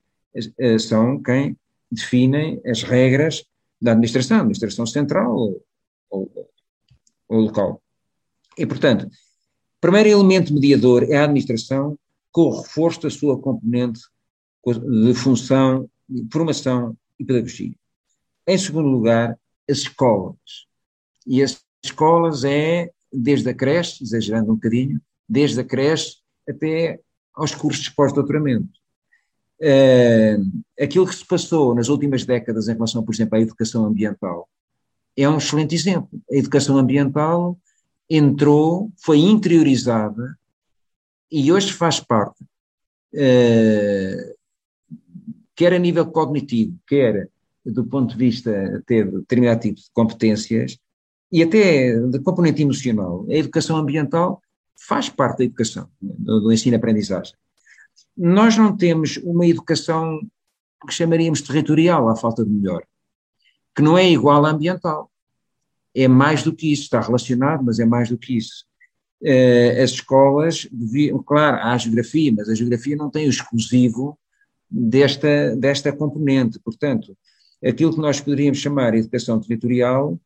eh, 0.59 0.79
são 0.79 1.23
quem 1.23 1.57
definem 1.91 2.61
as 2.67 2.83
regras 2.83 3.49
da 3.81 3.93
administração, 3.93 4.39
administração 4.39 4.87
central 4.87 5.35
ou, 5.35 5.65
ou, 6.11 6.51
ou 7.29 7.41
local. 7.41 7.83
E, 8.57 8.67
portanto, 8.67 9.05
o 9.07 9.81
primeiro 9.81 10.09
elemento 10.09 10.53
mediador 10.53 11.05
é 11.05 11.17
a 11.17 11.25
administração 11.25 11.99
com 12.31 12.43
o 12.43 12.61
reforço 12.61 13.03
da 13.03 13.11
sua 13.11 13.41
componente 13.41 14.01
de 14.67 15.15
função, 15.15 15.89
de 16.09 16.27
formação 16.31 16.97
e 17.19 17.25
pedagogia. 17.25 17.75
Em 18.47 18.59
segundo 18.59 18.89
lugar, 18.89 19.39
as 19.69 19.79
escolas. 19.79 20.67
E 21.27 21.43
as 21.43 21.63
escolas 21.83 22.45
é 22.45 22.91
desde 23.13 23.49
a 23.49 23.55
creche, 23.55 24.03
exagerando 24.03 24.53
um 24.53 24.55
bocadinho, 24.55 25.01
desde 25.29 25.61
a 25.61 25.65
creche 25.65 26.17
até 26.49 27.01
aos 27.35 27.55
cursos 27.55 27.85
de 27.85 27.95
pós-doutoramento. 27.95 28.80
Uh, 29.61 30.63
aquilo 30.81 31.07
que 31.07 31.15
se 31.15 31.27
passou 31.27 31.75
nas 31.75 31.89
últimas 31.89 32.25
décadas 32.25 32.67
em 32.69 32.73
relação, 32.73 33.03
por 33.05 33.15
exemplo, 33.15 33.37
à 33.37 33.41
educação 33.41 33.85
ambiental 33.85 34.49
é 35.17 35.29
um 35.29 35.37
excelente 35.37 35.75
exemplo. 35.75 36.09
A 36.31 36.37
educação 36.37 36.79
ambiental 36.79 37.59
entrou, 38.09 38.91
foi 38.97 39.19
interiorizada 39.19 40.39
e 41.31 41.53
hoje 41.53 41.73
faz 41.73 42.01
parte, 42.01 42.43
uh, 43.15 44.35
quer 45.55 45.75
a 45.75 45.79
nível 45.79 46.07
cognitivo, 46.07 46.77
quer 46.87 47.29
do 47.65 47.85
ponto 47.85 48.11
de 48.11 48.17
vista 48.17 48.79
até 48.79 49.03
de 49.03 49.11
determinado 49.19 49.61
tipo 49.61 49.77
de 49.77 49.91
competências 49.93 50.79
e 51.31 51.43
até 51.43 51.99
de 51.99 52.19
componente 52.21 52.63
emocional. 52.63 53.27
A 53.29 53.35
educação 53.35 53.77
ambiental 53.77 54.43
faz 54.75 55.09
parte 55.09 55.39
da 55.39 55.45
educação, 55.45 55.89
do 56.01 56.51
ensino-aprendizagem. 56.51 57.35
Nós 58.23 58.55
não 58.55 58.77
temos 58.77 59.17
uma 59.25 59.47
educação 59.47 60.21
que 60.87 60.93
chamaríamos 60.93 61.41
territorial, 61.41 62.07
à 62.07 62.15
falta 62.15 62.45
de 62.45 62.51
melhor, 62.51 62.83
que 63.75 63.81
não 63.81 63.97
é 63.97 64.11
igual 64.11 64.45
à 64.45 64.51
ambiental. 64.51 65.11
É 65.95 66.07
mais 66.07 66.43
do 66.43 66.55
que 66.55 66.71
isso, 66.71 66.83
está 66.83 67.01
relacionado, 67.01 67.65
mas 67.65 67.79
é 67.79 67.87
mais 67.87 68.11
do 68.11 68.19
que 68.19 68.37
isso. 68.37 68.67
Uh, 69.23 69.83
as 69.83 69.93
escolas, 69.93 70.69
deviam, 70.71 71.23
claro, 71.23 71.57
há 71.63 71.73
a 71.73 71.79
geografia, 71.79 72.31
mas 72.37 72.51
a 72.51 72.55
geografia 72.55 72.95
não 72.95 73.09
tem 73.09 73.27
o 73.27 73.31
exclusivo 73.31 74.19
desta, 74.71 75.57
desta 75.57 75.91
componente. 75.91 76.59
Portanto, 76.59 77.17
aquilo 77.65 77.95
que 77.95 78.01
nós 78.01 78.21
poderíamos 78.21 78.59
chamar 78.59 78.93
de 78.93 78.99
educação 78.99 79.41
territorial 79.41 80.21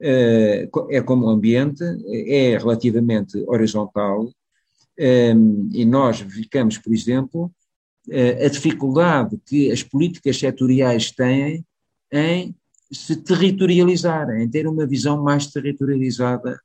eh, 0.00 0.68
é 0.90 1.00
como 1.02 1.26
o 1.26 1.28
ambiente, 1.28 1.82
é 2.08 2.56
relativamente 2.56 3.36
horizontal, 3.48 4.30
e 4.98 5.84
nós 5.84 6.20
verificamos, 6.20 6.78
por 6.78 6.92
exemplo, 6.92 7.52
eh, 8.08 8.46
a 8.46 8.48
dificuldade 8.48 9.38
que 9.44 9.70
as 9.70 9.82
políticas 9.82 10.38
setoriais 10.38 11.10
têm 11.10 11.64
em 12.12 12.54
se 12.90 13.16
territorializar, 13.16 14.30
em 14.30 14.48
ter 14.48 14.66
uma 14.66 14.86
visão 14.86 15.22
mais 15.22 15.48
territorializada 15.48 16.60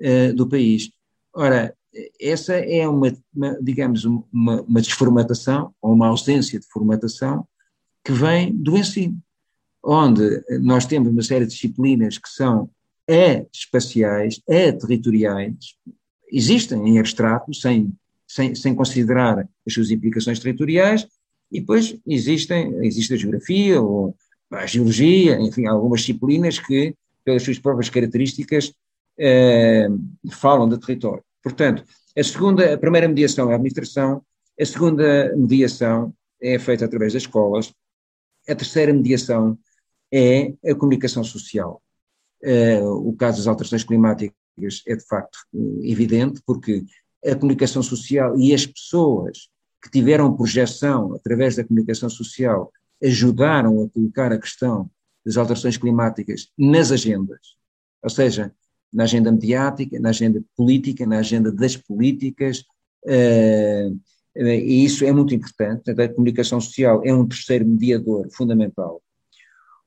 uh, 0.00 0.34
do 0.34 0.48
país. 0.48 0.90
Ora, 1.34 1.74
essa 2.20 2.54
é 2.54 2.88
uma, 2.88 3.14
uma 3.34 3.58
digamos, 3.62 4.04
uma, 4.04 4.62
uma, 4.62 4.80
desformatação, 4.80 5.74
ou 5.80 5.92
uma 5.92 6.08
ausência 6.08 6.58
de 6.58 6.66
formatação, 6.66 7.46
que 8.02 8.12
vem 8.12 8.54
do 8.54 8.76
ensino, 8.76 9.18
onde 9.84 10.42
nós 10.60 10.86
temos 10.86 11.10
uma 11.10 11.22
série 11.22 11.44
de 11.44 11.52
disciplinas 11.52 12.18
que 12.18 12.28
são 12.28 12.70
é 13.08 13.46
espaciais, 13.52 14.40
é 14.48 14.72
territoriais, 14.72 15.76
existem 16.36 16.86
em 16.86 16.98
abstrato, 16.98 17.54
sem, 17.54 17.90
sem, 18.26 18.54
sem 18.54 18.74
considerar 18.74 19.48
as 19.66 19.72
suas 19.72 19.90
implicações 19.90 20.38
territoriais, 20.38 21.06
e 21.50 21.60
depois 21.60 21.96
existem, 22.06 22.84
existe 22.84 23.14
a 23.14 23.16
geografia 23.16 23.80
ou 23.80 24.14
a 24.50 24.66
geologia, 24.66 25.40
enfim, 25.40 25.66
algumas 25.66 26.00
disciplinas 26.00 26.58
que, 26.58 26.94
pelas 27.24 27.42
suas 27.42 27.58
próprias 27.58 27.88
características, 27.88 28.72
eh, 29.18 29.88
falam 30.30 30.68
de 30.68 30.78
território. 30.78 31.24
Portanto, 31.42 31.84
a 32.16 32.22
segunda, 32.22 32.74
a 32.74 32.78
primeira 32.78 33.08
mediação 33.08 33.48
é 33.48 33.52
a 33.52 33.56
administração, 33.56 34.22
a 34.60 34.64
segunda 34.64 35.34
mediação 35.36 36.12
é 36.40 36.58
feita 36.58 36.84
através 36.84 37.14
das 37.14 37.22
escolas, 37.22 37.72
a 38.48 38.54
terceira 38.54 38.92
mediação 38.92 39.58
é 40.12 40.52
a 40.68 40.74
comunicação 40.74 41.24
social. 41.24 41.82
Uh, 42.42 43.08
o 43.08 43.16
caso 43.16 43.38
das 43.38 43.46
alterações 43.46 43.82
climáticas 43.82 44.36
é 44.86 44.96
de 44.96 45.06
facto 45.06 45.38
evidente, 45.82 46.40
porque 46.46 46.84
a 47.24 47.34
comunicação 47.34 47.82
social 47.82 48.38
e 48.38 48.54
as 48.54 48.66
pessoas 48.66 49.48
que 49.82 49.90
tiveram 49.90 50.36
projeção 50.36 51.14
através 51.14 51.56
da 51.56 51.64
comunicação 51.64 52.08
social 52.08 52.72
ajudaram 53.02 53.82
a 53.82 53.88
colocar 53.88 54.32
a 54.32 54.38
questão 54.38 54.90
das 55.24 55.36
alterações 55.36 55.76
climáticas 55.76 56.48
nas 56.56 56.90
agendas, 56.90 57.56
ou 58.02 58.10
seja, 58.10 58.52
na 58.92 59.04
agenda 59.04 59.30
mediática, 59.30 59.98
na 59.98 60.10
agenda 60.10 60.42
política, 60.56 61.04
na 61.04 61.18
agenda 61.18 61.52
das 61.52 61.76
políticas, 61.76 62.60
uh, 63.04 64.00
e 64.34 64.84
isso 64.84 65.04
é 65.04 65.12
muito 65.12 65.34
importante. 65.34 65.90
A 65.90 66.08
comunicação 66.08 66.60
social 66.60 67.02
é 67.04 67.12
um 67.12 67.26
terceiro 67.26 67.66
mediador 67.66 68.28
fundamental 68.30 69.02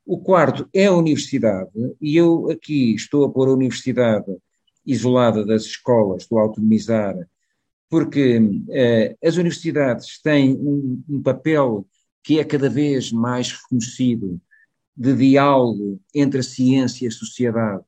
o 0.09 0.17
quarto 0.17 0.67
é 0.73 0.87
a 0.87 0.91
universidade, 0.91 1.69
e 2.01 2.17
eu 2.17 2.49
aqui 2.49 2.95
estou 2.95 3.25
a 3.25 3.29
pôr 3.29 3.47
a 3.47 3.53
universidade 3.53 4.25
isolada 4.89 5.45
das 5.45 5.63
escolas, 5.63 6.23
estou 6.23 6.39
a 6.39 6.41
autonomizar, 6.41 7.15
porque 7.89 8.39
eh, 8.69 9.15
as 9.23 9.35
universidades 9.37 10.19
têm 10.21 10.53
um, 10.53 11.03
um, 11.07 11.21
papel 11.21 11.87
que 12.23 12.39
é 12.39 12.43
cada 12.43 12.69
vez 12.69 13.11
mais 13.11 13.51
reconhecido 13.51 14.41
de 14.95 15.15
diálogo 15.15 15.99
entre 16.13 16.39
a 16.39 16.43
ciência 16.43 17.05
e 17.05 17.07
a 17.07 17.11
sociedade, 17.11 17.83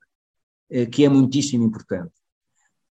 eh, 0.70 0.86
que 0.86 1.04
é 1.04 1.10
muitíssimo 1.10 1.66
importante. 1.66 2.14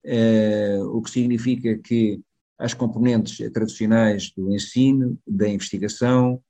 Eh, 0.03 0.79
o 0.83 1.01
que 1.01 1.11
significa 1.11 1.77
que 1.77 2.21
as 2.57 2.73
componentes 2.73 3.37
tradicionais 3.51 4.31
do 4.35 4.53
ensino, 4.53 5.19
da 5.27 5.47
investigação, 5.47 6.41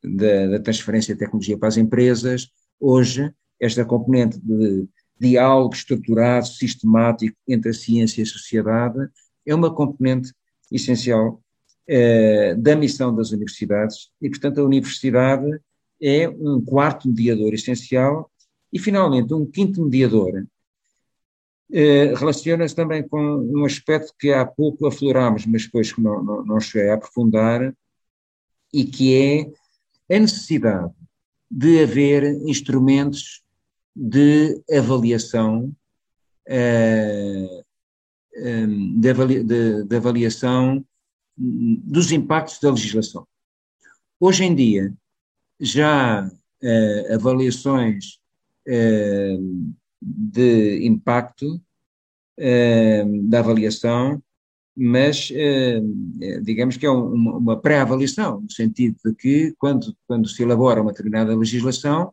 da, 0.00 0.46
da 0.46 0.60
transferência 0.60 1.12
de 1.12 1.18
tecnologia 1.18 1.58
para 1.58 1.66
as 1.66 1.76
empresas, 1.76 2.48
hoje 2.78 3.34
esta 3.58 3.84
componente 3.84 4.38
de 4.38 4.86
diálogo 5.18 5.74
estruturado, 5.74 6.46
sistemático 6.46 7.36
entre 7.48 7.70
a 7.70 7.74
ciência 7.74 8.20
e 8.20 8.24
a 8.24 8.26
sociedade 8.26 9.08
é 9.46 9.54
uma 9.54 9.74
componente 9.74 10.32
essencial 10.70 11.40
eh, 11.86 12.54
da 12.56 12.74
missão 12.74 13.14
das 13.14 13.30
universidades 13.30 14.10
e, 14.20 14.28
portanto, 14.28 14.60
a 14.60 14.64
universidade 14.64 15.46
é 16.00 16.28
um 16.28 16.60
quarto 16.62 17.08
mediador 17.08 17.54
essencial 17.54 18.30
e, 18.72 18.78
finalmente, 18.78 19.32
um 19.32 19.46
quinto 19.46 19.82
mediador. 19.82 20.44
Eh, 21.72 22.14
relaciona-se 22.14 22.74
também 22.74 23.06
com 23.06 23.20
um 23.20 23.64
aspecto 23.64 24.12
que 24.18 24.32
há 24.32 24.44
pouco 24.44 24.86
aflorámos, 24.86 25.46
mas 25.46 25.64
depois 25.64 25.96
não, 25.96 26.22
não, 26.22 26.44
não 26.44 26.60
cheguei 26.60 26.90
a 26.90 26.94
aprofundar, 26.94 27.74
e 28.72 28.84
que 28.84 29.14
é 30.08 30.16
a 30.16 30.18
necessidade 30.18 30.92
de 31.48 31.80
haver 31.80 32.24
instrumentos 32.44 33.43
de 33.94 34.62
avaliação 34.70 35.72
uh, 36.48 37.64
um, 38.36 39.00
de, 39.00 39.44
de, 39.44 39.84
de, 39.84 39.96
avaliação 39.96 40.84
dos 41.36 42.10
impactos 42.10 42.58
da 42.58 42.70
legislação. 42.70 43.26
Hoje 44.18 44.44
em 44.44 44.54
dia, 44.54 44.92
já 45.60 46.26
uh, 46.26 47.14
avaliações 47.14 48.18
uh, 48.66 49.74
de 50.00 50.86
impacto 50.86 51.60
da 53.28 53.38
avaliação 53.38 54.20
mas 54.76 55.30
digamos 56.42 56.76
que 56.76 56.84
é 56.84 56.90
uma 56.90 57.60
pré-avaliação, 57.60 58.40
no 58.40 58.50
sentido 58.50 58.96
de 59.04 59.14
que, 59.14 59.54
quando, 59.56 59.96
quando 60.04 60.28
se 60.28 60.42
elabora 60.42 60.82
uma 60.82 60.90
determinada 60.90 61.36
legislação, 61.36 62.12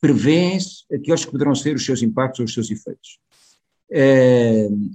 prevêem-se 0.00 0.84
aqueles 0.92 1.24
que 1.24 1.30
poderão 1.30 1.54
ser 1.54 1.74
os 1.74 1.84
seus 1.84 2.02
impactos 2.02 2.40
ou 2.40 2.44
os 2.46 2.54
seus 2.54 2.70
efeitos. 2.70 3.18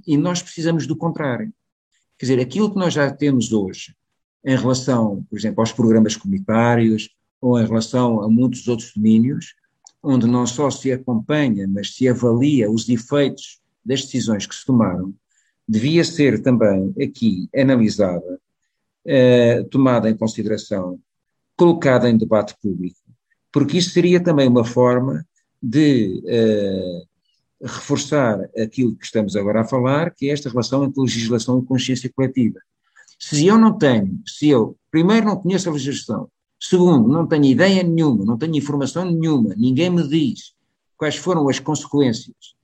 e 0.06 0.16
nós 0.16 0.42
precisamos 0.42 0.86
do 0.86 0.96
contrário. 0.96 1.52
Quer 2.18 2.26
dizer, 2.26 2.40
aquilo 2.40 2.70
que 2.70 2.78
nós 2.78 2.94
já 2.94 3.10
temos 3.10 3.52
hoje, 3.52 3.94
em 4.44 4.56
relação, 4.56 5.26
por 5.28 5.38
exemplo, 5.38 5.60
aos 5.60 5.72
programas 5.72 6.16
comunitários 6.16 7.10
ou 7.40 7.58
em 7.58 7.66
relação 7.66 8.22
a 8.22 8.28
muitos 8.28 8.68
outros 8.68 8.92
domínios, 8.94 9.54
onde 10.02 10.26
não 10.26 10.46
só 10.46 10.70
se 10.70 10.92
acompanha, 10.92 11.66
mas 11.66 11.94
se 11.94 12.06
avalia 12.08 12.70
os 12.70 12.88
efeitos 12.88 13.60
das 13.84 14.02
decisões 14.02 14.46
que 14.46 14.54
se 14.54 14.64
tomaram, 14.64 15.14
devia 15.66 16.04
ser 16.04 16.42
também 16.42 16.94
aqui 17.02 17.48
analisada, 17.54 18.38
eh, 19.06 19.62
tomada 19.70 20.10
em 20.10 20.16
consideração, 20.16 21.00
colocada 21.56 22.08
em 22.08 22.18
debate 22.18 22.54
público, 22.60 22.98
porque 23.54 23.78
isso 23.78 23.90
seria 23.90 24.18
também 24.18 24.48
uma 24.48 24.64
forma 24.64 25.24
de 25.62 26.20
eh, 26.26 27.02
reforçar 27.62 28.50
aquilo 28.60 28.96
que 28.96 29.04
estamos 29.04 29.36
agora 29.36 29.60
a 29.60 29.64
falar, 29.64 30.10
que 30.10 30.28
é 30.28 30.32
esta 30.32 30.50
relação 30.50 30.82
entre 30.82 31.00
legislação 31.00 31.60
e 31.60 31.64
consciência 31.64 32.10
coletiva. 32.12 32.58
Se 33.16 33.46
eu 33.46 33.56
não 33.56 33.78
tenho, 33.78 34.20
se 34.26 34.48
eu, 34.48 34.76
primeiro, 34.90 35.26
não 35.26 35.36
conheço 35.36 35.68
a 35.68 35.72
legislação, 35.72 36.28
segundo, 36.58 37.08
não 37.08 37.28
tenho 37.28 37.44
ideia 37.44 37.84
nenhuma, 37.84 38.24
não 38.24 38.36
tenho 38.36 38.56
informação 38.56 39.04
nenhuma, 39.04 39.54
ninguém 39.56 39.88
me 39.88 40.02
diz 40.08 40.52
quais 40.96 41.14
foram 41.14 41.48
as 41.48 41.60
consequências 41.60 42.56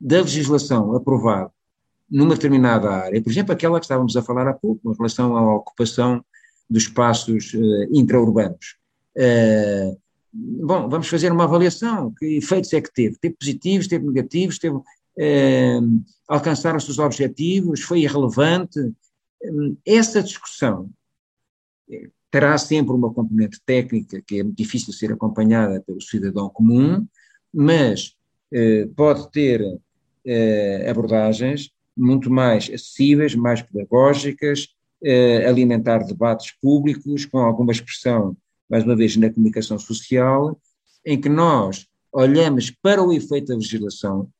da 0.00 0.22
legislação 0.22 0.96
aprovada 0.96 1.52
numa 2.10 2.34
determinada 2.34 2.90
área, 2.90 3.22
por 3.22 3.30
exemplo, 3.30 3.52
aquela 3.52 3.78
que 3.78 3.84
estávamos 3.84 4.16
a 4.16 4.22
falar 4.22 4.48
há 4.48 4.54
pouco, 4.54 4.90
em 4.90 4.96
relação 4.96 5.36
à 5.36 5.54
ocupação 5.54 6.24
dos 6.68 6.84
espaços 6.84 7.52
uh, 7.52 7.88
intraurbanos. 7.92 8.78
Uh, 9.14 10.00
bom, 10.32 10.88
vamos 10.88 11.08
fazer 11.08 11.32
uma 11.32 11.44
avaliação, 11.44 12.12
que 12.18 12.36
efeitos 12.36 12.72
é 12.72 12.80
que 12.80 12.92
teve? 12.92 13.16
Teve 13.20 13.34
positivos, 13.34 13.88
teve 13.88 14.06
negativos, 14.06 14.58
teve, 14.58 14.76
uh, 14.76 16.04
alcançaram-se 16.28 16.90
os 16.90 16.98
objetivos, 16.98 17.80
foi 17.80 18.00
irrelevante, 18.00 18.78
essa 19.86 20.22
discussão 20.22 20.90
eh, 21.90 22.10
terá 22.30 22.56
sempre 22.58 22.92
uma 22.92 23.12
componente 23.12 23.60
técnica 23.64 24.22
que 24.26 24.40
é 24.40 24.44
difícil 24.44 24.92
de 24.92 24.98
ser 24.98 25.12
acompanhada 25.12 25.80
pelo 25.80 26.00
cidadão 26.00 26.48
comum, 26.50 27.06
mas 27.52 28.16
eh, 28.52 28.88
pode 28.96 29.30
ter 29.30 29.62
eh, 30.24 30.86
abordagens 30.88 31.70
muito 31.96 32.30
mais 32.30 32.64
acessíveis, 32.64 33.34
mais 33.34 33.62
pedagógicas, 33.62 34.68
eh, 35.02 35.46
alimentar 35.46 35.98
debates 35.98 36.52
públicos 36.60 37.26
com 37.26 37.38
alguma 37.38 37.72
expressão, 37.72 38.36
mais 38.70 38.84
uma 38.84 38.94
vez, 38.94 39.16
na 39.16 39.32
comunicação 39.32 39.78
social, 39.78 40.60
em 41.04 41.20
que 41.20 41.28
nós 41.28 41.88
olhamos 42.12 42.70
para 42.70 43.02
o 43.02 43.12
efeito 43.12 43.48
da 43.48 43.56
legislação 43.56 44.30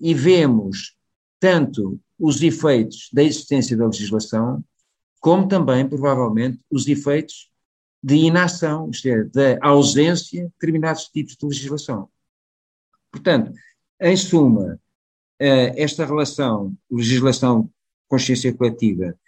e 0.00 0.14
vemos 0.14 0.96
tanto 1.38 2.00
os 2.18 2.42
efeitos 2.42 3.10
da 3.12 3.22
existência 3.22 3.76
da 3.76 3.86
legislação, 3.86 4.64
como 5.20 5.46
também, 5.46 5.86
provavelmente, 5.86 6.58
os 6.70 6.88
efeitos 6.88 7.50
de 8.02 8.14
inação, 8.14 8.88
isto 8.90 9.06
é, 9.08 9.24
da 9.24 9.58
ausência 9.60 10.44
de 10.44 10.48
determinados 10.50 11.04
tipos 11.08 11.36
de 11.36 11.46
legislação. 11.46 12.08
Portanto, 13.10 13.52
em 14.00 14.16
suma, 14.16 14.80
eh, 15.38 15.82
esta 15.82 16.06
relação 16.06 16.74
legislação-consciência 16.90 18.54
coletiva 18.54 19.18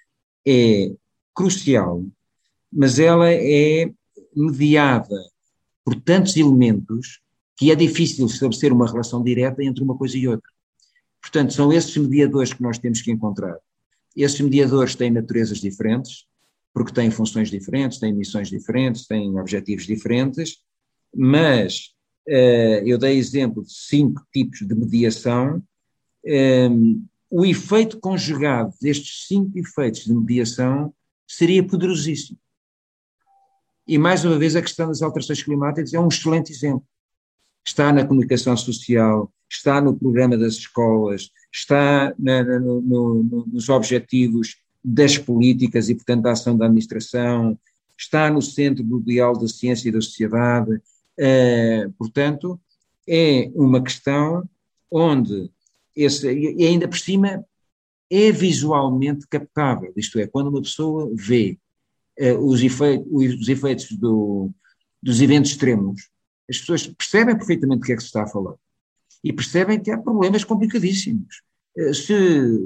é 0.47 0.95
crucial, 1.35 2.05
mas 2.71 2.99
ela 2.99 3.31
é 3.31 3.91
mediada 4.39 5.16
por 5.84 5.95
tantos 6.01 6.36
elementos 6.36 7.20
que 7.57 7.72
é 7.72 7.74
difícil 7.74 8.26
estabelecer 8.26 8.72
uma 8.72 8.86
relação 8.86 9.22
direta 9.22 9.64
entre 9.64 9.82
uma 9.82 9.97
coisa 9.97 10.16
e 10.16 10.28
outra. 10.28 10.49
Portanto, 11.20 11.53
são 11.53 11.72
esses 11.72 11.97
mediadores 11.97 12.53
que 12.53 12.62
nós 12.62 12.78
temos 12.78 13.03
que 13.03 13.11
encontrar. 13.11 13.57
Esses 14.16 14.41
mediadores 14.41 14.95
têm 14.95 15.11
naturezas 15.11 15.59
diferentes, 15.59 16.26
porque 16.72 16.93
têm 16.93 17.11
funções 17.11 17.51
diferentes, 17.51 17.99
têm 17.99 18.12
missões 18.12 18.49
diferentes, 18.49 19.07
têm 19.07 19.39
objetivos 19.39 19.86
diferentes, 19.86 20.59
mas 21.14 21.95
uh, 22.28 22.86
eu 22.86 22.97
dei 22.97 23.18
exemplo 23.18 23.64
de 23.64 23.72
cinco 23.72 24.24
tipos 24.32 24.61
de 24.61 24.74
mediação. 24.74 25.62
Ehm, 26.24 27.03
o 27.30 27.45
efeito 27.45 27.99
conjugado 27.99 28.72
destes 28.80 29.26
cinco 29.26 29.59
efeitos 29.59 30.05
de 30.05 30.14
mediação 30.14 30.95
seria 31.26 31.62
poderosíssimo. 31.62 32.39
E 33.89 33.97
mais 33.97 34.22
uma 34.22 34.39
vez 34.39 34.55
a 34.55 34.61
questão 34.61 34.89
das 34.89 35.01
alterações 35.01 35.43
climáticas 35.43 35.95
é 35.95 35.99
um 35.99 36.09
excelente 36.09 36.53
exemplo. 36.53 36.86
Está 37.66 37.91
na 37.91 38.05
comunicação 38.05 38.55
social, 38.55 39.32
está 39.51 39.80
no 39.80 39.99
programa 39.99 40.36
das 40.36 40.55
escolas, 40.55 41.30
está 41.51 42.14
na, 42.18 42.43
no, 42.61 42.82
no, 42.82 43.47
nos 43.47 43.70
objetivos 43.70 44.57
das 44.84 45.16
políticas 45.16 45.89
e, 45.89 45.95
portanto, 45.95 46.22
da 46.22 46.32
ação 46.32 46.55
da 46.55 46.66
administração, 46.66 47.59
está 47.97 48.30
no 48.30 48.43
centro 48.43 48.84
do 48.84 49.01
diálogo 49.01 49.41
da 49.41 49.49
ciência 49.49 49.89
e 49.89 49.93
da 49.93 50.03
sociedade. 50.03 50.74
Uh, 51.18 51.91
portanto, 51.97 52.61
é 53.09 53.51
uma 53.55 53.82
questão 53.82 54.47
onde, 54.91 55.51
esse, 55.97 56.30
e 56.30 56.66
ainda 56.66 56.86
por 56.86 56.99
cima, 56.99 57.43
é 58.11 58.30
visualmente 58.30 59.26
captável, 59.26 59.93
isto 59.97 60.18
é, 60.18 60.26
quando 60.26 60.49
uma 60.49 60.62
pessoa 60.62 61.11
vê 61.14 61.59
os, 62.41 62.62
efeitos, 62.62 63.07
os 63.11 63.49
efeitos 63.49 63.93
do, 63.93 64.51
dos 65.03 65.21
eventos 65.21 65.53
extremos, 65.53 66.09
as 66.49 66.59
pessoas 66.59 66.87
percebem 66.87 67.37
perfeitamente 67.37 67.81
do 67.81 67.87
que 67.87 67.93
é 67.93 67.97
que 67.97 68.03
se 68.03 68.09
está 68.09 68.25
a 68.25 68.27
falar 68.27 68.55
e 69.23 69.33
percebem 69.33 69.81
que 69.81 69.91
há 69.91 69.99
problemas 69.99 70.45
complicadíssimos. 70.45 71.43
Eh, 71.77 71.93
se, 71.93 72.14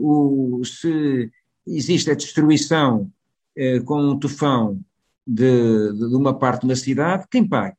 o, 0.00 0.62
se 0.64 1.30
existe 1.66 2.10
a 2.10 2.14
destruição 2.14 3.10
eh, 3.56 3.80
com 3.80 4.00
um 4.00 4.18
tufão 4.18 4.80
de, 5.26 5.92
de, 5.92 6.14
uma 6.14 6.38
parte 6.38 6.66
da 6.66 6.76
cidade, 6.76 7.26
quem 7.30 7.46
paga? 7.46 7.76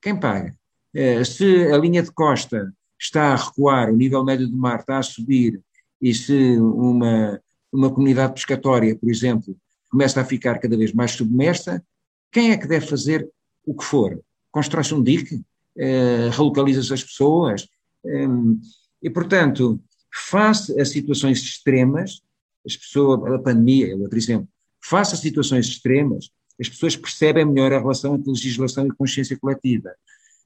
Quem 0.00 0.18
paga? 0.18 0.54
Eh, 0.94 1.24
se 1.24 1.66
a 1.72 1.78
linha 1.78 2.02
de 2.02 2.12
costa 2.12 2.72
está 2.98 3.32
a 3.32 3.36
recuar, 3.36 3.90
o 3.90 3.96
nível 3.96 4.24
médio 4.24 4.48
do 4.48 4.56
mar 4.56 4.80
está 4.80 4.98
a 4.98 5.02
subir, 5.02 5.60
e 6.00 6.14
se 6.14 6.58
uma, 6.58 7.40
uma 7.72 7.90
comunidade 7.90 8.34
pescatória, 8.34 8.96
por 8.96 9.10
exemplo, 9.10 9.56
começa 9.90 10.20
a 10.20 10.24
ficar 10.24 10.58
cada 10.58 10.76
vez 10.76 10.92
mais 10.92 11.12
submersa, 11.12 11.82
quem 12.30 12.50
é 12.50 12.56
que 12.56 12.66
deve 12.66 12.86
fazer 12.86 13.28
o 13.64 13.74
que 13.74 13.84
for? 13.84 14.20
Constrói-se 14.50 14.94
um 14.94 15.02
dique? 15.02 15.42
Eh, 15.78 16.28
relocaliza-se 16.32 16.92
as 16.92 17.04
pessoas. 17.04 17.68
Um, 18.04 18.60
e, 19.00 19.08
portanto, 19.08 19.80
face 20.12 20.78
a 20.80 20.84
situações 20.84 21.38
extremas, 21.40 22.20
as 22.66 22.76
pessoas, 22.76 23.32
a 23.32 23.38
pandemia 23.38 23.92
é 23.92 23.94
outro 23.94 24.18
exemplo, 24.18 24.48
face 24.80 25.14
a 25.14 25.16
situações 25.16 25.66
extremas, 25.66 26.30
as 26.60 26.68
pessoas 26.68 26.96
percebem 26.96 27.44
melhor 27.44 27.72
a 27.72 27.78
relação 27.78 28.16
entre 28.16 28.30
legislação 28.30 28.88
e 28.88 28.90
consciência 28.90 29.38
coletiva. 29.38 29.94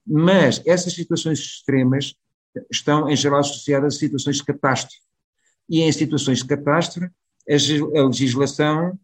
Mas 0.06 0.60
essas 0.66 0.92
situações 0.92 1.38
extremas 1.38 2.14
estão, 2.70 3.08
em 3.08 3.16
geral, 3.16 3.40
associadas 3.40 3.96
a 3.96 3.98
situações 3.98 4.36
de 4.36 4.44
catástrofe. 4.44 5.00
E 5.68 5.80
em 5.80 5.90
situações 5.90 6.38
de 6.38 6.44
catástrofe, 6.44 7.10
a 7.48 8.02
legislação 8.02 8.98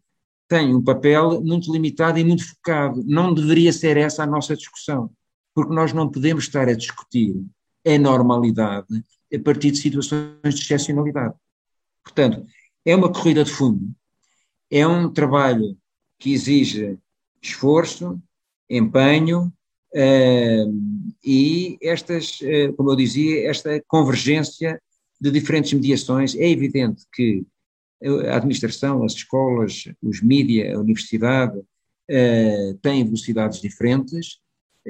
tem 0.49 0.75
um 0.75 0.83
papel 0.83 1.41
muito 1.41 1.71
limitado 1.71 2.19
e 2.19 2.25
muito 2.25 2.45
focado. 2.45 3.01
Não 3.05 3.33
deveria 3.33 3.71
ser 3.71 3.95
essa 3.95 4.23
a 4.23 4.27
nossa 4.27 4.55
discussão 4.55 5.09
porque 5.53 5.73
nós 5.73 5.91
não 5.91 6.09
podemos 6.09 6.45
estar 6.45 6.69
a 6.69 6.73
discutir 6.73 7.35
a 7.85 7.97
normalidade 7.97 8.87
a 9.33 9.39
partir 9.39 9.71
de 9.71 9.77
situações 9.77 10.55
de 10.55 10.61
excepcionalidade. 10.61 11.35
Portanto, 12.03 12.45
é 12.85 12.95
uma 12.95 13.11
corrida 13.11 13.43
de 13.43 13.51
fundo, 13.51 13.91
é 14.71 14.87
um 14.87 15.11
trabalho 15.11 15.77
que 16.17 16.31
exige 16.33 16.97
esforço, 17.41 18.21
empenho 18.69 19.51
uh, 19.93 21.09
e 21.23 21.77
estas, 21.81 22.39
uh, 22.41 22.73
como 22.75 22.91
eu 22.91 22.95
dizia, 22.95 23.49
esta 23.49 23.83
convergência 23.87 24.81
de 25.19 25.29
diferentes 25.29 25.73
mediações. 25.73 26.35
É 26.35 26.49
evidente 26.49 27.03
que 27.13 27.45
a 28.01 28.35
administração, 28.37 29.03
as 29.03 29.13
escolas, 29.13 29.85
os 30.01 30.21
mídias, 30.21 30.75
a 30.75 30.79
universidade 30.79 31.57
uh, 31.57 32.73
têm 32.81 33.03
velocidades 33.03 33.61
diferentes, 33.61 34.39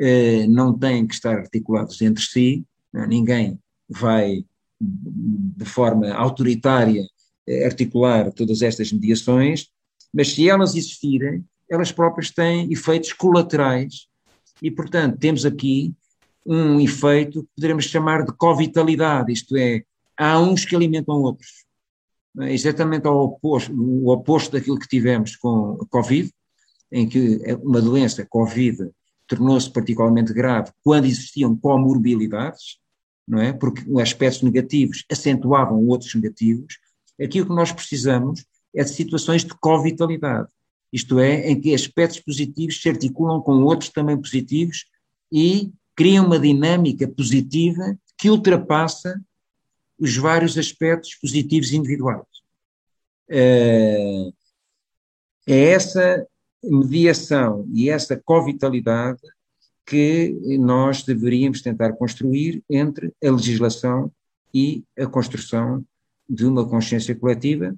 eh, 0.01 0.47
não 0.47 0.77
têm 0.77 1.05
que 1.05 1.13
estar 1.13 1.37
articulados 1.37 2.01
entre 2.01 2.23
si, 2.23 2.65
não, 2.93 3.05
ninguém 3.07 3.59
vai 3.89 4.45
de 4.79 5.65
forma 5.65 6.13
autoritária 6.13 7.05
eh, 7.47 7.65
articular 7.65 8.31
todas 8.31 8.61
estas 8.61 8.93
mediações, 8.93 9.67
mas 10.13 10.33
se 10.33 10.49
elas 10.49 10.75
existirem, 10.75 11.43
elas 11.69 11.91
próprias 11.91 12.31
têm 12.31 12.71
efeitos 12.71 13.11
colaterais 13.11 14.07
e, 14.61 14.71
portanto, 14.71 15.17
temos 15.19 15.45
aqui 15.45 15.93
um 16.45 16.79
efeito 16.79 17.43
que 17.43 17.49
poderemos 17.55 17.85
chamar 17.85 18.25
de 18.25 18.31
covitalidade, 18.31 19.33
isto 19.33 19.57
é, 19.57 19.83
há 20.17 20.39
uns 20.39 20.63
que 20.63 20.75
alimentam 20.75 21.15
outros. 21.15 21.65
É? 22.43 22.53
exatamente 22.53 23.07
ao 23.07 23.17
oposto, 23.25 23.73
o 23.73 24.11
oposto 24.11 24.51
daquilo 24.51 24.79
que 24.79 24.87
tivemos 24.87 25.35
com 25.35 25.77
a 25.81 25.85
Covid, 25.87 26.31
em 26.91 27.07
que 27.07 27.39
uma 27.61 27.81
doença, 27.81 28.25
Covid, 28.25 28.89
tornou-se 29.27 29.69
particularmente 29.69 30.33
grave 30.33 30.71
quando 30.83 31.05
existiam 31.05 31.55
comorbilidades, 31.55 32.79
não 33.27 33.39
é? 33.39 33.53
Porque 33.53 33.83
aspectos 34.01 34.41
negativos 34.41 35.05
acentuavam 35.11 35.85
outros 35.85 36.15
negativos. 36.15 36.79
Aqui 37.21 37.41
o 37.41 37.45
que 37.45 37.53
nós 37.53 37.71
precisamos 37.71 38.43
é 38.75 38.83
de 38.83 38.89
situações 38.89 39.43
de 39.43 39.53
co-vitalidade, 39.59 40.49
isto 40.91 41.19
é, 41.19 41.49
em 41.49 41.59
que 41.59 41.73
aspectos 41.73 42.19
positivos 42.19 42.81
se 42.81 42.89
articulam 42.89 43.41
com 43.41 43.63
outros 43.63 43.91
também 43.91 44.17
positivos 44.17 44.85
e 45.31 45.71
criam 45.95 46.25
uma 46.25 46.39
dinâmica 46.39 47.07
positiva 47.07 47.97
que 48.17 48.29
ultrapassa 48.29 49.21
os 49.99 50.15
vários 50.15 50.57
aspectos 50.57 51.15
positivos 51.15 51.71
individuais. 51.73 52.25
É, 53.29 54.29
é 55.47 55.71
essa 55.71 56.27
mediação 56.63 57.65
e 57.73 57.89
essa 57.89 58.17
co-vitalidade 58.17 59.21
que 59.85 60.37
nós 60.59 61.03
deveríamos 61.03 61.61
tentar 61.61 61.93
construir 61.93 62.63
entre 62.69 63.13
a 63.23 63.31
legislação 63.31 64.11
e 64.53 64.83
a 64.97 65.07
construção 65.07 65.83
de 66.29 66.45
uma 66.45 66.67
consciência 66.67 67.15
coletiva. 67.15 67.75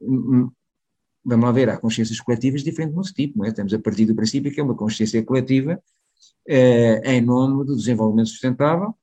Vamos 0.00 1.44
lá 1.44 1.52
ver, 1.52 1.68
há 1.68 1.76
consciências 1.76 2.18
coletivas 2.20 2.62
diferentes 2.62 2.94
do 2.94 2.96
nosso 2.96 3.12
tipo, 3.12 3.38
não 3.38 3.44
é? 3.44 3.48
Estamos 3.48 3.74
a 3.74 3.78
partir 3.78 4.06
do 4.06 4.14
princípio 4.14 4.52
que 4.52 4.60
é 4.60 4.62
uma 4.62 4.76
consciência 4.76 5.22
coletiva 5.22 5.82
eh, 6.48 7.02
em 7.04 7.20
nome 7.20 7.64
do 7.64 7.76
desenvolvimento 7.76 8.28
sustentável, 8.28 8.94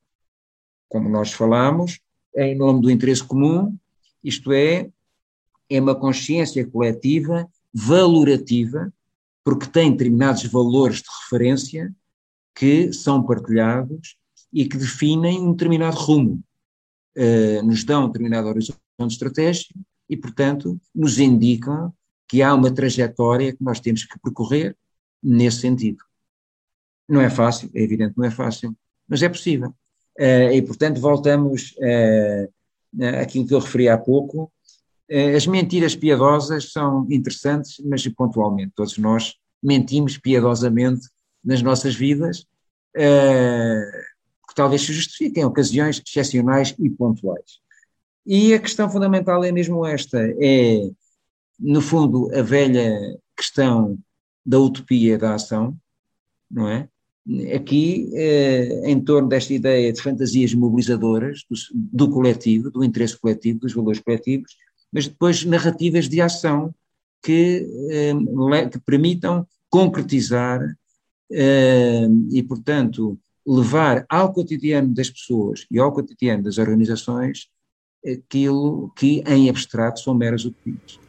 como 0.89 1.09
nós 1.09 1.31
falamos, 1.31 1.99
em 2.35 2.55
nome 2.55 2.81
do 2.81 2.91
interesse 2.91 3.23
comum, 3.23 3.77
isto 4.23 4.51
é, 4.51 4.89
é 5.69 5.79
uma 5.79 5.95
consciência 5.95 6.65
coletiva 6.65 7.47
valorativa, 7.73 8.91
porque 9.43 9.67
tem 9.67 9.91
determinados 9.91 10.45
valores 10.45 10.97
de 10.97 11.09
referência 11.23 11.93
que 12.55 12.91
são 12.91 13.23
partilhados 13.23 14.17
e 14.51 14.67
que 14.67 14.77
definem 14.77 15.39
um 15.39 15.51
determinado 15.51 15.95
rumo, 15.97 16.43
uh, 17.17 17.63
nos 17.63 17.83
dão 17.83 18.05
um 18.05 18.07
determinado 18.07 18.47
horizonte 18.47 18.79
estratégico 19.07 19.79
e, 20.09 20.17
portanto, 20.17 20.79
nos 20.93 21.19
indicam 21.19 21.93
que 22.27 22.41
há 22.41 22.53
uma 22.53 22.71
trajetória 22.71 23.53
que 23.53 23.63
nós 23.63 23.79
temos 23.79 24.03
que 24.03 24.19
percorrer 24.19 24.75
nesse 25.21 25.61
sentido. 25.61 26.03
Não 27.07 27.21
é 27.21 27.29
fácil, 27.29 27.69
é 27.73 27.81
evidente 27.81 28.13
que 28.13 28.19
não 28.19 28.25
é 28.25 28.31
fácil, 28.31 28.75
mas 29.07 29.21
é 29.21 29.29
possível. 29.29 29.69
Uh, 30.19 30.51
e, 30.51 30.61
portanto, 30.61 30.99
voltamos 30.99 31.75
uh, 31.77 32.51
àquilo 33.21 33.47
que 33.47 33.53
eu 33.53 33.59
referi 33.59 33.87
há 33.87 33.97
pouco. 33.97 34.51
Uh, 35.09 35.35
as 35.35 35.47
mentiras 35.47 35.95
piedosas 35.95 36.71
são 36.71 37.07
interessantes, 37.09 37.81
mas 37.85 38.07
pontualmente. 38.09 38.73
Todos 38.75 38.97
nós 38.97 39.35
mentimos 39.61 40.17
piedosamente 40.17 41.07
nas 41.43 41.61
nossas 41.61 41.95
vidas, 41.95 42.45
que 42.93 44.55
talvez 44.55 44.81
se 44.81 44.91
justifiquem 44.91 45.43
em 45.43 45.45
ocasiões 45.45 46.01
excepcionais 46.05 46.75
e 46.77 46.89
pontuais. 46.89 47.59
E 48.25 48.53
a 48.53 48.59
questão 48.59 48.89
fundamental 48.89 49.43
é 49.43 49.51
mesmo 49.51 49.85
esta: 49.85 50.19
é, 50.19 50.89
no 51.59 51.81
fundo, 51.81 52.29
a 52.35 52.41
velha 52.41 53.17
questão 53.35 53.97
da 54.45 54.59
utopia 54.59 55.17
da 55.17 55.35
ação, 55.35 55.77
não 56.51 56.67
é? 56.67 56.89
aqui 57.53 58.09
eh, 58.13 58.89
em 58.89 59.01
torno 59.01 59.27
desta 59.27 59.53
ideia 59.53 59.91
de 59.91 60.01
fantasias 60.01 60.53
mobilizadoras 60.53 61.43
do, 61.49 61.57
do, 61.73 62.09
coletivo, 62.09 62.71
do 62.71 62.83
interesse 62.83 63.17
coletivo, 63.17 63.59
dos 63.59 63.73
valores 63.73 63.99
coletivos, 63.99 64.55
mas 64.91 65.07
depois 65.07 65.43
narrativas 65.43 66.07
de 66.07 66.21
ação 66.21 66.73
que, 67.21 67.67
eh, 67.89 68.69
que 68.69 68.79
permitam 68.79 69.45
concretizar 69.69 70.61
eh, 71.31 72.07
e, 72.31 72.41
portanto, 72.43 73.19
levar 73.45 74.05
ao 74.09 74.33
cotidiano 74.33 74.93
das 74.93 75.09
pessoas 75.09 75.65
e 75.71 75.79
ao 75.79 75.91
cotidiano 75.91 76.43
das 76.43 76.57
organizações 76.57 77.47
aquilo 78.05 78.91
que 78.95 79.23
em 79.25 79.49
abstrato 79.49 79.99
são 79.99 80.13
meras 80.13 80.45
utopias. 80.45 80.99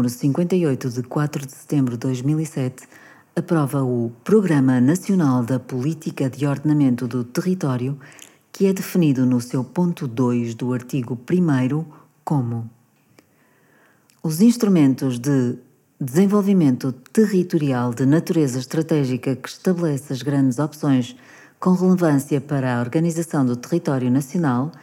Nº 0.00 0.08
58 0.08 0.88
de 0.88 1.02
4 1.02 1.46
de 1.46 1.52
setembro 1.52 1.92
de 1.92 1.98
2007 1.98 2.88
aprova 3.36 3.82
o 3.82 4.10
Programa 4.24 4.80
Nacional 4.80 5.42
da 5.42 5.60
Política 5.60 6.30
de 6.30 6.46
Ordenamento 6.46 7.06
do 7.06 7.22
Território, 7.22 7.98
que 8.50 8.66
é 8.66 8.72
definido 8.72 9.26
no 9.26 9.42
seu 9.42 9.62
ponto 9.62 10.08
2 10.08 10.54
do 10.54 10.72
artigo 10.72 11.18
1 11.30 11.84
como 12.24 12.70
os 14.22 14.40
instrumentos 14.40 15.18
de 15.18 15.58
desenvolvimento 16.00 16.92
territorial 16.92 17.92
de 17.92 18.06
natureza 18.06 18.58
estratégica 18.58 19.36
que 19.36 19.48
estabelece 19.50 20.14
as 20.14 20.22
grandes 20.22 20.58
opções 20.58 21.14
com 21.58 21.74
relevância 21.74 22.40
para 22.40 22.78
a 22.78 22.80
organização 22.80 23.44
do 23.44 23.54
território 23.54 24.10
nacional– 24.10 24.72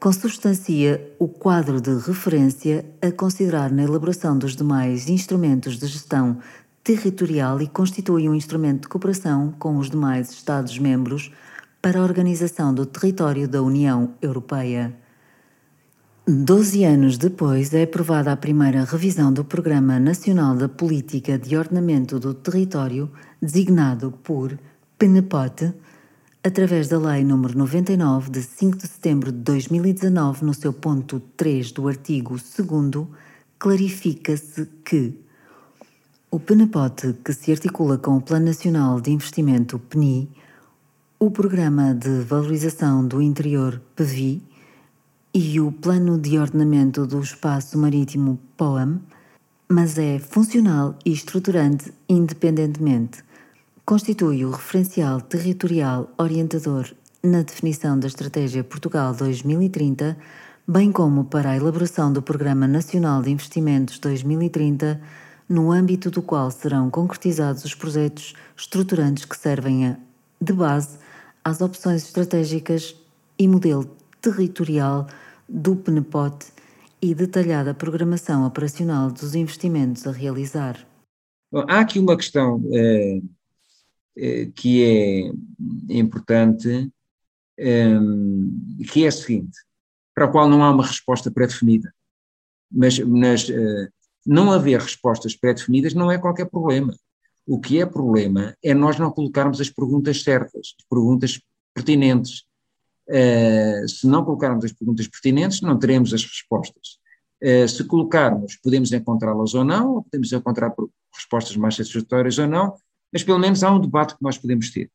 consubstancia 0.00 1.14
o 1.18 1.28
quadro 1.28 1.78
de 1.78 1.94
referência 1.98 2.86
a 3.02 3.12
considerar 3.12 3.70
na 3.70 3.82
elaboração 3.82 4.36
dos 4.36 4.56
demais 4.56 5.10
instrumentos 5.10 5.78
de 5.78 5.86
gestão 5.86 6.38
territorial 6.82 7.60
e 7.60 7.68
constitui 7.68 8.26
um 8.26 8.34
instrumento 8.34 8.82
de 8.82 8.88
cooperação 8.88 9.54
com 9.58 9.76
os 9.76 9.90
demais 9.90 10.30
Estados-membros 10.30 11.30
para 11.82 12.00
a 12.00 12.02
organização 12.02 12.72
do 12.72 12.86
território 12.86 13.46
da 13.46 13.62
União 13.62 14.14
Europeia. 14.22 14.96
Doze 16.26 16.84
anos 16.84 17.18
depois, 17.18 17.74
é 17.74 17.82
aprovada 17.82 18.32
a 18.32 18.36
primeira 18.36 18.84
revisão 18.84 19.30
do 19.30 19.44
Programa 19.44 20.00
Nacional 20.00 20.56
da 20.56 20.68
Política 20.68 21.38
de 21.38 21.58
Ordenamento 21.58 22.18
do 22.18 22.32
Território, 22.32 23.10
designado 23.42 24.12
por 24.22 24.58
PNPOT, 24.98 25.74
através 26.42 26.88
da 26.88 26.98
Lei 26.98 27.22
nº 27.22 27.54
99 27.54 28.30
de 28.30 28.42
5 28.42 28.78
de 28.78 28.86
setembro 28.86 29.30
de 29.30 29.38
2019, 29.38 30.44
no 30.44 30.54
seu 30.54 30.72
ponto 30.72 31.20
3 31.36 31.72
do 31.72 31.86
artigo 31.86 32.36
2 32.36 33.06
clarifica-se 33.58 34.66
que 34.84 35.14
o 36.30 36.40
PNPOT, 36.40 37.14
que 37.22 37.32
se 37.34 37.52
articula 37.52 37.98
com 37.98 38.16
o 38.16 38.22
Plano 38.22 38.46
Nacional 38.46 39.00
de 39.00 39.10
Investimento 39.10 39.78
PNI, 39.78 40.30
o 41.18 41.30
Programa 41.30 41.94
de 41.94 42.22
Valorização 42.22 43.06
do 43.06 43.20
Interior 43.20 43.82
PVI 43.94 44.42
e 45.34 45.60
o 45.60 45.70
Plano 45.70 46.18
de 46.18 46.38
Ordenamento 46.38 47.06
do 47.06 47.20
Espaço 47.20 47.76
Marítimo 47.76 48.40
POAM, 48.56 49.00
mas 49.68 49.98
é 49.98 50.18
funcional 50.18 50.96
e 51.04 51.12
estruturante 51.12 51.92
independentemente 52.08 53.22
constitui 53.90 54.44
o 54.44 54.52
referencial 54.52 55.20
territorial 55.20 56.08
orientador 56.16 56.88
na 57.24 57.42
definição 57.42 57.98
da 57.98 58.06
Estratégia 58.06 58.62
Portugal 58.62 59.12
2030, 59.12 60.16
bem 60.64 60.92
como 60.92 61.24
para 61.24 61.50
a 61.50 61.56
elaboração 61.56 62.12
do 62.12 62.22
Programa 62.22 62.68
Nacional 62.68 63.20
de 63.20 63.32
Investimentos 63.32 63.98
2030, 63.98 65.00
no 65.48 65.72
âmbito 65.72 66.08
do 66.08 66.22
qual 66.22 66.52
serão 66.52 66.88
concretizados 66.88 67.64
os 67.64 67.74
projetos 67.74 68.32
estruturantes 68.56 69.24
que 69.24 69.36
servem 69.36 69.88
a, 69.88 69.96
de 70.40 70.52
base 70.52 70.96
às 71.44 71.60
opções 71.60 72.04
estratégicas 72.04 72.94
e 73.36 73.48
modelo 73.48 73.90
territorial 74.22 75.08
do 75.48 75.74
PNPOT 75.74 76.46
e 77.02 77.12
detalhada 77.12 77.74
programação 77.74 78.46
operacional 78.46 79.10
dos 79.10 79.34
investimentos 79.34 80.06
a 80.06 80.12
realizar. 80.12 80.78
Bom, 81.50 81.64
há 81.68 81.80
aqui 81.80 81.98
uma 81.98 82.16
questão 82.16 82.62
eh, 82.72 83.20
que 84.54 84.84
é 85.88 85.98
importante, 85.98 86.90
ehm, 87.58 88.50
que 88.92 89.04
é 89.04 89.08
a 89.08 89.12
seguinte, 89.12 89.56
para 90.14 90.26
a 90.26 90.28
qual 90.28 90.48
não 90.48 90.62
há 90.62 90.70
uma 90.70 90.86
resposta 90.86 91.30
pré-definida. 91.30 91.92
Mas, 92.70 92.98
mas 92.98 93.48
eh, 93.48 93.88
não 94.24 94.52
haver 94.52 94.80
respostas 94.80 95.34
pré-definidas 95.34 95.94
não 95.94 96.10
é 96.10 96.18
qualquer 96.18 96.46
problema. 96.46 96.94
O 97.46 97.58
que 97.58 97.80
é 97.80 97.86
problema 97.86 98.54
é 98.62 98.74
nós 98.74 98.98
não 98.98 99.10
colocarmos 99.10 99.60
as 99.60 99.70
perguntas 99.70 100.22
certas, 100.22 100.74
as 100.78 100.86
perguntas 100.88 101.40
pertinentes. 101.74 102.44
Uh, 103.08 103.88
se 103.88 104.06
não 104.06 104.24
colocarmos 104.24 104.64
as 104.64 104.72
perguntas 104.72 105.08
pertinentes, 105.08 105.62
não 105.62 105.76
teremos 105.76 106.14
as 106.14 106.22
respostas. 106.22 107.00
Se 107.68 107.82
colocarmos, 107.84 108.56
podemos 108.62 108.92
encontrá-las 108.92 109.54
ou 109.54 109.64
não, 109.64 109.94
ou 109.94 110.02
podemos 110.02 110.30
encontrar 110.30 110.74
respostas 111.12 111.56
mais 111.56 111.74
satisfatórias 111.74 112.38
ou 112.38 112.46
não, 112.46 112.76
mas 113.12 113.22
pelo 113.22 113.38
menos 113.38 113.62
há 113.62 113.70
um 113.70 113.80
debate 113.80 114.16
que 114.16 114.22
nós 114.22 114.38
podemos 114.38 114.70
ter. 114.70 114.90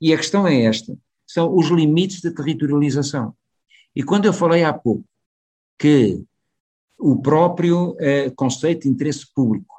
E 0.00 0.12
a 0.12 0.16
questão 0.16 0.46
é 0.46 0.62
esta: 0.62 0.96
são 1.26 1.54
os 1.54 1.68
limites 1.68 2.20
da 2.20 2.30
territorialização. 2.32 3.34
E 3.94 4.02
quando 4.02 4.24
eu 4.24 4.32
falei 4.32 4.64
há 4.64 4.72
pouco 4.72 5.04
que 5.78 6.24
o 6.98 7.20
próprio 7.20 7.96
eh, 7.98 8.30
conceito 8.30 8.82
de 8.82 8.88
interesse 8.88 9.26
público 9.34 9.74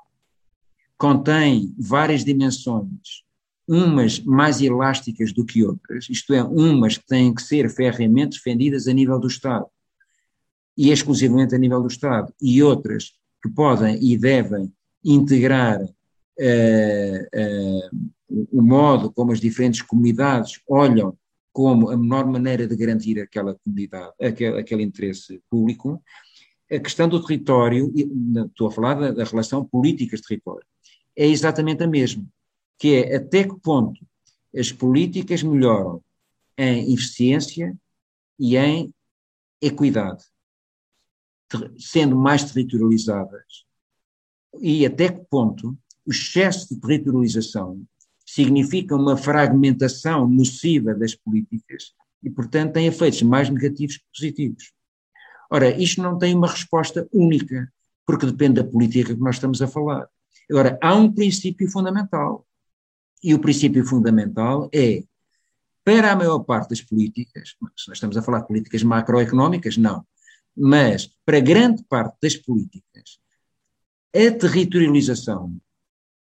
contém 0.97 1.73
várias 1.77 2.23
dimensões, 2.23 3.23
umas 3.67 4.19
mais 4.19 4.61
elásticas 4.61 5.31
do 5.31 5.45
que 5.45 5.63
outras, 5.63 6.09
isto 6.09 6.33
é, 6.33 6.43
umas 6.43 6.97
que 6.97 7.05
têm 7.05 7.33
que 7.33 7.41
ser 7.41 7.69
ferreamente 7.69 8.37
defendidas 8.37 8.87
a 8.87 8.93
nível 8.93 9.19
do 9.19 9.27
Estado 9.27 9.65
e 10.77 10.91
exclusivamente 10.91 11.55
a 11.55 11.57
nível 11.57 11.81
do 11.81 11.87
Estado, 11.87 12.33
e 12.41 12.61
outras 12.61 13.13
que 13.41 13.49
podem 13.49 13.97
e 14.01 14.17
devem 14.17 14.71
integrar 15.03 15.79
o 18.51 18.61
modo 18.61 19.11
como 19.11 19.31
as 19.31 19.39
diferentes 19.39 19.81
comunidades 19.81 20.59
olham 20.67 21.17
como 21.53 21.91
a 21.91 21.95
menor 21.95 22.25
maneira 22.25 22.67
de 22.67 22.75
garantir 22.75 23.19
aquela 23.19 23.53
comunidade, 23.53 24.11
aquele, 24.19 24.59
aquele 24.59 24.83
interesse 24.83 25.39
público, 25.49 26.03
a 26.69 26.79
questão 26.79 27.07
do 27.07 27.23
território, 27.23 27.93
estou 28.47 28.67
a 28.67 28.71
falar 28.71 28.95
da, 28.95 29.11
da 29.11 29.23
relação 29.23 29.63
políticas-território, 29.63 30.65
é 31.15 31.27
exatamente 31.27 31.83
a 31.83 31.87
mesma, 31.87 32.25
que 32.79 32.95
é 32.95 33.17
até 33.17 33.43
que 33.43 33.55
ponto 33.59 34.03
as 34.55 34.71
políticas 34.71 35.43
melhoram 35.43 36.03
em 36.57 36.91
eficiência 36.91 37.75
e 38.39 38.57
em 38.57 38.91
equidade, 39.61 40.23
sendo 41.77 42.15
mais 42.15 42.51
territorializadas, 42.51 43.65
e 44.59 44.85
até 44.85 45.11
que 45.11 45.23
ponto 45.29 45.77
o 46.05 46.11
excesso 46.11 46.73
de 46.73 46.79
territorialização 46.79 47.81
significa 48.25 48.95
uma 48.95 49.17
fragmentação 49.17 50.27
nociva 50.27 50.93
das 50.93 51.15
políticas 51.15 51.93
e, 52.21 52.29
portanto, 52.29 52.73
tem 52.73 52.87
efeitos 52.87 53.21
mais 53.21 53.49
negativos 53.49 53.97
que 53.97 54.05
positivos. 54.13 54.71
Ora, 55.51 55.69
isto 55.77 56.01
não 56.01 56.17
tem 56.17 56.35
uma 56.35 56.47
resposta 56.47 57.07
única, 57.11 57.71
porque 58.05 58.25
depende 58.25 58.55
da 58.55 58.63
política 58.63 59.13
que 59.13 59.21
nós 59.21 59.35
estamos 59.35 59.61
a 59.61 59.67
falar. 59.67 60.07
Agora, 60.49 60.77
há 60.81 60.95
um 60.95 61.11
princípio 61.11 61.69
fundamental. 61.69 62.45
E 63.23 63.33
o 63.33 63.39
princípio 63.39 63.85
fundamental 63.85 64.69
é, 64.73 65.03
para 65.83 66.11
a 66.11 66.15
maior 66.15 66.39
parte 66.39 66.69
das 66.69 66.81
políticas, 66.81 67.49
se 67.77 67.87
nós 67.87 67.97
estamos 67.97 68.17
a 68.17 68.21
falar 68.21 68.41
de 68.41 68.47
políticas 68.47 68.83
macroeconómicas, 68.83 69.77
não, 69.77 70.05
mas 70.55 71.09
para 71.25 71.39
grande 71.39 71.83
parte 71.83 72.17
das 72.21 72.35
políticas, 72.35 73.19
a 74.15 74.31
territorialização 74.31 75.55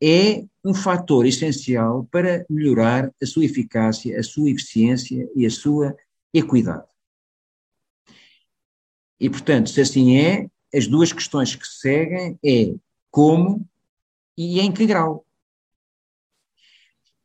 é 0.03 0.45
um 0.65 0.75
fator 0.75 1.25
essencial 1.25 2.09
para 2.11 2.45
melhorar 2.51 3.13
a 3.23 3.27
sua 3.27 3.45
eficácia, 3.45 4.19
a 4.19 4.23
sua 4.23 4.51
eficiência 4.51 5.31
e 5.37 5.47
a 5.47 5.51
sua 5.51 5.97
equidade. 6.35 6.89
E, 9.21 9.31
portanto, 9.31 9.71
se 9.71 9.81
assim 9.81 10.17
é, 10.17 10.49
as 10.75 10.89
duas 10.89 11.13
questões 11.13 11.55
que 11.55 11.67
seguem 11.67 12.37
é 12.45 12.75
como 13.09 13.65
e 14.37 14.59
em 14.59 14.73
que 14.73 14.87
grau. 14.87 15.25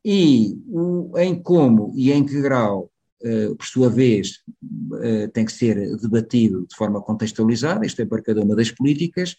E 0.05 0.55
o 0.67 1.17
em 1.17 1.41
como 1.41 1.91
e 1.95 2.11
em 2.11 2.23
que 2.23 2.39
grau, 2.39 2.91
uh, 3.23 3.55
por 3.55 3.65
sua 3.65 3.89
vez, 3.89 4.43
uh, 4.91 5.27
tem 5.33 5.45
que 5.45 5.51
ser 5.51 5.97
debatido 5.97 6.67
de 6.67 6.75
forma 6.75 7.01
contextualizada, 7.01 7.85
isto 7.85 8.01
é 8.01 8.05
para 8.05 8.21
cada 8.21 8.43
uma 8.43 8.55
das 8.55 8.69
políticas, 8.69 9.35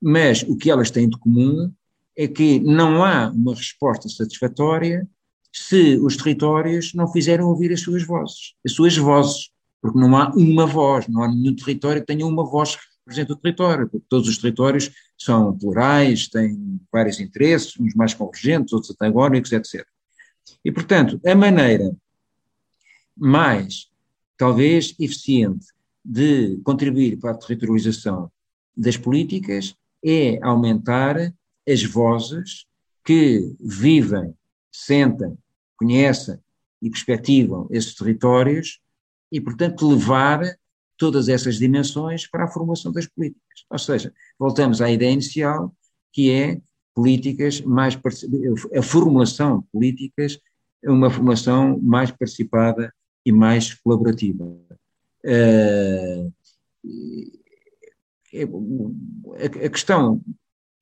mas 0.00 0.42
o 0.44 0.56
que 0.56 0.70
elas 0.70 0.90
têm 0.90 1.08
de 1.08 1.18
comum 1.18 1.72
é 2.16 2.26
que 2.26 2.58
não 2.60 3.04
há 3.04 3.30
uma 3.30 3.54
resposta 3.54 4.08
satisfatória 4.08 5.06
se 5.52 5.98
os 5.98 6.16
territórios 6.16 6.94
não 6.94 7.10
fizerem 7.10 7.44
ouvir 7.44 7.72
as 7.72 7.80
suas 7.80 8.02
vozes, 8.04 8.54
as 8.64 8.72
suas 8.72 8.96
vozes, 8.96 9.50
porque 9.80 9.98
não 9.98 10.16
há 10.16 10.30
uma 10.34 10.66
voz, 10.66 11.06
não 11.08 11.22
há 11.22 11.28
nenhum 11.28 11.54
território 11.54 12.00
que 12.00 12.06
tenha 12.06 12.26
uma 12.26 12.44
voz 12.44 12.76
que 12.76 12.82
represente 13.06 13.32
o 13.32 13.36
território, 13.36 13.88
porque 13.88 14.06
todos 14.08 14.28
os 14.28 14.38
territórios 14.38 14.90
são 15.16 15.56
plurais, 15.56 16.28
têm 16.28 16.80
vários 16.92 17.20
interesses, 17.20 17.78
uns 17.78 17.94
mais 17.94 18.12
convergentes, 18.12 18.72
outros 18.72 18.92
antagónicos, 18.92 19.52
etc. 19.52 19.86
E, 20.64 20.72
portanto, 20.72 21.20
a 21.24 21.34
maneira 21.34 21.94
mais, 23.16 23.88
talvez, 24.36 24.94
eficiente 24.98 25.66
de 26.04 26.60
contribuir 26.64 27.18
para 27.18 27.30
a 27.32 27.38
territorialização 27.38 28.30
das 28.76 28.96
políticas 28.96 29.74
é 30.04 30.38
aumentar 30.42 31.32
as 31.68 31.82
vozes 31.84 32.66
que 33.04 33.54
vivem, 33.60 34.34
sentem, 34.72 35.36
conhecem 35.76 36.38
e 36.82 36.90
perspectivam 36.90 37.66
esses 37.70 37.94
territórios 37.94 38.80
e, 39.30 39.40
portanto, 39.40 39.88
levar 39.88 40.40
todas 40.96 41.28
essas 41.28 41.56
dimensões 41.56 42.26
para 42.26 42.44
a 42.44 42.48
formação 42.48 42.90
das 42.92 43.06
políticas. 43.06 43.64
Ou 43.70 43.78
seja, 43.78 44.12
voltamos 44.38 44.80
à 44.80 44.90
ideia 44.90 45.12
inicial, 45.12 45.74
que 46.12 46.30
é 46.30 46.60
políticas 46.94 47.60
mais 47.60 47.98
a 48.74 48.82
formulação 48.82 49.60
de 49.60 49.66
políticas 49.70 50.38
é 50.82 50.90
uma 50.90 51.10
formação 51.10 51.78
mais 51.82 52.10
participada 52.10 52.92
e 53.24 53.32
mais 53.32 53.74
colaborativa. 53.74 54.44
Uh, 55.24 56.32
a 59.64 59.68
questão 59.68 60.22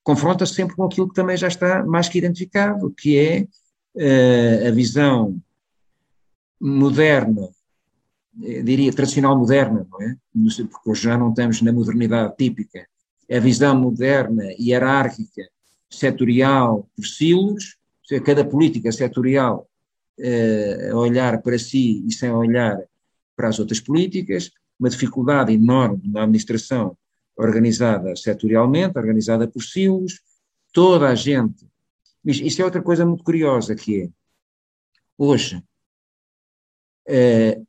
confronta-se 0.04 0.54
sempre 0.54 0.76
com 0.76 0.84
aquilo 0.84 1.08
que 1.08 1.14
também 1.14 1.36
já 1.36 1.48
está 1.48 1.82
mais 1.84 2.08
que 2.08 2.18
identificado, 2.18 2.90
que 2.90 3.18
é 3.18 3.48
uh, 3.96 4.68
a 4.68 4.70
visão 4.70 5.40
moderna, 6.60 7.48
diria 8.36 8.92
tradicional 8.92 9.36
moderna, 9.36 9.86
não 9.90 10.02
é? 10.02 10.16
Porque 10.70 10.90
hoje 10.90 11.02
já 11.04 11.16
não 11.16 11.30
estamos 11.30 11.62
na 11.62 11.72
modernidade 11.72 12.34
típica. 12.36 12.86
A 13.30 13.38
visão 13.38 13.74
moderna, 13.78 14.44
hierárquica, 14.58 15.48
setorial, 15.88 16.86
por 16.94 17.06
silos, 17.06 17.78
cada 18.24 18.44
política 18.44 18.92
setorial 18.92 19.66
uh, 20.18 20.92
a 20.92 20.96
olhar 20.98 21.40
para 21.40 21.58
si 21.58 22.04
e 22.06 22.12
sem 22.12 22.30
olhar 22.30 22.78
para 23.34 23.48
as 23.48 23.58
outras 23.58 23.80
políticas, 23.80 24.50
uma 24.78 24.90
dificuldade 24.90 25.52
enorme 25.52 26.02
na 26.04 26.24
administração 26.24 26.96
organizada 27.36 28.14
setorialmente, 28.16 28.98
organizada 28.98 29.48
por 29.48 29.62
silos, 29.62 30.20
toda 30.72 31.08
a 31.08 31.14
gente. 31.14 31.66
Isso 32.24 32.62
é 32.62 32.64
outra 32.64 32.82
coisa 32.82 33.04
muito 33.04 33.24
curiosa 33.24 33.74
que 33.74 34.02
é, 34.02 34.10
hoje, 35.18 35.62
é, 37.06 37.60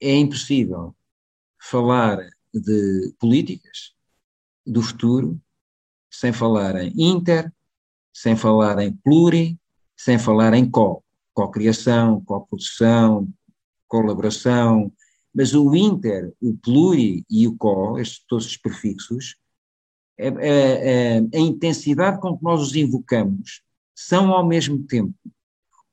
é 0.00 0.14
impossível 0.16 0.94
falar 1.60 2.18
de 2.52 3.14
políticas 3.18 3.94
do 4.66 4.80
futuro 4.80 5.40
sem 6.10 6.32
falar 6.32 6.76
em 6.76 6.92
inter, 6.96 7.52
sem 8.12 8.36
falar 8.36 8.78
em 8.80 8.92
pluri, 8.92 9.58
sem 9.96 10.18
falar 10.18 10.54
em 10.54 10.70
co, 10.70 11.02
co-criação, 11.34 12.24
co-produção, 12.24 13.28
colaboração, 13.88 14.92
mas 15.34 15.52
o 15.54 15.74
inter, 15.74 16.32
o 16.40 16.54
pluri 16.54 17.24
e 17.28 17.48
o 17.48 17.56
co, 17.56 17.98
estes, 17.98 18.24
todos 18.28 18.46
os 18.46 18.56
prefixos, 18.56 19.36
a, 20.18 20.28
a, 20.28 21.38
a, 21.38 21.40
intensidade 21.40 22.20
com 22.20 22.36
que 22.36 22.44
nós 22.44 22.60
os 22.60 22.76
invocamos 22.76 23.62
são 23.94 24.32
ao 24.32 24.46
mesmo 24.46 24.78
tempo 24.86 25.14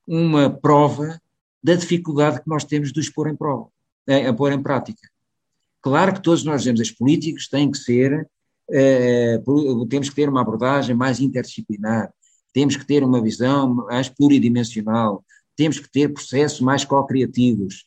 uma 0.08 0.50
prova 0.50 1.20
da 1.64 1.76
dificuldade 1.76 2.42
que 2.42 2.50
nós 2.50 2.64
temos 2.64 2.92
de 2.92 3.00
os 3.00 3.10
pôr 3.10 3.30
em 3.30 3.36
prova, 3.36 3.68
a, 4.08 4.34
pôr 4.34 4.52
em 4.52 4.62
prática. 4.62 5.10
Claro 5.82 6.14
que 6.14 6.22
todos 6.22 6.44
nós 6.44 6.62
dizemos, 6.62 6.82
as 6.82 6.92
políticas 6.92 7.48
têm 7.48 7.72
que 7.72 7.78
ser, 7.78 8.30
uh, 8.70 9.86
temos 9.88 10.10
que 10.10 10.16
ter 10.16 10.30
uma 10.30 10.42
abordagem 10.42 10.96
mais 10.96 11.20
interdisciplinar, 11.20 12.14
temos 12.54 12.76
que 12.76 12.86
ter 12.86 13.04
uma 13.04 13.22
visão 13.22 13.74
mais 13.74 14.08
pluridimensional, 14.08 15.24
temos 15.56 15.80
que 15.80 15.90
ter 15.90 16.14
processos 16.14 16.60
mais 16.60 16.86
co-criativos, 16.86 17.86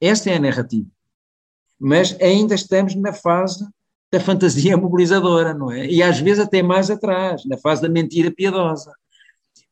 essa 0.00 0.30
é 0.30 0.36
a 0.36 0.40
narrativa. 0.40 0.88
Mas 1.78 2.18
ainda 2.20 2.54
estamos 2.54 2.94
na 2.94 3.12
fase 3.12 3.66
da 4.10 4.20
fantasia 4.20 4.76
mobilizadora, 4.78 5.54
não 5.54 5.70
é? 5.70 5.86
E 5.86 6.02
às 6.02 6.18
vezes 6.20 6.44
até 6.44 6.62
mais 6.62 6.90
atrás, 6.90 7.44
na 7.44 7.56
fase 7.56 7.82
da 7.82 7.88
mentira 7.88 8.30
piedosa. 8.30 8.92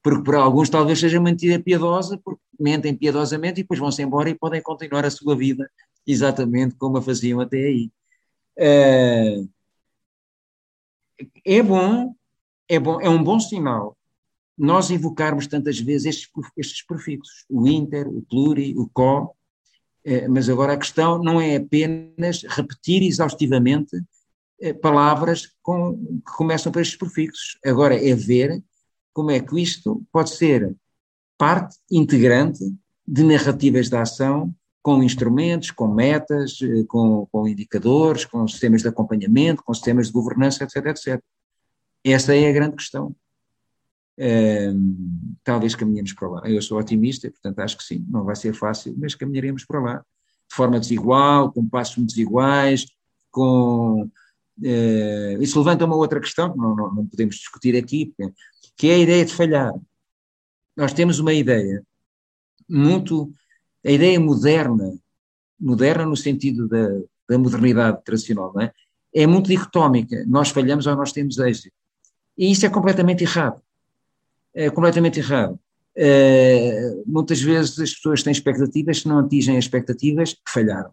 Porque 0.02 0.22
para 0.22 0.40
alguns 0.40 0.68
talvez 0.68 1.00
seja 1.00 1.20
mentira 1.20 1.60
piedosa, 1.62 2.18
porque 2.24 2.40
mentem 2.58 2.94
piedosamente 2.94 3.60
e 3.60 3.62
depois 3.62 3.80
vão-se 3.80 4.02
embora 4.02 4.30
e 4.30 4.34
podem 4.34 4.62
continuar 4.62 5.04
a 5.04 5.10
sua 5.10 5.36
vida 5.36 5.68
exatamente 6.06 6.76
como 6.76 6.98
a 6.98 7.02
faziam 7.02 7.40
até 7.40 7.56
aí. 7.56 7.90
Eh, 8.56 9.44
é 11.44 11.62
bom, 11.62 12.14
é 12.68 12.78
bom, 12.78 13.00
é 13.00 13.08
um 13.08 13.22
bom 13.22 13.40
sinal 13.40 13.96
nós 14.56 14.90
invocarmos 14.90 15.46
tantas 15.46 15.78
vezes 15.78 16.06
estes, 16.06 16.30
estes 16.56 16.86
prefixos, 16.86 17.44
o 17.48 17.68
inter, 17.68 18.08
o 18.08 18.22
pluri, 18.22 18.74
o 18.76 18.88
co, 18.88 19.36
mas 20.30 20.48
agora 20.48 20.72
a 20.72 20.76
questão 20.76 21.18
não 21.22 21.40
é 21.40 21.56
apenas 21.56 22.44
repetir 22.48 23.02
exaustivamente 23.02 23.96
eh, 24.60 24.72
palavras 24.72 25.52
com, 25.62 25.96
que 25.96 26.32
começam 26.36 26.72
por 26.72 26.80
estes 26.80 26.96
prefixos. 26.96 27.58
Agora 27.64 27.94
é 27.94 28.14
ver 28.14 28.62
como 29.12 29.30
é 29.30 29.40
que 29.40 29.60
isto 29.60 30.02
pode 30.10 30.30
ser 30.30 30.74
parte 31.36 31.76
integrante 31.90 32.64
de 33.06 33.22
narrativas 33.22 33.88
de 33.88 33.96
ação 33.96 34.54
com 34.82 35.02
instrumentos, 35.02 35.70
com 35.70 35.88
metas, 35.88 36.58
eh, 36.62 36.84
com, 36.88 37.26
com 37.26 37.46
indicadores, 37.48 38.24
com 38.24 38.46
sistemas 38.48 38.82
de 38.82 38.88
acompanhamento, 38.88 39.62
com 39.62 39.74
sistemas 39.74 40.06
de 40.06 40.12
governança, 40.12 40.64
etc, 40.64 40.86
etc. 40.86 41.22
Essa 42.04 42.34
é 42.34 42.48
a 42.48 42.52
grande 42.52 42.76
questão. 42.76 43.14
Talvez 45.44 45.74
caminhemos 45.74 46.12
para 46.12 46.28
lá. 46.28 46.42
Eu 46.50 46.62
sou 46.62 46.78
otimista, 46.78 47.30
portanto 47.30 47.58
acho 47.60 47.76
que 47.76 47.84
sim, 47.84 48.04
não 48.08 48.24
vai 48.24 48.36
ser 48.36 48.54
fácil, 48.54 48.94
mas 48.98 49.14
caminharemos 49.14 49.64
para 49.64 49.80
lá. 49.80 50.04
De 50.48 50.54
forma 50.54 50.78
desigual, 50.78 51.52
com 51.52 51.68
passos 51.68 52.04
desiguais, 52.04 52.86
com. 53.30 54.08
Uh, 54.58 55.42
isso 55.42 55.58
levanta 55.58 55.84
uma 55.84 55.96
outra 55.96 56.18
questão 56.18 56.50
que 56.50 56.56
não, 56.56 56.74
não, 56.74 56.94
não 56.94 57.06
podemos 57.06 57.36
discutir 57.36 57.76
aqui, 57.76 58.14
que 58.76 58.88
é 58.88 58.94
a 58.94 58.98
ideia 58.98 59.24
de 59.24 59.34
falhar. 59.34 59.72
Nós 60.74 60.92
temos 60.92 61.18
uma 61.18 61.32
ideia 61.32 61.82
muito. 62.68 63.30
A 63.84 63.90
ideia 63.90 64.18
moderna, 64.18 64.98
moderna 65.60 66.06
no 66.06 66.16
sentido 66.16 66.66
da, 66.66 66.88
da 67.28 67.38
modernidade 67.38 68.02
tradicional, 68.02 68.52
é? 68.60 68.72
é 69.14 69.26
muito 69.26 69.48
dicotómica. 69.48 70.24
Nós 70.26 70.50
falhamos 70.50 70.86
ou 70.86 70.96
nós 70.96 71.12
temos 71.12 71.38
êxito. 71.38 71.74
E 72.36 72.50
isso 72.50 72.66
é 72.66 72.70
completamente 72.70 73.22
errado. 73.22 73.60
É 74.56 74.70
completamente 74.70 75.20
errado. 75.20 75.60
Uh, 75.96 77.04
muitas 77.06 77.40
vezes 77.42 77.78
as 77.78 77.92
pessoas 77.92 78.22
têm 78.22 78.32
expectativas, 78.32 79.00
se 79.00 79.08
não 79.08 79.18
atingem 79.18 79.58
as 79.58 79.64
expectativas, 79.64 80.34
falharam. 80.48 80.90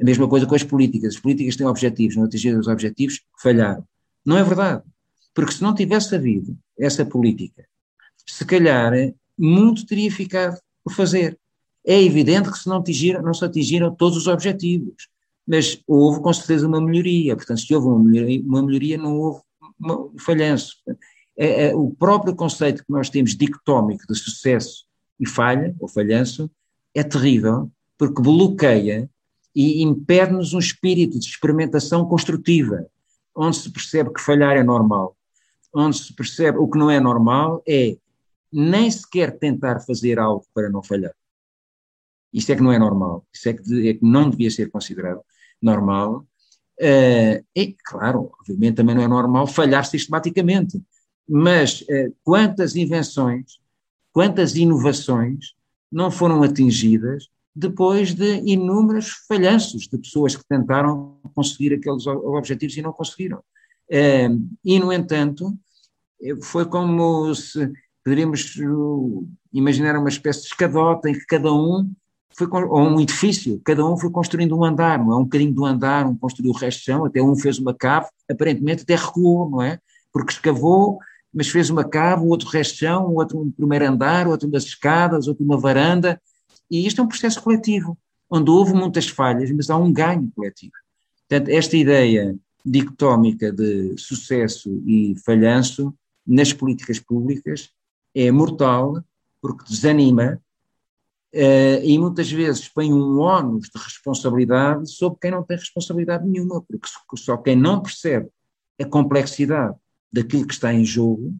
A 0.00 0.04
mesma 0.04 0.28
coisa 0.28 0.46
com 0.46 0.54
as 0.54 0.62
políticas. 0.62 1.14
As 1.14 1.20
políticas 1.20 1.56
têm 1.56 1.66
objetivos, 1.66 2.16
não 2.16 2.24
atingiram 2.24 2.60
os 2.60 2.68
objetivos, 2.68 3.22
falharam. 3.40 3.84
Não 4.24 4.36
é 4.36 4.44
verdade. 4.44 4.82
Porque 5.34 5.52
se 5.52 5.62
não 5.62 5.74
tivesse 5.74 6.14
havido 6.14 6.56
essa 6.78 7.06
política, 7.06 7.66
se 8.26 8.44
calhar 8.44 8.92
muito 9.38 9.86
teria 9.86 10.10
ficado 10.10 10.60
por 10.84 10.92
fazer. 10.92 11.38
É 11.86 12.02
evidente 12.02 12.50
que 12.50 12.58
se 12.58 12.68
não, 12.68 12.78
atingiram, 12.78 13.22
não 13.22 13.32
se 13.32 13.44
atingiram 13.44 13.94
todos 13.94 14.16
os 14.18 14.26
objetivos, 14.26 15.08
mas 15.46 15.82
houve 15.86 16.20
com 16.20 16.32
certeza 16.32 16.66
uma 16.66 16.80
melhoria. 16.80 17.34
Portanto, 17.34 17.60
se 17.60 17.74
houve 17.74 17.88
uma 17.88 17.98
melhoria, 17.98 18.42
uma 18.42 18.62
melhoria 18.62 18.98
não 18.98 19.16
houve 19.18 19.42
falhanço. 20.18 20.76
É, 21.36 21.66
é, 21.66 21.74
o 21.74 21.90
próprio 21.90 22.34
conceito 22.34 22.84
que 22.84 22.92
nós 22.92 23.10
temos 23.10 23.36
dicotómico 23.36 24.06
de 24.06 24.14
sucesso 24.14 24.84
e 25.18 25.28
falha, 25.28 25.74
ou 25.80 25.88
falhanço, 25.88 26.50
é 26.94 27.02
terrível, 27.02 27.70
porque 27.98 28.22
bloqueia 28.22 29.10
e 29.54 29.82
impede-nos 29.82 30.52
um 30.52 30.58
espírito 30.58 31.18
de 31.18 31.26
experimentação 31.26 32.04
construtiva, 32.06 32.86
onde 33.34 33.56
se 33.56 33.70
percebe 33.70 34.12
que 34.12 34.20
falhar 34.20 34.56
é 34.56 34.62
normal, 34.62 35.16
onde 35.72 35.96
se 35.96 36.12
percebe 36.14 36.58
o 36.58 36.68
que 36.68 36.78
não 36.78 36.90
é 36.90 37.00
normal 37.00 37.62
é 37.66 37.96
nem 38.52 38.88
sequer 38.90 39.36
tentar 39.36 39.80
fazer 39.80 40.18
algo 40.18 40.44
para 40.54 40.70
não 40.70 40.82
falhar. 40.82 41.14
Isso 42.32 42.52
é 42.52 42.56
que 42.56 42.62
não 42.62 42.72
é 42.72 42.78
normal, 42.78 43.24
isso 43.32 43.48
é 43.48 43.52
que, 43.52 43.88
é 43.88 43.94
que 43.94 44.04
não 44.04 44.30
devia 44.30 44.50
ser 44.50 44.70
considerado 44.70 45.20
normal. 45.60 46.26
Uh, 46.80 47.44
e, 47.54 47.76
claro, 47.84 48.32
obviamente 48.40 48.76
também 48.76 48.94
não 48.94 49.02
é 49.02 49.08
normal 49.08 49.46
falhar 49.46 49.84
sistematicamente, 49.84 50.82
mas 51.28 51.82
uh, 51.82 52.14
quantas 52.22 52.76
invenções, 52.76 53.58
quantas 54.12 54.54
inovações 54.56 55.54
não 55.90 56.10
foram 56.10 56.42
atingidas 56.42 57.28
depois 57.54 58.14
de 58.14 58.40
inúmeros 58.40 59.10
falhanços 59.28 59.86
de 59.86 59.96
pessoas 59.96 60.34
que 60.34 60.44
tentaram 60.48 61.18
conseguir 61.34 61.72
aqueles 61.74 62.06
objetivos 62.06 62.76
e 62.76 62.82
não 62.82 62.92
conseguiram. 62.92 63.38
Uh, 63.90 64.48
e, 64.64 64.78
no 64.78 64.92
entanto, 64.92 65.56
foi 66.42 66.64
como 66.64 67.34
se 67.34 67.72
poderíamos 68.04 68.56
uh, 68.56 69.28
imaginar 69.52 69.96
uma 69.96 70.08
espécie 70.08 70.42
de 70.42 70.46
escadota 70.48 71.08
em 71.08 71.14
que 71.14 71.26
cada 71.26 71.52
um 71.52 71.90
foi, 72.36 72.48
ou 72.50 72.80
um 72.80 73.00
edifício, 73.00 73.60
cada 73.64 73.86
um 73.86 73.96
foi 73.96 74.10
construindo 74.10 74.58
um 74.58 74.64
andar, 74.64 74.98
não 74.98 75.12
é? 75.12 75.16
Um 75.16 75.24
bocadinho 75.24 75.54
do 75.54 75.64
andar, 75.64 76.06
um 76.06 76.16
construiu 76.16 76.50
o 76.50 76.56
resto 76.56 76.80
de 76.80 76.84
chão, 76.84 77.04
até 77.04 77.22
um 77.22 77.36
fez 77.36 77.58
uma 77.58 77.72
cave, 77.72 78.08
aparentemente 78.30 78.82
até 78.82 78.96
recuou, 78.96 79.48
não 79.48 79.62
é? 79.62 79.78
Porque 80.12 80.32
escavou, 80.32 80.98
mas 81.34 81.48
fez 81.48 81.68
uma 81.68 81.84
cave, 81.84 82.22
o 82.22 82.28
outro 82.28 82.48
chão, 82.64 83.06
o 83.08 83.14
outro 83.16 83.40
um 83.40 83.50
primeiro 83.50 83.88
andar, 83.88 84.26
o 84.26 84.30
outro 84.30 84.48
umas 84.48 84.64
escadas, 84.64 85.26
outro 85.26 85.44
uma 85.44 85.58
varanda, 85.58 86.20
e 86.70 86.86
isto 86.86 87.00
é 87.00 87.04
um 87.04 87.08
processo 87.08 87.42
coletivo, 87.42 87.98
onde 88.30 88.50
houve 88.50 88.72
muitas 88.72 89.08
falhas, 89.08 89.50
mas 89.50 89.68
há 89.68 89.76
um 89.76 89.92
ganho 89.92 90.30
coletivo. 90.34 90.72
Portanto, 91.28 91.48
esta 91.48 91.76
ideia 91.76 92.36
dicotómica 92.64 93.52
de 93.52 93.96
sucesso 93.98 94.70
e 94.86 95.14
falhanço 95.24 95.92
nas 96.26 96.52
políticas 96.52 96.98
públicas 96.98 97.70
é 98.14 98.30
mortal, 98.30 99.02
porque 99.42 99.64
desanima 99.68 100.40
uh, 101.34 101.84
e 101.84 101.98
muitas 101.98 102.30
vezes 102.30 102.68
põe 102.68 102.92
um 102.92 103.18
ónus 103.18 103.68
de 103.68 103.82
responsabilidade 103.82 104.88
sobre 104.90 105.18
quem 105.20 105.30
não 105.32 105.42
tem 105.42 105.58
responsabilidade 105.58 106.26
nenhuma, 106.26 106.62
porque 106.62 106.86
só 107.16 107.36
quem 107.36 107.56
não 107.56 107.82
percebe 107.82 108.28
a 108.80 108.84
complexidade 108.84 109.76
daquilo 110.14 110.46
que 110.46 110.54
está 110.54 110.72
em 110.72 110.84
jogo 110.84 111.34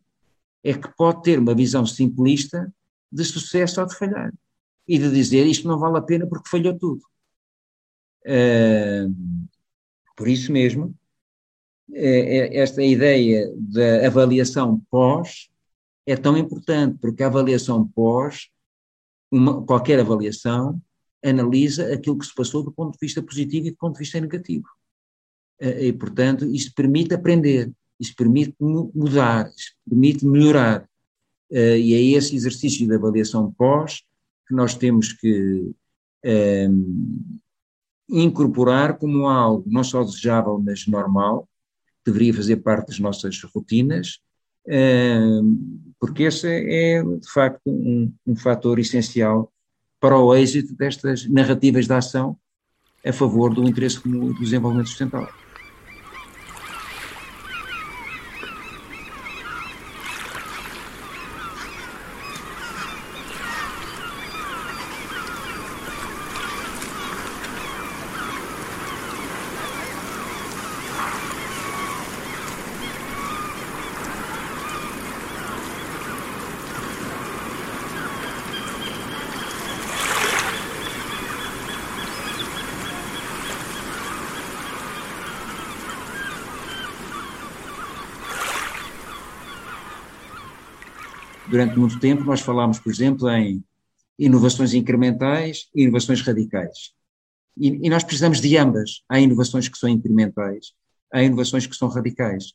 é 0.62 0.74
que 0.74 0.88
pode 0.96 1.22
ter 1.22 1.38
uma 1.38 1.54
visão 1.54 1.86
simplista 1.86 2.72
de 3.10 3.24
sucesso 3.24 3.80
ou 3.80 3.86
de 3.86 3.94
falhar 3.94 4.32
e 4.86 4.98
de 4.98 5.10
dizer 5.10 5.46
isto 5.46 5.68
não 5.68 5.78
vale 5.78 5.98
a 5.98 6.02
pena 6.02 6.26
porque 6.26 6.48
falhou 6.48 6.76
tudo. 6.76 7.02
Uh, 8.26 9.14
por 10.16 10.26
isso 10.26 10.50
mesmo, 10.50 10.94
é, 11.92 12.38
é 12.38 12.56
esta 12.58 12.82
ideia 12.82 13.52
da 13.56 14.06
avaliação 14.06 14.80
pós 14.90 15.48
é 16.06 16.16
tão 16.16 16.36
importante, 16.36 16.98
porque 17.00 17.22
a 17.22 17.28
avaliação 17.28 17.86
pós, 17.88 18.48
uma, 19.30 19.64
qualquer 19.64 20.00
avaliação, 20.00 20.80
analisa 21.24 21.92
aquilo 21.94 22.18
que 22.18 22.26
se 22.26 22.34
passou 22.34 22.62
do 22.62 22.72
ponto 22.72 22.92
de 22.92 22.98
vista 23.00 23.22
positivo 23.22 23.68
e 23.68 23.70
do 23.70 23.76
ponto 23.76 23.94
de 23.94 24.00
vista 24.00 24.20
negativo. 24.20 24.68
E, 25.60 25.92
portanto, 25.94 26.44
isto 26.44 26.74
permite 26.74 27.14
aprender, 27.14 27.72
isto 27.98 28.16
permite 28.16 28.54
mudar, 28.60 29.50
isto 29.56 29.76
permite 29.88 30.26
melhorar. 30.26 30.88
E 31.50 31.94
é 31.94 32.18
esse 32.18 32.34
exercício 32.34 32.86
de 32.86 32.94
avaliação 32.94 33.52
pós 33.52 34.02
que 34.46 34.54
nós 34.54 34.74
temos 34.74 35.12
que 35.12 35.70
um, 36.24 37.38
incorporar 38.08 38.98
como 38.98 39.28
algo 39.28 39.64
não 39.66 39.84
só 39.84 40.02
desejável, 40.02 40.60
mas 40.64 40.86
normal, 40.86 41.48
deveria 42.04 42.34
fazer 42.34 42.56
parte 42.56 42.88
das 42.88 42.98
nossas 42.98 43.40
rotinas, 43.42 44.20
porque 45.98 46.24
esse 46.24 46.46
é, 46.48 47.02
de 47.02 47.30
facto, 47.30 47.62
um, 47.66 48.12
um 48.26 48.36
fator 48.36 48.78
essencial 48.78 49.52
para 49.98 50.18
o 50.18 50.34
êxito 50.34 50.74
destas 50.74 51.26
narrativas 51.28 51.86
de 51.86 51.92
ação 51.92 52.36
a 53.04 53.12
favor 53.12 53.54
do 53.54 53.64
interesse 53.64 54.00
comum 54.00 54.32
do 54.32 54.40
desenvolvimento 54.40 54.88
sustentável. 54.88 55.43
Durante 91.64 91.78
muito 91.78 92.00
tempo 92.00 92.24
nós 92.24 92.40
falámos, 92.40 92.78
por 92.78 92.92
exemplo, 92.92 93.28
em 93.30 93.62
inovações 94.18 94.74
incrementais 94.74 95.68
e 95.74 95.82
inovações 95.82 96.20
radicais. 96.20 96.92
E, 97.56 97.86
e, 97.86 97.90
nós 97.90 98.04
precisamos 98.04 98.40
de 98.40 98.56
ambas. 98.56 99.02
Há 99.08 99.20
inovações 99.20 99.68
que 99.68 99.78
são 99.78 99.88
incrementais, 99.88 100.72
há 101.12 101.22
inovações 101.22 101.66
que 101.66 101.76
são 101.76 101.88
radicais. 101.88 102.52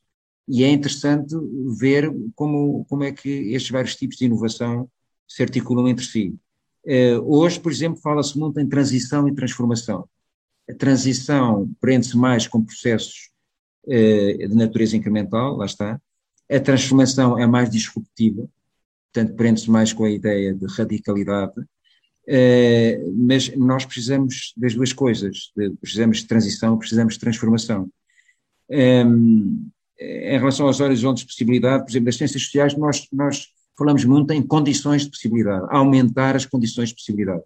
E 0.47 0.63
é 0.63 0.69
interessante 0.69 1.35
ver 1.77 2.11
como, 2.35 2.85
como 2.85 3.03
é 3.03 3.11
que 3.11 3.29
estes 3.53 3.71
vários 3.71 3.95
tipos 3.95 4.17
de 4.17 4.25
inovação 4.25 4.89
se 5.27 5.43
articulam 5.43 5.87
entre 5.87 6.05
si. 6.05 6.35
Uh, 6.85 7.21
hoje, 7.23 7.59
por 7.59 7.71
exemplo, 7.71 8.01
fala-se 8.01 8.37
muito 8.37 8.59
em 8.59 8.67
transição 8.67 9.27
e 9.27 9.35
transformação. 9.35 10.07
A 10.67 10.73
transição 10.73 11.69
prende-se 11.79 12.17
mais 12.17 12.47
com 12.47 12.63
processos 12.63 13.29
uh, 13.85 14.47
de 14.47 14.55
natureza 14.55 14.97
incremental, 14.97 15.55
lá 15.55 15.65
está. 15.65 16.01
A 16.49 16.59
transformação 16.59 17.37
é 17.37 17.45
mais 17.45 17.69
disruptiva, 17.69 18.49
portanto, 19.11 19.35
prende-se 19.35 19.69
mais 19.69 19.93
com 19.93 20.03
a 20.03 20.09
ideia 20.09 20.53
de 20.53 20.65
radicalidade, 20.67 21.59
uh, 21.59 23.13
mas 23.17 23.55
nós 23.55 23.85
precisamos 23.85 24.53
das 24.55 24.73
duas 24.73 24.93
coisas, 24.93 25.51
precisamos 25.81 26.19
de 26.19 26.27
transição, 26.27 26.77
precisamos 26.77 27.15
de 27.15 27.19
transformação. 27.19 27.89
Um, 28.69 29.69
em 29.99 30.37
relação 30.37 30.67
aos 30.67 30.79
horizontes 30.79 31.23
de 31.23 31.27
possibilidade, 31.27 31.83
por 31.83 31.91
exemplo, 31.91 32.05
nas 32.05 32.15
ciências 32.15 32.43
sociais, 32.43 32.77
nós, 32.77 33.07
nós 33.11 33.47
falamos 33.77 34.05
muito 34.05 34.31
em 34.31 34.41
condições 34.41 35.03
de 35.03 35.09
possibilidade, 35.09 35.65
aumentar 35.69 36.35
as 36.35 36.45
condições 36.45 36.89
de 36.89 36.95
possibilidade. 36.95 37.43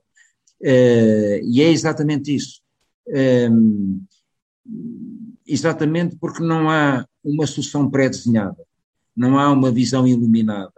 Uh, 0.61 1.39
e 1.43 1.61
é 1.61 1.71
exatamente 1.71 2.35
isso. 2.35 2.61
Um, 3.07 4.03
exatamente 5.45 6.15
porque 6.15 6.41
não 6.41 6.69
há 6.69 7.05
uma 7.23 7.47
solução 7.47 7.89
pré-desenhada, 7.89 8.57
não 9.15 9.37
há 9.37 9.51
uma 9.51 9.71
visão 9.71 10.07
iluminada. 10.07 10.71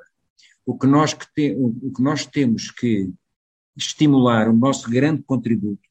O 0.65 0.77
que, 0.77 0.87
nós 0.87 1.13
que 1.13 1.25
te, 1.33 1.55
o 1.57 1.91
que 1.91 2.01
nós 2.01 2.25
temos 2.25 2.71
que 2.71 3.09
estimular, 3.77 4.49
o 4.49 4.55
nosso 4.55 4.89
grande 4.89 5.21
contributo, 5.23 5.81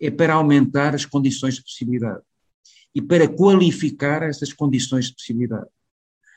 é 0.00 0.10
para 0.10 0.34
aumentar 0.34 0.94
as 0.94 1.04
condições 1.04 1.56
de 1.56 1.62
possibilidade 1.62 2.22
e 2.94 3.00
para 3.00 3.28
qualificar 3.28 4.22
essas 4.22 4.52
condições 4.52 5.06
de 5.06 5.14
possibilidade. 5.14 5.68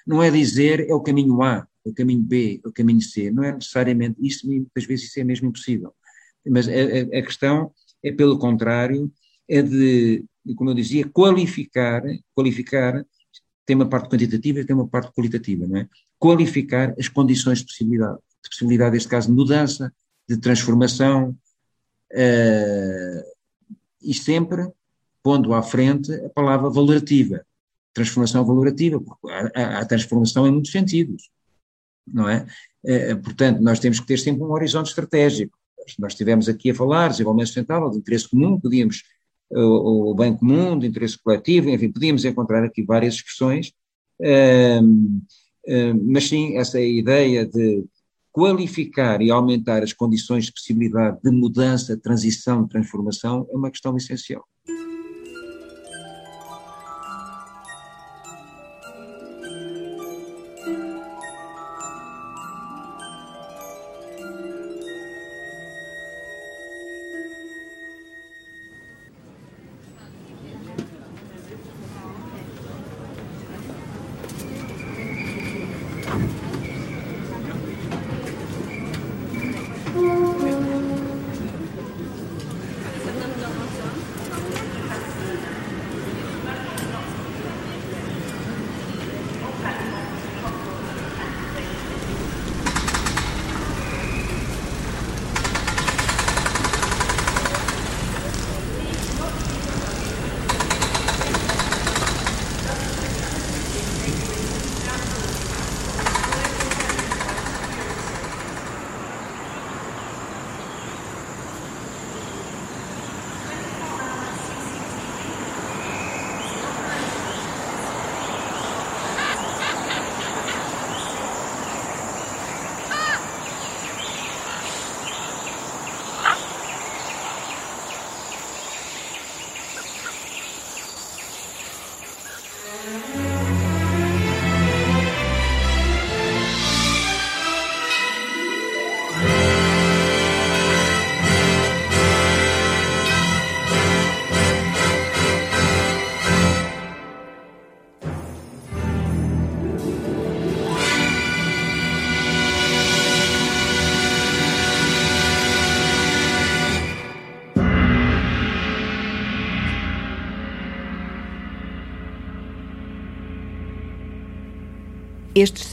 Não 0.06 0.22
é 0.22 0.30
dizer 0.30 0.88
é 0.90 0.94
o 0.94 1.02
caminho 1.02 1.42
A, 1.42 1.68
é 1.86 1.90
o 1.90 1.94
caminho 1.94 2.22
B, 2.22 2.62
é 2.64 2.68
o 2.68 2.72
caminho 2.72 3.02
C, 3.02 3.32
não 3.32 3.44
é 3.44 3.54
necessariamente 3.54 4.18
isso, 4.20 4.48
muitas 4.48 4.86
vezes 4.86 5.06
isso 5.06 5.20
é 5.20 5.24
mesmo 5.24 5.48
impossível. 5.48 5.94
Mas 6.46 6.68
a, 6.68 6.72
a, 6.72 7.20
a 7.20 7.22
questão 7.24 7.72
é, 8.04 8.12
pelo 8.12 8.38
contrário, 8.38 9.12
é 9.50 9.62
de, 9.62 10.24
como 10.56 10.70
eu 10.70 10.76
dizia, 10.76 11.10
qualificar, 11.10 12.04
qualificar, 12.34 13.04
tem 13.66 13.76
uma 13.76 13.90
parte 13.90 14.10
quantitativa 14.10 14.60
e 14.60 14.66
tem 14.66 14.76
uma 14.76 14.88
parte 14.88 15.12
qualitativa, 15.12 15.66
não 15.68 15.78
é? 15.78 15.90
Qualificar 16.26 16.96
as 16.98 17.08
condições 17.08 17.60
de 17.60 17.66
possibilidade, 17.66 18.18
de 18.44 18.50
possibilidade, 18.50 18.94
neste 18.94 19.08
caso, 19.08 19.28
de 19.28 19.34
mudança, 19.34 19.94
de 20.28 20.38
transformação, 20.38 21.38
uh, 22.12 23.24
e 24.02 24.12
sempre 24.12 24.68
pondo 25.22 25.54
à 25.54 25.62
frente 25.62 26.12
a 26.12 26.30
palavra 26.30 26.68
valorativa, 26.72 27.46
transformação 27.94 28.44
valorativa, 28.44 29.00
porque 29.00 29.28
há, 29.54 29.80
há 29.80 29.86
transformação 29.86 30.48
em 30.48 30.52
muitos 30.52 30.72
sentidos, 30.72 31.30
não 32.12 32.28
é? 32.28 32.48
Uh, 32.84 33.22
portanto, 33.22 33.62
nós 33.62 33.80
temos 33.80 34.00
que 34.00 34.08
ter 34.08 34.18
sempre 34.18 34.42
um 34.42 34.52
horizonte 34.52 34.88
estratégico. 34.88 35.56
Nós 36.00 36.14
estivemos 36.14 36.50
aqui 36.50 36.72
a 36.72 36.76
falar, 36.76 37.10
desenvolvimento 37.10 37.50
sustentável, 37.50 37.92
de 37.92 38.00
interesse 38.00 38.28
comum, 38.28 38.60
podíamos 38.60 39.04
o, 39.52 40.10
o 40.10 40.16
bem 40.16 40.36
comum, 40.36 40.80
de 40.80 40.88
interesse 40.88 41.20
coletivo, 41.20 41.70
enfim, 41.70 41.92
podíamos 41.92 42.26
encontrar 42.26 42.64
aqui 42.64 42.82
várias 42.82 43.14
expressões, 43.14 43.72
um, 44.20 45.22
mas 46.04 46.28
sim, 46.28 46.58
essa 46.58 46.80
ideia 46.80 47.46
de 47.46 47.84
qualificar 48.32 49.22
e 49.22 49.32
aumentar 49.32 49.82
as 49.82 49.94
condições 49.94 50.46
de 50.46 50.52
possibilidade 50.52 51.20
de 51.24 51.32
mudança, 51.32 51.98
transição, 51.98 52.68
transformação 52.68 53.48
é 53.52 53.56
uma 53.56 53.72
questão 53.72 53.96
essencial. 53.96 54.46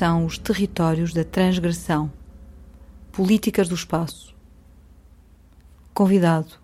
São 0.03 0.27
os 0.27 0.37
territórios 0.37 1.13
da 1.13 1.23
transgressão. 1.23 2.13
Políticas 3.13 3.69
do 3.69 3.77
espaço. 3.77 4.35
Convidado: 5.95 6.55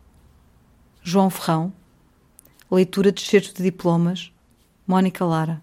João 1.04 1.30
Ferrão. 1.30 1.72
Leitura 2.68 3.12
de 3.12 3.20
excertos 3.20 3.52
de 3.52 3.62
diplomas: 3.62 4.32
Mónica 4.84 5.24
Lara. 5.24 5.62